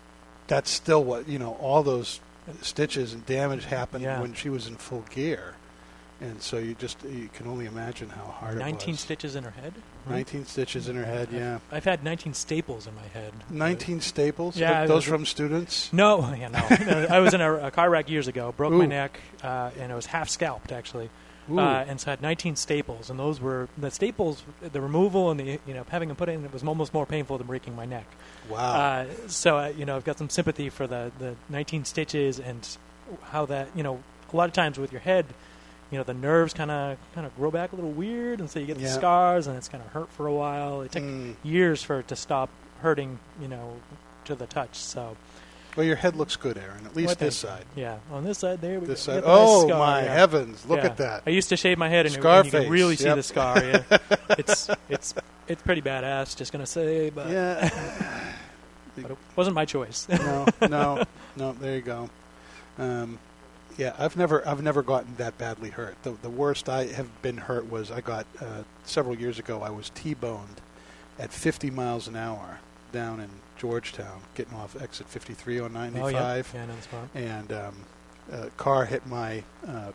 that's 0.46 0.70
still 0.70 1.02
what 1.02 1.28
you 1.28 1.38
know 1.38 1.54
all 1.60 1.82
those 1.82 2.20
stitches 2.62 3.12
and 3.12 3.24
damage 3.26 3.64
happened 3.64 4.04
Yeah. 4.04 4.20
when 4.20 4.34
she 4.34 4.48
was 4.48 4.66
in 4.66 4.76
full 4.76 5.04
gear 5.10 5.54
and 6.20 6.40
so 6.42 6.58
you 6.58 6.74
just 6.74 7.02
you 7.04 7.28
can 7.32 7.46
only 7.46 7.66
imagine 7.66 8.08
how 8.08 8.24
hard 8.24 8.56
it 8.56 8.60
19 8.60 8.96
stitches 8.96 9.36
in 9.36 9.44
her 9.44 9.50
head. 9.50 9.72
right? 10.06 10.16
19 10.16 10.44
stitches 10.44 10.88
in 10.88 10.96
her 10.96 11.04
head 11.04 11.28
yeah 11.32 11.58
I've 11.72 11.84
had 11.84 12.04
19 12.04 12.34
staples 12.34 12.86
in 12.86 12.94
my 12.94 13.06
head. 13.14 13.32
19 13.48 14.00
staples 14.00 14.56
Yeah, 14.56 14.82
I 14.82 14.86
those 14.86 15.04
from 15.04 15.24
students 15.26 15.92
No, 15.92 16.32
yeah, 16.38 16.48
no. 16.48 17.06
I 17.10 17.20
was 17.20 17.34
in 17.34 17.40
a, 17.40 17.54
a 17.66 17.70
car 17.70 17.88
wreck 17.90 18.08
years 18.10 18.28
ago, 18.28 18.52
broke 18.56 18.72
my 18.72 18.86
neck, 18.86 19.18
uh, 19.42 19.70
and 19.78 19.90
it 19.90 19.94
was 19.94 20.06
half 20.06 20.28
scalped 20.28 20.72
actually. 20.72 21.10
Uh, 21.50 21.84
and 21.88 22.00
so 22.00 22.08
I 22.08 22.12
had 22.12 22.22
19 22.22 22.54
staples, 22.54 23.10
and 23.10 23.18
those 23.18 23.40
were 23.40 23.68
the 23.76 23.90
staples. 23.90 24.44
The 24.60 24.80
removal 24.80 25.32
and 25.32 25.40
the 25.40 25.58
you 25.66 25.74
know 25.74 25.84
having 25.88 26.06
them 26.08 26.16
put 26.16 26.28
in 26.28 26.44
it 26.44 26.52
was 26.52 26.62
almost 26.62 26.94
more 26.94 27.06
painful 27.06 27.38
than 27.38 27.48
breaking 27.48 27.74
my 27.74 27.86
neck. 27.86 28.06
Wow. 28.48 28.58
Uh, 28.58 29.06
so 29.26 29.58
uh, 29.58 29.72
you 29.76 29.84
know 29.84 29.96
I've 29.96 30.04
got 30.04 30.16
some 30.18 30.28
sympathy 30.28 30.68
for 30.68 30.86
the 30.86 31.10
the 31.18 31.34
19 31.48 31.84
stitches 31.86 32.38
and 32.38 32.68
how 33.22 33.46
that 33.46 33.68
you 33.74 33.82
know 33.82 34.00
a 34.32 34.36
lot 34.36 34.44
of 34.48 34.52
times 34.52 34.78
with 34.78 34.92
your 34.92 35.00
head, 35.00 35.26
you 35.90 35.98
know 35.98 36.04
the 36.04 36.14
nerves 36.14 36.52
kind 36.54 36.70
of 36.70 36.98
kind 37.14 37.26
of 37.26 37.34
grow 37.36 37.50
back 37.50 37.72
a 37.72 37.76
little 37.76 37.90
weird, 37.92 38.40
and 38.40 38.48
so 38.50 38.58
you 38.60 38.66
get 38.66 38.78
the 38.78 38.88
scars, 38.88 39.46
and 39.46 39.56
it's 39.56 39.68
kind 39.68 39.82
of 39.84 39.90
hurt 39.90 40.10
for 40.12 40.26
a 40.26 40.32
while. 40.34 40.82
It 40.82 40.92
took 40.92 41.02
Mm. 41.02 41.34
years 41.42 41.82
for 41.82 41.98
it 42.00 42.08
to 42.08 42.16
stop 42.16 42.48
hurting, 42.82 43.18
you 43.40 43.48
know, 43.48 43.76
to 44.26 44.34
the 44.34 44.46
touch. 44.46 44.76
So. 44.76 45.16
well 45.76 45.86
your 45.86 45.96
head 45.96 46.16
looks 46.16 46.34
good 46.36 46.58
Aaron 46.58 46.84
at 46.84 46.96
least 46.96 47.06
Well, 47.20 47.26
this 47.28 47.36
side. 47.36 47.64
Yeah, 47.76 47.98
on 48.10 48.24
this 48.24 48.38
side 48.38 48.60
there 48.60 48.80
we 48.80 48.86
This 48.86 49.06
go. 49.06 49.12
side. 49.14 49.22
Got 49.24 49.28
nice 49.28 49.72
Oh, 49.72 49.78
my 49.78 50.02
yeah. 50.02 50.12
heavens, 50.14 50.66
look 50.66 50.80
Yeah. 50.80 50.86
at 50.86 50.96
that. 50.96 51.22
I 51.26 51.30
used 51.30 51.48
to 51.50 51.56
shave 51.56 51.78
my 51.78 51.88
head 51.88 52.06
and, 52.06 52.16
it- 52.16 52.24
and 52.24 52.44
you 52.46 52.50
can 52.50 52.68
really 52.70 52.96
see 52.96 53.04
the 53.08 53.22
scar. 53.22 53.62
Yeah. 53.62 53.82
it's 54.30 54.68
it's 54.88 55.14
it's 55.46 55.62
pretty 55.62 55.80
badass. 55.82 56.36
Just 56.36 56.50
gonna 56.52 56.66
say, 56.66 57.10
but 57.10 57.28
Yeah. 57.30 57.70
but 58.96 59.12
it 59.12 59.18
wasn't 59.36 59.54
my 59.54 59.64
choice. 59.64 60.08
no, 60.08 60.46
no, 60.68 61.04
no. 61.36 61.52
There 61.52 61.76
you 61.76 61.82
go. 61.82 62.10
Um, 62.78 63.18
yeah, 63.80 63.94
I've 63.98 64.16
never, 64.16 64.46
I've 64.46 64.62
never 64.62 64.82
gotten 64.82 65.16
that 65.16 65.38
badly 65.38 65.70
hurt. 65.70 65.96
The, 66.02 66.10
the 66.22 66.28
worst 66.28 66.68
I 66.68 66.84
have 66.86 67.22
been 67.22 67.38
hurt 67.38 67.70
was 67.70 67.90
I 67.90 68.00
got 68.02 68.26
uh, 68.40 68.62
several 68.84 69.16
years 69.18 69.38
ago. 69.38 69.62
I 69.62 69.70
was 69.70 69.90
T-boned 69.94 70.60
at 71.18 71.32
50 71.32 71.70
miles 71.70 72.06
an 72.06 72.14
hour 72.14 72.60
down 72.92 73.20
in 73.20 73.30
Georgetown, 73.56 74.20
getting 74.34 74.54
off 74.54 74.80
exit 74.80 75.08
53 75.08 75.60
on 75.60 75.72
95, 75.72 76.02
Oh, 76.04 76.08
yeah. 76.08 76.34
Yeah, 76.54 76.62
I 76.76 76.80
spot. 76.80 77.08
and 77.14 77.52
um, 77.52 77.74
a 78.32 78.50
car 78.50 78.84
hit 78.84 79.06
my 79.06 79.42
uh, 79.66 79.92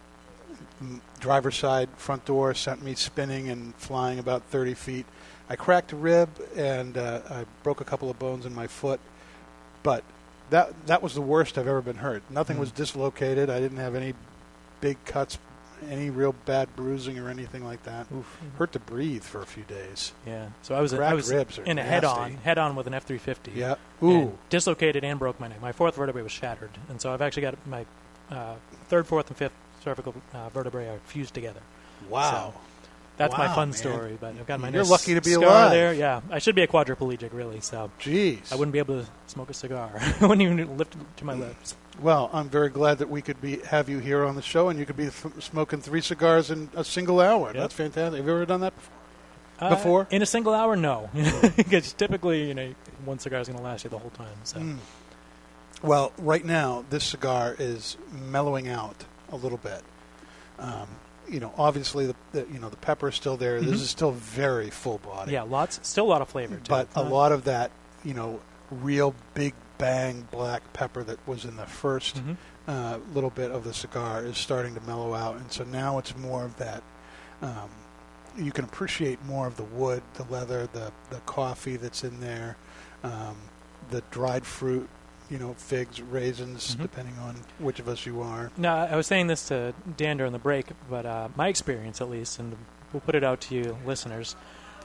m- 0.81 1.01
driver's 1.19 1.55
side 1.55 1.89
front 1.97 2.25
door, 2.25 2.53
sent 2.55 2.81
me 2.83 2.95
spinning 2.95 3.49
and 3.49 3.75
flying 3.75 4.17
about 4.19 4.41
30 4.45 4.73
feet. 4.73 5.05
I 5.49 5.55
cracked 5.55 5.91
a 5.91 5.95
rib 5.95 6.29
and 6.55 6.97
uh, 6.97 7.21
I 7.29 7.45
broke 7.63 7.81
a 7.81 7.85
couple 7.85 8.09
of 8.09 8.17
bones 8.17 8.45
in 8.47 8.55
my 8.55 8.65
foot, 8.67 8.99
but 9.83 10.03
that 10.49 10.87
that 10.87 11.01
was 11.01 11.13
the 11.15 11.21
worst 11.21 11.57
I've 11.57 11.67
ever 11.67 11.81
been 11.81 11.97
hurt. 11.97 12.23
Nothing 12.29 12.57
Mm. 12.57 12.61
was 12.61 12.71
dislocated. 12.71 13.49
I 13.49 13.59
didn't 13.59 13.77
have 13.77 13.95
any 13.95 14.13
big 14.81 15.03
cuts, 15.05 15.37
any 15.89 16.09
real 16.09 16.33
bad 16.45 16.75
bruising 16.75 17.17
or 17.19 17.29
anything 17.29 17.63
like 17.65 17.83
that. 17.83 18.07
Hurt 18.57 18.71
to 18.73 18.79
breathe 18.79 19.23
for 19.23 19.41
a 19.41 19.45
few 19.45 19.63
days. 19.63 20.13
Yeah. 20.25 20.49
So 20.61 20.75
I 20.75 20.81
was 20.81 20.93
I 20.93 21.13
was 21.13 21.29
in 21.31 21.77
a 21.79 21.83
head-on 21.83 22.35
head 22.35 22.57
on 22.57 22.75
with 22.75 22.87
an 22.87 22.93
F 22.93 23.03
three 23.05 23.17
fifty. 23.17 23.51
Yeah. 23.55 23.75
And 24.01 24.11
Ooh. 24.29 24.37
dislocated 24.49 25.03
and 25.03 25.17
broke 25.19 25.39
my 25.39 25.47
neck. 25.47 25.61
My 25.61 25.71
fourth 25.71 25.95
vertebrae 25.95 26.21
was 26.21 26.31
shattered, 26.31 26.71
and 26.89 27.01
so 27.01 27.13
I've 27.13 27.21
actually 27.21 27.43
got 27.43 27.67
my 27.67 27.85
uh, 28.31 28.55
third, 28.87 29.07
fourth, 29.07 29.27
and 29.27 29.37
fifth 29.37 29.53
cervical 29.83 30.15
uh, 30.33 30.49
vertebrae 30.49 30.87
are 30.87 30.99
fused 31.05 31.33
together. 31.33 31.61
Wow. 32.09 32.53
So 32.53 32.59
that's 33.17 33.37
my 33.37 33.47
fun 33.53 33.69
man. 33.69 33.73
story. 33.77 34.17
But 34.19 34.35
I've 34.39 34.45
got 34.47 34.59
my 34.59 34.69
You're 34.69 34.81
nice 34.83 34.89
lucky 34.91 35.13
to 35.15 35.21
be 35.21 35.31
scar 35.31 35.43
alive. 35.45 35.71
there. 35.71 35.93
Yeah, 35.93 36.21
I 36.29 36.39
should 36.39 36.55
be 36.55 36.61
a 36.63 36.67
quadriplegic 36.67 37.29
really. 37.33 37.61
So 37.61 37.91
Jeez. 37.99 38.51
I 38.51 38.55
wouldn't 38.55 38.73
be 38.73 38.79
able 38.79 39.01
to 39.03 39.09
smoke 39.27 39.49
a 39.49 39.53
cigar. 39.53 39.91
I 40.21 40.25
wouldn't 40.25 40.41
even 40.41 40.77
lift 40.77 40.95
it 40.95 41.01
to 41.17 41.25
my 41.25 41.33
lips. 41.33 41.75
Well, 42.01 42.29
I'm 42.33 42.49
very 42.49 42.69
glad 42.69 42.97
that 42.97 43.09
we 43.09 43.21
could 43.21 43.39
be 43.41 43.57
have 43.59 43.87
you 43.87 43.99
here 43.99 44.25
on 44.25 44.35
the 44.35 44.41
show, 44.41 44.67
and 44.69 44.77
you 44.77 44.85
could 44.85 44.97
be 44.97 45.07
f- 45.07 45.25
smoking 45.39 45.79
three 45.81 46.01
cigars 46.01 46.51
in 46.51 46.69
a 46.75 46.83
single 46.83 47.21
hour. 47.21 47.53
That's 47.53 47.73
fantastic. 47.73 48.17
Have 48.17 48.25
you 48.27 48.33
ever 48.33 48.45
done 48.45 48.61
that 48.61 48.73
before? 48.75 48.91
Uh, 49.57 49.69
Before? 49.69 50.07
in 50.11 50.21
a 50.21 50.25
single 50.25 50.53
hour, 50.53 50.75
no, 50.75 51.09
because 51.55 51.93
typically 51.93 52.45
you 52.49 52.53
know 52.53 52.75
one 53.05 53.19
cigar 53.19 53.39
is 53.39 53.47
going 53.47 53.57
to 53.57 53.63
last 53.63 53.85
you 53.85 53.89
the 53.89 53.97
whole 53.97 54.09
time. 54.11 54.35
So 54.43 54.59
Mm. 54.59 54.77
Well, 55.81 56.11
right 56.17 56.43
now 56.43 56.83
this 56.89 57.05
cigar 57.05 57.55
is 57.57 57.95
mellowing 58.29 58.67
out 58.67 59.05
a 59.31 59.37
little 59.37 59.57
bit. 59.57 59.81
Um, 60.59 60.87
you 61.29 61.39
know, 61.39 61.53
obviously 61.57 62.05
the, 62.07 62.15
the 62.31 62.45
you 62.51 62.59
know 62.59 62.69
the 62.69 62.77
pepper 62.77 63.09
is 63.09 63.15
still 63.15 63.37
there. 63.37 63.59
Mhm. 63.59 63.65
This 63.65 63.81
is 63.81 63.89
still 63.89 64.11
very 64.11 64.69
full 64.69 64.99
body. 64.99 65.31
yeah, 65.33 65.41
lots, 65.43 65.79
still 65.83 66.05
a 66.05 66.09
lot 66.09 66.21
of 66.21 66.29
flavor. 66.29 66.55
To 66.57 66.69
but 66.69 66.87
a 66.95 67.03
lot 67.03 67.31
of 67.31 67.45
that, 67.45 67.71
you 68.03 68.13
know, 68.13 68.39
real 68.71 69.13
big 69.33 69.53
bang 69.77 70.27
black 70.31 70.61
pepper 70.73 71.03
that 71.03 71.19
was 71.27 71.43
in 71.45 71.57
the 71.57 71.65
1st 71.65 72.15
Mhm. 72.21 72.37
uh, 72.67 72.97
little 73.13 73.29
bit 73.29 73.51
of 73.51 73.63
the 73.63 73.73
cigar 73.73 74.23
is 74.23 74.37
starting 74.37 74.73
to 74.75 74.81
mellow 74.81 75.13
out, 75.13 75.35
and 75.35 75.51
so 75.51 75.63
now 75.65 75.97
it's 75.97 76.15
more 76.17 76.43
of 76.45 76.55
that. 76.57 76.81
Um, 77.41 77.69
you 78.37 78.51
can 78.51 78.65
appreciate 78.65 79.23
more 79.25 79.47
of 79.47 79.55
the 79.57 79.63
wood, 79.63 80.01
the 80.15 80.23
leather, 80.25 80.67
the 80.73 80.91
the 81.09 81.19
coffee 81.25 81.75
that's 81.77 82.03
in 82.03 82.19
there, 82.21 82.57
um, 83.03 83.35
the 83.91 84.01
dried 84.11 84.45
fruit, 84.45 84.89
you 85.29 85.37
know, 85.39 85.53
figs, 85.55 86.01
raisins, 86.01 86.75
Mhm. 86.75 86.81
depending 86.83 87.17
on 87.19 87.35
which 87.59 87.79
of 87.79 87.87
us 87.87 88.05
you 88.05 88.21
are. 88.21 88.51
No, 88.57 88.73
I 88.75 88.95
was 88.95 89.07
saying 89.07 89.27
this 89.27 89.47
to 89.47 89.73
Dan 89.97 90.17
during 90.17 90.33
the 90.33 90.39
break, 90.39 90.67
but 90.89 91.05
uh, 91.05 91.29
my 91.35 91.47
experience, 91.47 91.99
at 92.01 92.09
least, 92.09 92.37
and 92.39 92.55
we'll 92.93 93.01
put 93.01 93.15
it 93.15 93.23
out 93.23 93.41
to 93.41 93.55
you 93.55 93.77
listeners, 93.85 94.35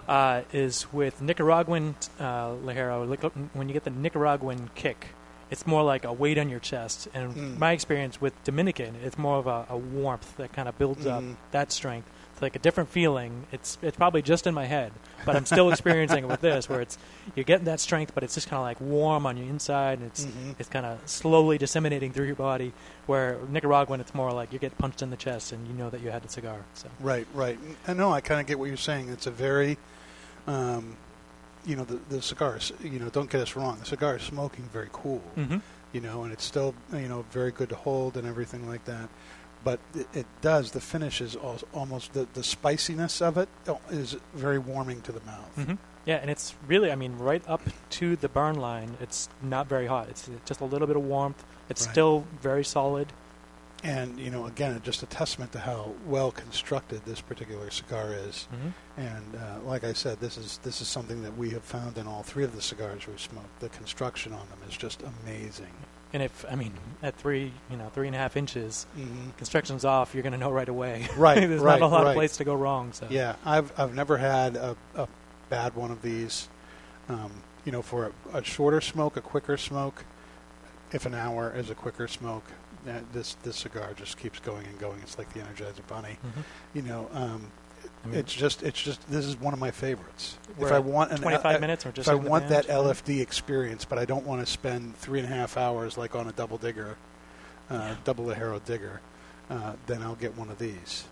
uh, 0.09 0.43
is 0.53 0.93
with 0.93 1.20
Nicaraguan 1.20 1.95
uh, 2.18 2.24
uh, 2.24 3.07
When 3.53 3.68
you 3.68 3.74
get 3.74 3.84
the 3.84 3.91
Nicaraguan 3.91 4.70
kick, 4.74 5.09
it's 5.51 5.66
more 5.66 5.82
like 5.82 6.05
a 6.05 6.12
weight 6.12 6.38
on 6.38 6.49
your 6.49 6.61
chest. 6.61 7.09
And 7.12 7.34
Mm. 7.34 7.59
my 7.59 7.72
experience 7.72 8.20
with 8.20 8.32
Dominican, 8.45 8.97
it's 9.05 9.18
more 9.18 9.38
of 9.38 9.47
a, 9.47 9.66
a 9.68 9.76
warmth 9.76 10.36
that 10.38 10.53
kind 10.53 10.68
of 10.68 10.78
builds 10.78 11.05
Mhm. 11.05 11.11
up 11.32 11.36
that 11.51 11.70
strength. 11.72 12.09
Like 12.41 12.57
a 12.57 12.59
different 12.59 12.88
feeling. 12.88 13.47
It's 13.53 13.76
it's 13.82 13.97
probably 13.97 14.22
just 14.22 14.47
in 14.47 14.55
my 14.55 14.64
head, 14.64 14.93
but 15.26 15.36
I'm 15.36 15.45
still 15.45 15.70
experiencing 15.72 16.24
it 16.24 16.26
with 16.26 16.41
this, 16.41 16.68
where 16.68 16.80
it's 16.80 16.97
you're 17.34 17.45
getting 17.45 17.66
that 17.66 17.80
strength, 17.80 18.12
but 18.14 18.22
it's 18.24 18.34
just 18.34 18.49
kind 18.49 18.59
of 18.59 18.64
like 18.64 18.80
warm 18.80 19.26
on 19.26 19.36
your 19.36 19.47
inside, 19.47 19.99
and 19.99 20.07
it's 20.07 20.24
Mhm. 20.24 20.55
it's 20.59 20.68
kind 20.68 20.86
of 20.86 20.99
slowly 21.07 21.59
disseminating 21.59 22.12
through 22.12 22.26
your 22.26 22.36
body. 22.36 22.72
Where 23.07 23.36
Nicaraguan, 23.51 24.01
it's 24.01 24.14
more 24.14 24.32
like 24.32 24.53
you 24.53 24.59
get 24.59 24.76
punched 24.78 25.03
in 25.03 25.11
the 25.11 25.16
chest, 25.18 25.53
and 25.53 25.66
you 25.68 25.74
know 25.74 25.91
that 25.91 26.01
you 26.01 26.11
had 26.11 26.24
a 26.24 26.28
cigar. 26.28 26.61
So 26.74 26.88
Right, 27.01 27.26
right. 27.34 27.59
I 27.86 27.93
know. 27.93 28.11
I 28.12 28.20
kind 28.22 28.41
of 28.41 28.47
get 28.47 28.59
what 28.59 28.68
you're 28.68 28.76
saying. 28.78 29.11
It's 29.11 29.26
a 29.26 29.30
very, 29.30 29.76
um, 30.47 30.97
you 31.66 31.76
know, 31.76 31.84
the 31.84 31.99
the 32.09 32.22
cigars. 32.22 32.72
You 32.82 32.99
know, 32.99 33.11
don't 33.11 33.30
get 33.30 33.41
us 33.43 33.55
wrong. 33.57 33.76
The 33.80 33.86
cigar 33.86 34.16
is 34.16 34.22
smoking 34.22 34.64
very 34.72 34.88
cool. 34.93 35.22
Mhm. 35.36 35.61
You 35.93 36.01
know, 36.01 36.22
and 36.22 36.32
it's 36.32 36.45
still 36.45 36.74
you 36.93 37.09
know 37.09 37.24
very 37.32 37.51
good 37.51 37.68
to 37.68 37.76
hold 37.76 38.16
and 38.16 38.26
everything 38.26 38.66
like 38.68 38.84
that. 38.86 39.09
But 39.65 39.79
it, 39.95 40.07
it 40.15 40.27
does. 40.41 40.71
The 40.73 40.81
finish 40.81 41.21
is 41.21 41.37
al- 41.37 41.59
almost 41.75 42.13
the, 42.13 42.27
the 42.35 42.43
spiciness 42.43 43.21
of 43.21 43.37
it 43.39 43.49
is 43.91 44.17
very 44.35 44.59
warming 44.59 45.03
to 45.03 45.13
the 45.13 45.21
mouth. 45.21 45.53
hmm 45.57 45.75
Yeah, 46.07 46.17
and 46.17 46.31
it's 46.31 46.55
really, 46.67 46.91
I 46.91 46.95
mean, 46.97 47.17
right 47.19 47.43
up 47.47 47.63
to 47.91 48.17
the 48.17 48.29
burn 48.29 48.57
line, 48.57 48.97
it's 49.01 49.29
not 49.43 49.67
very 49.69 49.87
hot. 49.87 50.09
It's 50.09 50.29
just 50.47 50.61
a 50.61 50.65
little 50.65 50.87
bit 50.87 50.97
of 50.97 51.03
warmth. 51.05 51.45
It's 51.69 51.85
Right. 51.87 51.93
still 51.93 52.25
very 52.41 52.65
solid. 52.65 53.13
And 53.83 54.19
you 54.19 54.31
know, 54.31 54.45
again, 54.45 54.79
just 54.85 55.03
a 55.03 55.07
testament 55.07 55.53
to 55.53 55.59
how 55.61 55.95
well 56.07 56.31
constructed 56.33 57.01
this 57.07 57.23
particular 57.23 57.71
cigar 57.71 58.13
is. 58.13 58.47
Mhm. 58.53 58.73
And 58.99 59.37
uh, 59.37 59.61
like 59.65 59.85
I 59.85 59.95
said, 59.95 60.21
this 60.21 60.37
is 60.37 60.59
this 60.63 60.83
is 60.83 60.89
something 60.89 61.23
that 61.23 61.35
we 61.39 61.49
have 61.51 61.63
found 61.65 61.97
in 61.97 62.07
all 62.07 62.23
three 62.23 62.45
of 62.45 62.55
the 62.55 62.61
cigars 62.61 63.07
we've 63.07 63.19
smoked. 63.19 63.61
The 63.61 63.71
construction 63.71 64.33
on 64.35 64.47
them 64.51 64.59
is 64.69 64.77
just 64.77 65.03
amazing. 65.03 65.73
And 66.13 66.23
if, 66.23 66.45
I 66.51 66.57
mean, 66.57 66.73
at 67.03 67.15
three, 67.17 67.53
you 67.71 67.77
know, 67.77 67.89
three 67.95 68.07
and 68.09 68.17
a 68.17 68.19
half 68.19 68.37
inches, 68.37 68.87
Mhm. 68.99 69.37
construction's 69.37 69.85
off, 69.85 70.13
you're 70.15 70.23
going 70.25 70.33
to 70.33 70.39
know 70.39 70.51
right 70.51 70.69
away. 70.69 71.09
Right, 71.17 71.39
There's 71.49 71.61
right, 71.63 71.79
not 71.81 71.87
a 71.87 71.89
lot 71.89 72.03
right. 72.03 72.09
of 72.11 72.15
place 72.15 72.37
to 72.39 72.45
go 72.45 72.55
wrong. 72.55 72.93
So 72.93 73.07
Yeah, 73.11 73.37
I've 73.45 73.73
I've 73.79 73.95
never 73.95 74.17
had 74.17 74.57
a, 74.57 74.77
a 74.97 75.07
bad 75.49 75.75
one 75.77 75.91
of 75.91 76.03
these. 76.03 76.49
Um, 77.09 77.31
you 77.65 77.73
know, 77.73 77.83
for 77.83 78.13
a, 78.33 78.39
a 78.39 78.45
shorter 78.45 78.81
smoke, 78.81 79.17
a 79.17 79.21
quicker 79.21 79.57
smoke. 79.57 80.05
If 80.93 81.07
an 81.07 81.15
hour 81.15 81.53
is 81.55 81.71
a 81.71 81.75
quicker 81.75 82.09
smoke, 82.09 82.45
uh, 82.89 83.01
this 83.13 83.35
this 83.43 83.57
cigar 83.57 83.93
just 83.95 84.19
keeps 84.19 84.41
going 84.41 84.67
and 84.67 84.79
going. 84.81 84.99
It's 85.03 85.17
like 85.19 85.33
the 85.33 85.41
Energizer 85.41 85.87
Bunny. 85.87 86.19
Mhm. 86.27 86.43
You 86.75 86.83
know, 86.83 87.09
um, 87.13 87.53
I 88.05 88.09
mean- 88.09 88.19
it's 88.19 88.33
just 88.33 88.63
it's 88.63 88.81
just 88.81 89.07
this 89.11 89.27
is 89.27 89.39
one 89.39 89.53
of 89.53 89.61
my 89.61 89.71
favorites. 89.71 90.37
If 90.59 90.73
I 90.73 90.79
want 90.79 91.11
an 91.13 91.19
25 91.19 91.57
uh, 91.57 91.59
minutes 91.59 91.87
or 91.87 91.93
just 91.93 92.09
if 92.09 92.13
I 92.13 92.15
want 92.15 92.49
that? 92.49 92.67
LFD 92.67 93.21
experience, 93.21 93.85
but 93.85 93.99
I 93.99 94.05
don't 94.05 94.27
want 94.27 94.45
to 94.45 94.51
spend 94.51 94.97
three 94.97 95.21
and 95.21 95.31
a 95.31 95.35
half 95.35 95.57
hours 95.57 95.97
like 95.97 96.15
on 96.15 96.29
a 96.29 96.33
double 96.33 96.59
digger, 96.59 96.97
uh, 97.71 97.95
double 98.05 98.27
Ligero 98.27 98.63
digger, 98.65 99.01
uh, 99.49 99.75
then 99.87 100.03
I'll 100.03 100.15
get 100.17 100.37
one 100.37 100.51
of 100.51 100.59
these. 100.59 101.05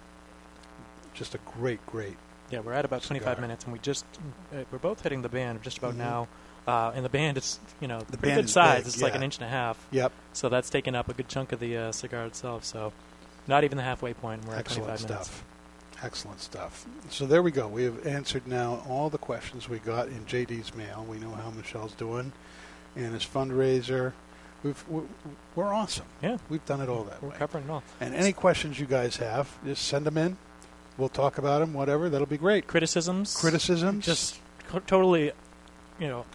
Just 1.14 1.34
a 1.34 1.38
great, 1.58 1.84
great 1.86 2.16
Yeah, 2.50 2.60
we're 2.60 2.72
at 2.72 2.84
about 2.84 3.02
25 3.02 3.40
minutes, 3.40 3.64
and 3.64 3.72
we 3.72 3.78
just 3.80 4.04
uh, 4.52 4.64
we're 4.70 4.78
both 4.78 5.02
hitting 5.02 5.22
the 5.22 5.28
band 5.28 5.62
just 5.62 5.78
about 5.78 5.94
Mhm. 5.94 5.98
now. 5.98 6.28
Uh, 6.66 6.92
and 6.94 7.02
the 7.04 7.08
band 7.08 7.38
is 7.38 7.58
you 7.80 7.88
know 7.88 8.00
The 8.10 8.18
band 8.18 8.42
good 8.42 8.50
size. 8.50 8.78
big, 8.80 8.86
it's 8.88 9.02
like 9.02 9.14
an 9.14 9.22
inch 9.22 9.36
and 9.38 9.44
a 9.46 9.48
half. 9.48 9.78
Yep. 9.90 10.12
So 10.34 10.48
that's 10.48 10.68
taking 10.70 10.94
up 10.94 11.08
a 11.08 11.14
good 11.14 11.28
chunk 11.28 11.52
of 11.52 11.60
the 11.60 11.76
uh, 11.76 11.92
cigar 11.92 12.24
itself. 12.26 12.64
So 12.64 12.92
not 13.46 13.64
even 13.64 13.76
the 13.78 13.84
halfway 13.84 14.12
point. 14.14 14.44
We're 14.46 14.56
Excellent 14.56 14.90
at 14.90 14.98
25 14.98 15.10
minutes. 15.10 15.42
Excellent 16.02 16.40
stuff. 16.40 16.86
So 17.10 17.26
there 17.26 17.42
we 17.42 17.50
go. 17.50 17.66
We 17.66 17.82
have 17.84 18.06
answered 18.06 18.46
now 18.46 18.84
all 18.88 19.10
the 19.10 19.18
questions 19.18 19.68
we 19.68 19.78
got 19.80 20.06
in 20.08 20.24
JD's 20.26 20.74
mail. 20.74 21.04
We 21.08 21.18
know 21.18 21.30
how 21.32 21.50
Michelle's 21.50 21.92
doing, 21.92 22.32
and 22.94 23.12
his 23.12 23.24
fundraiser. 23.24 24.12
We've, 24.62 24.84
we're, 24.88 25.02
we're 25.56 25.72
awesome. 25.74 26.06
Yeah, 26.22 26.38
we've 26.48 26.64
done 26.66 26.80
it 26.80 26.88
all 26.88 27.04
that 27.04 27.22
We're 27.22 27.30
way. 27.30 27.36
covering 27.36 27.64
it 27.64 27.70
all. 27.70 27.82
And 28.00 28.14
any 28.14 28.32
questions 28.32 28.78
you 28.78 28.86
guys 28.86 29.16
have, 29.16 29.48
just 29.64 29.86
send 29.86 30.04
them 30.06 30.16
in. 30.18 30.36
We'll 30.96 31.08
talk 31.08 31.38
about 31.38 31.60
them. 31.60 31.74
Whatever. 31.74 32.08
That'll 32.10 32.26
be 32.26 32.38
great. 32.38 32.66
Criticisms. 32.66 33.36
Criticisms. 33.36 34.04
Just 34.04 34.38
co- 34.68 34.80
totally, 34.80 35.32
you 35.98 36.08
know, 36.08 36.26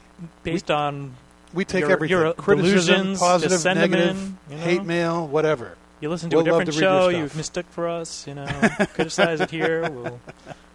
based 0.44 0.72
on. 0.72 1.16
We 1.54 1.66
take 1.66 1.82
your, 1.82 1.92
everything. 1.92 2.18
Your 2.18 2.34
Criticism, 2.34 3.16
positive, 3.16 3.52
just 3.52 3.64
send 3.64 3.80
'em 3.80 3.92
negative, 3.92 4.18
in, 4.18 4.38
you 4.52 4.58
know? 4.58 4.64
hate 4.64 4.84
mail, 4.84 5.28
whatever. 5.28 5.78
You 6.04 6.10
listen 6.10 6.30
to 6.32 6.36
We'll 6.36 6.42
a 6.42 6.50
different 6.50 6.74
to 6.74 6.78
show. 6.78 7.08
You've 7.08 7.34
mistook 7.34 7.66
for 7.70 7.88
us. 7.88 8.28
You 8.28 8.36
know, 8.36 8.46
criticize 8.94 9.40
it 9.40 9.50
here. 9.50 9.90
We'll, 9.90 10.20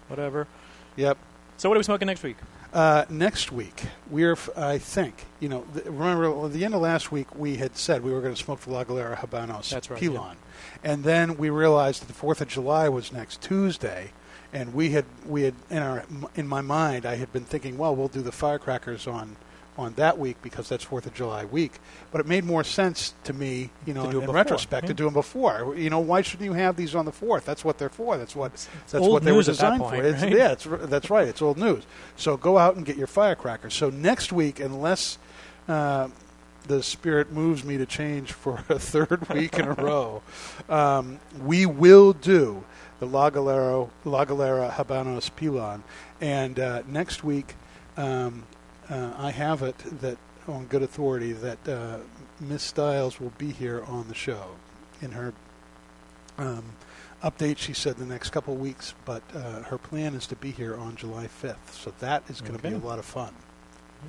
whatever. 0.09 0.47
Yep. 0.97 1.19
So 1.59 1.69
what 1.69 1.77
are 1.77 1.81
we 1.81 1.85
smoking 1.85 2.07
next 2.07 2.23
week? 2.23 2.39
Uh, 2.73 3.05
next 3.11 3.53
week, 3.53 3.83
we're, 4.09 4.33
f- 4.33 4.49
I 4.57 4.79
think, 4.79 5.27
you 5.39 5.51
know, 5.51 5.67
th- 5.75 5.85
remember 5.85 6.47
at 6.47 6.55
the 6.55 6.65
end 6.65 6.73
of 6.73 6.81
last 6.81 7.13
week, 7.13 7.35
we 7.37 7.57
had 7.57 7.77
said 7.77 8.03
we 8.03 8.11
were 8.11 8.23
going 8.23 8.35
to 8.35 8.43
smoke 8.43 8.61
the 8.61 8.71
La 8.71 8.85
Galera 8.85 9.17
Habanos 9.17 9.69
That's 9.69 9.91
right, 9.91 10.01
Pilon. 10.01 10.37
And 10.83 11.05
then 11.05 11.37
we 11.37 11.51
realized 11.51 12.01
that 12.01 12.09
the 12.09 12.19
4th 12.19 12.41
of 12.41 12.49
July 12.49 12.89
was 12.89 13.13
next 13.13 13.43
Tuesday. 13.43 14.13
And 14.55 14.73
we 14.73 14.93
had, 14.93 15.05
we 15.27 15.43
had 15.43 15.55
in, 15.69 15.79
our, 15.79 16.07
in 16.37 16.49
my 16.49 16.63
mind, 16.63 17.05
I 17.05 17.17
had 17.17 17.31
been 17.35 17.45
thinking, 17.45 17.77
well, 17.77 17.95
we'll 17.95 18.09
do 18.09 18.23
the 18.23 18.33
firecrackers 18.33 19.07
on, 19.07 19.37
on 19.79 19.95
that 19.95 20.19
week 20.19 20.37
because 20.43 20.69
that's 20.69 20.85
4th 20.85 21.07
of 21.07 21.15
July 21.15 21.45
week. 21.45 21.79
But 22.11 22.21
it 22.21 22.27
made 22.27 22.45
more 22.45 22.65
sense 22.65 23.15
to 23.25 23.33
me, 23.33 23.71
you 23.87 23.95
know, 23.95 24.11
To 24.11 24.19
in, 24.19 24.25
in 24.25 24.31
retrospect, 24.31 24.89
to 24.89 24.95
do 24.95 25.05
them 25.05 25.15
before. 25.15 25.75
You 25.77 25.89
know, 25.89 26.01
why 26.01 26.23
shouldn't 26.23 26.45
you 26.45 26.55
have 26.55 26.77
these 26.77 26.95
on 26.95 27.05
the 27.05 27.13
4th? 27.13 27.45
That's 27.45 27.65
what 27.65 27.79
they're 27.79 27.89
for. 27.89 28.19
That's 28.19 28.35
what, 28.35 28.53
that's 28.91 29.07
what 29.07 29.23
they 29.23 29.31
were 29.31 29.39
news 29.39 29.49
at 29.49 29.57
that 29.59 29.79
designed 29.79 29.83
point, 29.83 30.03
for. 30.03 30.09
It's, 30.09 30.23
right? 30.23 30.33
yeah, 30.33 30.53
it's, 30.53 30.67
that's 30.91 31.11
right. 31.11 31.29
It's 31.29 31.41
old 31.41 31.59
news. 31.59 31.85
So 32.17 32.37
go 32.37 32.59
out 32.59 32.75
and 32.77 32.85
get 32.85 32.97
your 32.97 33.07
firecrackers. 33.07 33.73
So 33.73 33.89
next 33.89 34.33
week, 34.33 34.59
unless 34.59 35.17
uh, 35.69 36.09
the 36.67 36.83
spirit 36.83 37.33
moves 37.33 37.63
me 37.63 37.79
to 37.79 37.87
change 37.87 38.33
for 38.33 38.65
a 38.69 38.79
third 38.79 39.29
week 39.31 39.59
in 39.59 39.67
a 39.69 39.73
row, 39.75 40.23
um, 40.69 41.21
we 41.41 41.67
will 41.67 42.13
do 42.13 42.65
the 42.99 43.07
La 43.07 43.31
Galera, 43.31 43.87
La 44.05 44.25
Galera 44.25 44.75
Habanos 44.77 45.31
Pilon. 45.37 45.85
And 46.21 46.59
uh, 46.59 46.83
next 46.89 47.23
week, 47.23 47.55
um, 47.97 48.43
uh, 48.91 49.13
I 49.17 49.31
have 49.31 49.63
it 49.63 49.79
that 50.01 50.19
on 50.47 50.67
good 50.67 50.83
authority 50.83 51.33
that 51.33 51.69
uh, 51.69 51.99
Miss 52.41 52.63
Stiles 52.63 53.21
will 53.21 53.33
be 53.39 53.51
here 53.53 53.83
on 53.87 54.09
the 54.09 54.15
show 54.15 54.57
in 55.03 55.13
her 55.13 55.35
um, 56.39 56.65
update. 57.23 57.59
She 57.59 57.73
said 57.73 57.97
the 57.97 58.07
next 58.07 58.31
couple 58.31 58.55
of 58.55 58.61
weeks, 58.61 58.95
but 59.05 59.23
uh, 59.35 59.63
her 59.65 59.79
plan 59.79 60.15
is 60.15 60.27
to 60.29 60.37
be 60.37 60.51
here 60.51 60.77
on 60.77 60.97
July 60.97 61.27
5th. 61.43 61.73
So 61.73 61.93
that 61.99 62.23
is 62.31 62.41
going 62.41 62.57
to 62.57 62.63
be 62.63 62.75
a 62.75 62.79
lot 62.79 62.99
of 62.99 63.05
fun. 63.05 63.35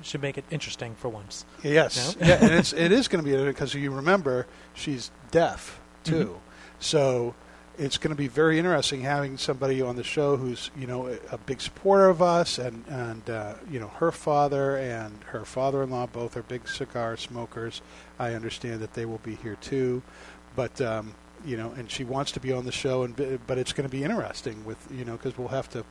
Should 0.02 0.22
make 0.22 0.38
it 0.38 0.44
interesting 0.52 0.94
for 0.94 1.08
once. 1.08 1.44
Yes, 1.64 2.16
No? 2.16 2.26
yeah, 2.28 2.38
and 2.40 2.52
it's 2.52 2.72
it 2.86 2.92
is 2.92 3.08
going 3.08 3.24
to 3.24 3.28
be 3.30 3.44
because 3.44 3.74
you 3.74 3.90
remember 3.90 4.46
she's 4.72 5.10
deaf 5.32 5.80
too, 6.04 6.26
Mhm. 6.26 6.82
so 6.82 7.34
it's 7.80 7.96
going 7.96 8.14
to 8.14 8.16
be 8.16 8.28
very 8.28 8.58
interesting 8.58 9.00
having 9.00 9.38
somebody 9.38 9.80
on 9.80 9.96
the 9.96 10.04
show 10.04 10.36
who's 10.36 10.70
you 10.76 10.86
know 10.86 11.18
a, 11.30 11.38
big 11.38 11.60
supporter 11.60 12.08
of 12.08 12.20
us, 12.20 12.58
and 12.58 12.84
and 12.88 13.28
uh, 13.30 13.54
you 13.70 13.80
know 13.80 13.88
her 13.88 14.12
father 14.12 14.76
and 14.76 15.16
her 15.24 15.44
father-in-law 15.44 16.06
both 16.08 16.36
are 16.36 16.42
big 16.42 16.68
cigar 16.68 17.16
smokers. 17.16 17.80
I 18.18 18.34
understand 18.34 18.80
that 18.80 18.92
they 18.92 19.06
will 19.06 19.18
be 19.18 19.34
here 19.34 19.56
too, 19.56 20.02
but. 20.54 20.80
Um, 20.80 21.14
you 21.42 21.56
know, 21.56 21.70
and 21.70 21.90
she 21.90 22.04
wants 22.04 22.32
to 22.32 22.40
be 22.40 22.52
on 22.52 22.66
the 22.66 22.70
show, 22.70 23.02
and 23.02 23.16
but 23.46 23.56
it's 23.56 23.72
going 23.72 23.88
to 23.88 23.90
be 23.90 24.04
interesting 24.04 24.62
with 24.66 24.76
you 24.90 25.06
know 25.06 25.12
because 25.12 25.38
we'll 25.38 25.48
have 25.48 25.70
to 25.70 25.86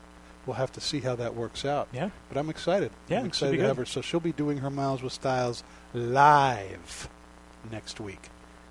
we'll 0.45 0.57
have 0.57 0.71
to 0.73 0.79
see 0.79 0.99
how 0.99 1.15
that 1.15 1.33
works 1.33 1.65
out. 1.65 1.87
Yeah. 1.91 2.11
But 2.27 2.37
I'm 2.37 2.51
excited. 2.51 2.91
Yeah, 3.07 3.21
I'm 3.21 3.25
excited 3.25 3.57
to 3.57 3.63
have 3.65 3.77
her. 3.77 3.85
So 3.85 4.01
she'll 4.01 4.19
be 4.19 4.31
doing 4.31 4.59
her 4.59 4.69
Miles 4.69 5.01
with 5.01 5.11
Styles 5.11 5.63
live 5.95 7.09
next 7.71 7.99
week, 7.99 8.29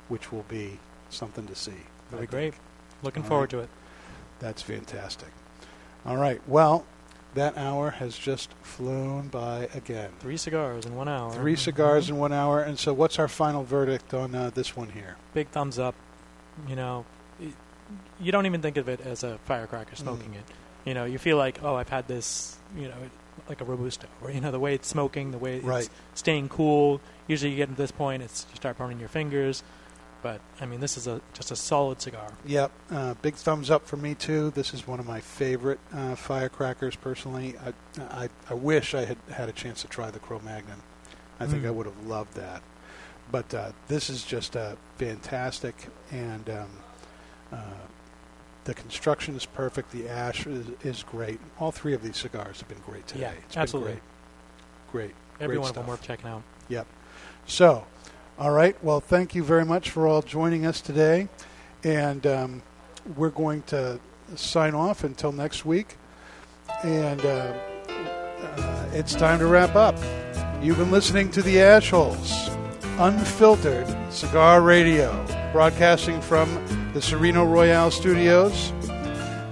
which 0.08 0.30
will 0.30 0.44
be 0.48 0.78
something 1.10 1.48
to 1.48 1.56
see. 1.56 1.72
That'll 2.10 2.18
I 2.18 2.26
be 2.26 2.26
great. 2.28 2.54
Looking 3.02 3.22
All 3.22 3.28
forward 3.28 3.52
right. 3.52 3.60
to 3.60 3.64
it. 3.64 3.70
That's 4.40 4.62
fantastic. 4.62 5.28
All 6.06 6.16
right. 6.16 6.40
Well, 6.48 6.84
that 7.34 7.56
hour 7.58 7.90
has 7.90 8.16
just 8.16 8.52
flown 8.62 9.28
by 9.28 9.68
again. 9.74 10.10
Three 10.20 10.36
cigars 10.36 10.86
in 10.86 10.94
one 10.96 11.08
hour. 11.08 11.32
Three 11.32 11.56
cigars 11.56 12.08
in 12.08 12.16
one 12.18 12.32
hour. 12.32 12.60
And 12.60 12.78
so, 12.78 12.92
what's 12.92 13.18
our 13.18 13.28
final 13.28 13.62
verdict 13.64 14.14
on 14.14 14.34
uh, 14.34 14.50
this 14.50 14.76
one 14.76 14.88
here? 14.90 15.16
Big 15.34 15.48
thumbs 15.48 15.78
up. 15.78 15.94
You 16.68 16.76
know, 16.76 17.04
you 18.20 18.32
don't 18.32 18.46
even 18.46 18.62
think 18.62 18.76
of 18.76 18.88
it 18.88 19.00
as 19.00 19.22
a 19.22 19.38
firecracker 19.44 19.94
Mm. 19.94 19.98
smoking 19.98 20.34
it. 20.34 20.44
You 20.84 20.94
know, 20.94 21.04
you 21.04 21.18
feel 21.18 21.36
like, 21.36 21.62
oh, 21.62 21.74
I've 21.74 21.88
had 21.88 22.08
this, 22.08 22.56
you 22.76 22.88
know, 22.88 22.94
like 23.48 23.60
a 23.60 23.64
robusto, 23.64 24.06
or 24.22 24.30
you 24.30 24.40
know, 24.40 24.50
the 24.50 24.58
way 24.58 24.74
it's 24.74 24.88
smoking, 24.88 25.30
the 25.30 25.38
way 25.38 25.56
it's 25.56 25.64
Right. 25.64 25.88
staying 26.14 26.48
cool. 26.48 27.00
Usually, 27.26 27.50
you 27.52 27.56
get 27.58 27.68
to 27.68 27.74
this 27.74 27.90
point, 27.92 28.22
it's 28.22 28.46
you 28.50 28.56
start 28.56 28.78
burning 28.78 28.98
your 28.98 29.08
fingers. 29.08 29.62
But 30.22 30.40
I 30.60 30.66
mean, 30.66 30.80
this 30.80 30.96
is 30.96 31.06
a 31.06 31.20
just 31.32 31.50
a 31.52 31.56
solid 31.56 32.00
cigar. 32.00 32.32
Yep, 32.44 32.72
uh, 32.90 33.14
big 33.22 33.34
thumbs 33.36 33.70
up 33.70 33.86
for 33.86 33.96
me 33.96 34.14
too. 34.14 34.50
This 34.50 34.74
is 34.74 34.86
one 34.86 34.98
of 34.98 35.06
my 35.06 35.20
favorite 35.20 35.78
uh, 35.94 36.16
firecrackers 36.16 36.96
personally. 36.96 37.54
I, 37.64 38.24
I 38.24 38.28
I 38.50 38.54
wish 38.54 38.94
I 38.94 39.04
had 39.04 39.16
had 39.30 39.48
a 39.48 39.52
chance 39.52 39.82
to 39.82 39.88
try 39.88 40.10
the 40.10 40.18
Cro-Magnon. 40.18 40.78
I 41.38 41.46
think 41.46 41.62
Mm. 41.62 41.68
I 41.68 41.70
would 41.70 41.86
have 41.86 42.06
loved 42.06 42.34
that. 42.34 42.62
But 43.30 43.52
uh, 43.54 43.72
this 43.86 44.10
is 44.10 44.24
just 44.24 44.56
uh, 44.56 44.74
fantastic, 44.96 45.74
and 46.10 46.48
um, 46.50 46.68
uh, 47.52 47.56
the 48.64 48.74
construction 48.74 49.36
is 49.36 49.46
perfect. 49.46 49.92
The 49.92 50.08
ash 50.08 50.46
is, 50.46 50.66
is 50.82 51.02
great. 51.04 51.38
All 51.60 51.70
three 51.70 51.92
of 51.94 52.02
these 52.02 52.16
cigars 52.16 52.58
have 52.60 52.68
been 52.68 52.80
great 52.86 53.06
today. 53.06 53.20
Yeah, 53.20 53.30
It's 53.44 53.54
been 53.54 53.62
absolutely. 53.62 53.92
great. 53.92 54.02
Great. 54.90 55.14
Every 55.40 55.56
great 55.56 55.60
one 55.60 55.68
of 55.68 55.74
them 55.76 55.86
worth 55.86 56.02
checking 56.02 56.26
out. 56.28 56.42
Yep. 56.68 56.86
So, 57.46 57.86
all 58.38 58.52
right. 58.52 58.76
Well, 58.84 59.00
thank 59.00 59.34
you 59.34 59.42
very 59.42 59.64
much 59.64 59.90
for 59.90 60.06
all 60.06 60.22
joining 60.22 60.64
us 60.64 60.80
today. 60.80 61.28
And 61.82 62.24
um, 62.24 62.62
we're 63.16 63.30
going 63.30 63.62
to 63.62 63.98
sign 64.36 64.74
off 64.74 65.02
until 65.02 65.32
next 65.32 65.64
week. 65.64 65.96
And 66.84 67.20
uh, 67.20 67.52
uh, 67.88 68.88
it's 68.92 69.16
time 69.16 69.40
to 69.40 69.46
wrap 69.46 69.74
up. 69.74 69.96
You've 70.62 70.76
been 70.76 70.92
listening 70.92 71.32
to 71.32 71.42
the 71.42 71.56
Ashholes, 71.56 72.48
unfiltered 73.00 73.88
cigar 74.12 74.62
radio, 74.62 75.26
broadcasting 75.52 76.20
from 76.20 76.48
the 76.94 77.02
Sereno 77.02 77.44
Royale 77.44 77.90
studios. 77.90 78.72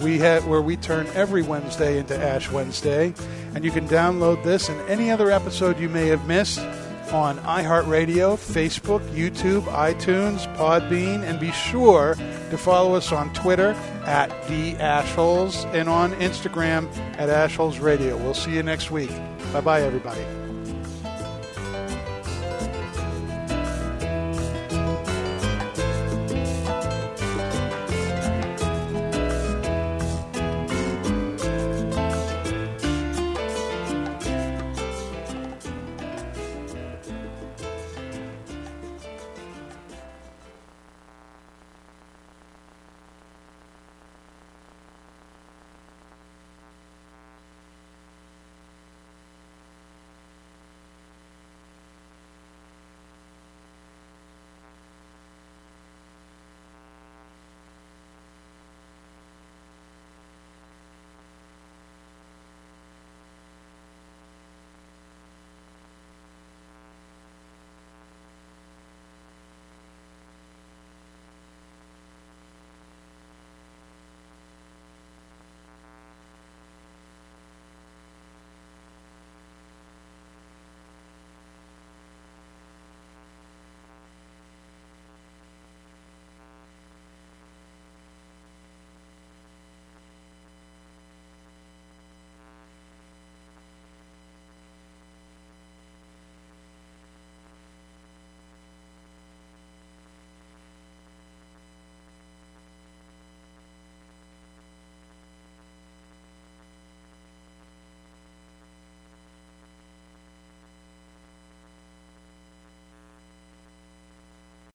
We 0.01 0.18
have 0.18 0.47
where 0.47 0.62
we 0.62 0.76
turn 0.76 1.09
every 1.14 1.43
Wednesday 1.43 1.99
into 1.99 2.16
Ash 2.16 2.53
Wednesday, 2.53 3.14
and 3.55 3.64
you 3.64 3.72
can 3.72 3.89
download 3.89 4.45
this 4.45 4.68
and 4.68 4.80
any 4.89 5.11
other 5.11 5.32
episode 5.32 5.80
you 5.80 5.89
may 5.89 6.07
have 6.07 6.26
missed 6.28 6.61
on 7.13 7.39
iHeartRadio, 7.39 8.37
Facebook, 8.37 9.01
YouTube, 9.11 9.63
iTunes, 9.65 10.53
Podbean, 10.57 11.23
and 11.23 11.39
be 11.41 11.53
sure 11.53 12.15
to 12.51 12.59
follow 12.59 12.95
us 12.95 13.13
on 13.13 13.33
Twitter 13.33 13.71
at 14.05 14.29
the 14.49 14.75
Ashholes 14.75 15.65
and 15.75 15.89
on 15.89 16.13
Instagram 16.15 16.95
at 17.19 17.29
Ashholes 17.29 17.81
Radio. 17.81 18.17
We'll 18.17 18.35
see 18.35 18.53
you 18.53 18.63
next 18.63 18.91
week. 18.91 19.11
Bye 19.53 19.61
bye, 19.61 19.83
everybody. 19.83 20.45